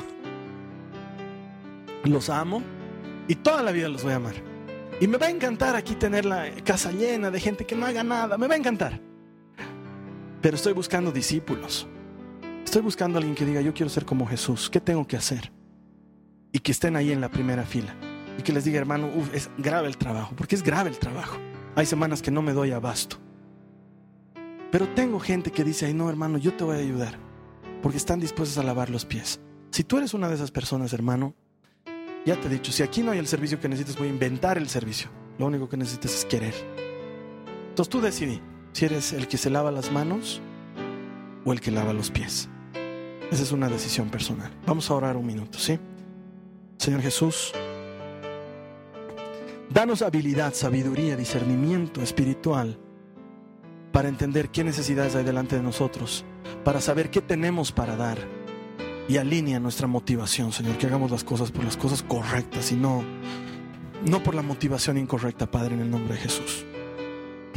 Los 2.03 2.29
amo 2.29 2.61
y 3.27 3.35
toda 3.35 3.61
la 3.63 3.71
vida 3.71 3.89
los 3.89 4.03
voy 4.03 4.13
a 4.13 4.15
amar. 4.15 4.35
Y 4.99 5.07
me 5.07 5.17
va 5.17 5.27
a 5.27 5.29
encantar 5.29 5.75
aquí 5.75 5.95
tener 5.95 6.25
la 6.25 6.49
casa 6.63 6.91
llena 6.91 7.29
de 7.29 7.39
gente 7.39 7.65
que 7.65 7.75
no 7.75 7.85
haga 7.85 8.03
nada, 8.03 8.37
me 8.37 8.47
va 8.47 8.55
a 8.55 8.57
encantar. 8.57 9.01
Pero 10.41 10.55
estoy 10.55 10.73
buscando 10.73 11.11
discípulos. 11.11 11.87
Estoy 12.75 12.83
buscando 12.83 13.17
a 13.17 13.19
alguien 13.19 13.35
que 13.35 13.45
diga, 13.45 13.61
yo 13.61 13.73
quiero 13.73 13.89
ser 13.89 14.03
como 14.03 14.27
Jesús, 14.27 14.69
¿qué 14.69 14.81
tengo 14.81 15.07
que 15.07 15.15
hacer? 15.15 15.49
Y 16.51 16.59
que 16.59 16.73
estén 16.73 16.97
ahí 16.97 17.13
en 17.13 17.21
la 17.21 17.31
primera 17.31 17.63
fila. 17.63 17.95
Y 18.37 18.41
que 18.41 18.51
les 18.51 18.65
diga, 18.65 18.79
hermano, 18.79 19.09
es 19.31 19.49
grave 19.57 19.87
el 19.87 19.95
trabajo, 19.95 20.35
porque 20.35 20.55
es 20.55 20.61
grave 20.61 20.89
el 20.89 20.99
trabajo. 20.99 21.37
Hay 21.77 21.85
semanas 21.85 22.21
que 22.21 22.31
no 22.31 22.41
me 22.41 22.51
doy 22.51 22.71
abasto. 22.71 23.15
Pero 24.73 24.89
tengo 24.89 25.21
gente 25.21 25.53
que 25.53 25.63
dice, 25.63 25.85
ay 25.85 25.93
no, 25.93 26.09
hermano, 26.09 26.37
yo 26.37 26.53
te 26.53 26.65
voy 26.65 26.75
a 26.75 26.79
ayudar, 26.79 27.17
porque 27.81 27.97
están 27.97 28.19
dispuestos 28.19 28.57
a 28.57 28.63
lavar 28.63 28.89
los 28.89 29.05
pies. 29.05 29.39
Si 29.71 29.85
tú 29.85 29.97
eres 29.97 30.13
una 30.13 30.27
de 30.27 30.35
esas 30.35 30.51
personas, 30.51 30.91
hermano, 30.91 31.33
ya 32.25 32.35
te 32.41 32.47
he 32.47 32.51
dicho, 32.51 32.73
si 32.73 32.83
aquí 32.83 33.03
no 33.03 33.11
hay 33.11 33.19
el 33.19 33.27
servicio 33.27 33.57
que 33.57 33.69
necesitas, 33.69 33.97
voy 33.97 34.09
a 34.09 34.11
inventar 34.11 34.57
el 34.57 34.67
servicio. 34.67 35.09
Lo 35.39 35.45
único 35.45 35.69
que 35.69 35.77
necesitas 35.77 36.13
es 36.13 36.25
querer. 36.25 36.53
Entonces 37.69 37.89
tú 37.89 38.01
decidí 38.01 38.41
si 38.73 38.83
eres 38.83 39.13
el 39.13 39.29
que 39.29 39.37
se 39.37 39.49
lava 39.49 39.71
las 39.71 39.93
manos 39.93 40.41
o 41.45 41.53
el 41.53 41.61
que 41.61 41.71
lava 41.71 41.93
los 41.93 42.11
pies. 42.11 42.49
Esa 43.31 43.43
es 43.43 43.51
una 43.51 43.69
decisión 43.69 44.09
personal. 44.09 44.51
Vamos 44.65 44.89
a 44.89 44.93
orar 44.93 45.17
un 45.17 45.25
minuto, 45.25 45.57
¿sí? 45.59 45.79
Señor 46.77 47.01
Jesús, 47.01 47.53
danos 49.69 50.01
habilidad, 50.01 50.53
sabiduría, 50.53 51.15
discernimiento 51.15 52.01
espiritual 52.01 52.77
para 53.91 54.09
entender 54.09 54.49
qué 54.49 54.63
necesidades 54.63 55.15
hay 55.15 55.23
delante 55.23 55.55
de 55.55 55.63
nosotros, 55.63 56.25
para 56.63 56.81
saber 56.81 57.09
qué 57.09 57.21
tenemos 57.21 57.71
para 57.71 57.95
dar 57.95 58.17
y 59.07 59.17
alinea 59.17 59.59
nuestra 59.59 59.87
motivación, 59.87 60.51
Señor, 60.51 60.77
que 60.77 60.87
hagamos 60.87 61.11
las 61.11 61.23
cosas 61.23 61.51
por 61.51 61.63
las 61.63 61.77
cosas 61.77 62.03
correctas 62.03 62.71
y 62.71 62.75
no, 62.75 63.03
no 64.05 64.23
por 64.23 64.35
la 64.35 64.41
motivación 64.41 64.97
incorrecta, 64.97 65.49
Padre, 65.49 65.75
en 65.75 65.81
el 65.81 65.91
nombre 65.91 66.15
de 66.15 66.21
Jesús. 66.21 66.65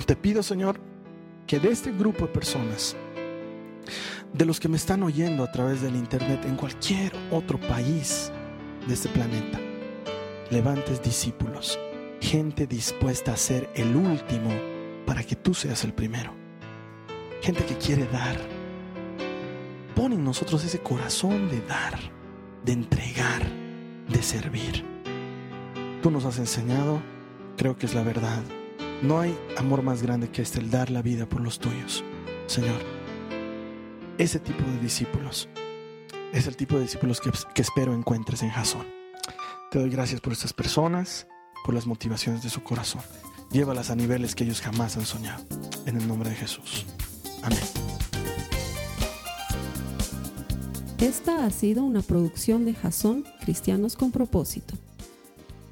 Te 0.06 0.16
pido, 0.16 0.42
Señor, 0.42 0.80
que 1.46 1.60
de 1.60 1.70
este 1.70 1.92
grupo 1.92 2.26
de 2.26 2.32
personas, 2.32 2.96
de 4.32 4.44
los 4.44 4.60
que 4.60 4.68
me 4.68 4.76
están 4.76 5.02
oyendo 5.02 5.42
a 5.42 5.50
través 5.50 5.82
del 5.82 5.96
Internet 5.96 6.44
en 6.44 6.56
cualquier 6.56 7.12
otro 7.30 7.58
país 7.60 8.30
de 8.86 8.94
este 8.94 9.08
planeta. 9.08 9.58
Levantes 10.50 11.02
discípulos, 11.02 11.78
gente 12.20 12.66
dispuesta 12.66 13.32
a 13.32 13.36
ser 13.36 13.68
el 13.74 13.94
último 13.94 14.50
para 15.06 15.22
que 15.22 15.36
tú 15.36 15.54
seas 15.54 15.84
el 15.84 15.92
primero. 15.92 16.32
Gente 17.42 17.64
que 17.64 17.76
quiere 17.76 18.06
dar. 18.06 18.36
Pon 19.94 20.12
en 20.12 20.24
nosotros 20.24 20.64
ese 20.64 20.80
corazón 20.80 21.48
de 21.48 21.60
dar, 21.62 21.98
de 22.64 22.72
entregar, 22.72 23.42
de 24.08 24.22
servir. 24.22 24.84
Tú 26.02 26.10
nos 26.10 26.24
has 26.24 26.38
enseñado, 26.38 27.02
creo 27.56 27.76
que 27.76 27.86
es 27.86 27.94
la 27.94 28.02
verdad. 28.02 28.42
No 29.02 29.20
hay 29.20 29.36
amor 29.56 29.82
más 29.82 30.02
grande 30.02 30.28
que 30.28 30.42
este, 30.42 30.60
el 30.60 30.70
dar 30.70 30.90
la 30.90 31.02
vida 31.02 31.28
por 31.28 31.40
los 31.40 31.58
tuyos. 31.58 32.04
Señor, 32.46 32.97
ese 34.18 34.40
tipo 34.40 34.64
de 34.64 34.80
discípulos 34.80 35.48
es 36.32 36.46
el 36.46 36.56
tipo 36.56 36.74
de 36.74 36.82
discípulos 36.82 37.20
que, 37.20 37.62
espero 37.62 37.94
encuentres 37.94 38.42
en 38.42 38.50
Jasón. 38.50 38.86
Te 39.70 39.78
doy 39.78 39.88
gracias 39.88 40.20
por 40.20 40.32
estas 40.32 40.52
personas, 40.52 41.26
por 41.64 41.74
las 41.74 41.86
motivaciones 41.86 42.42
de 42.42 42.50
su 42.50 42.62
corazón. 42.62 43.00
Llévalas 43.50 43.90
a 43.90 43.96
niveles 43.96 44.34
que 44.34 44.44
ellos 44.44 44.60
jamás 44.60 44.96
han 44.96 45.06
soñado. 45.06 45.42
En 45.86 45.96
el 45.96 46.06
nombre 46.06 46.30
de 46.30 46.36
Jesús. 46.36 46.84
Amén. 47.42 47.58
Esta 50.98 51.46
ha 51.46 51.50
sido 51.50 51.84
una 51.84 52.02
producción 52.02 52.64
de 52.64 52.74
Jason 52.74 53.24
Cristianos 53.40 53.96
con 53.96 54.10
Propósito. 54.10 54.74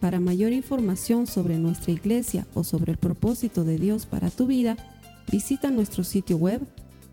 Para 0.01 0.21
mayor 0.21 0.53
información 0.53 1.27
sobre 1.27 1.59
nuestra 1.59 1.93
iglesia 1.93 2.47
o 2.55 2.65
sobre 2.65 2.93
el 2.93 2.99
propósito 2.99 3.65
de 3.65 3.77
Dios 3.77 4.07
para 4.07 4.31
tu 4.31 4.47
vida, 4.47 4.77
visita 5.31 5.71
nuestro 5.71 6.05
sitio 6.05 6.37
web 6.37 6.63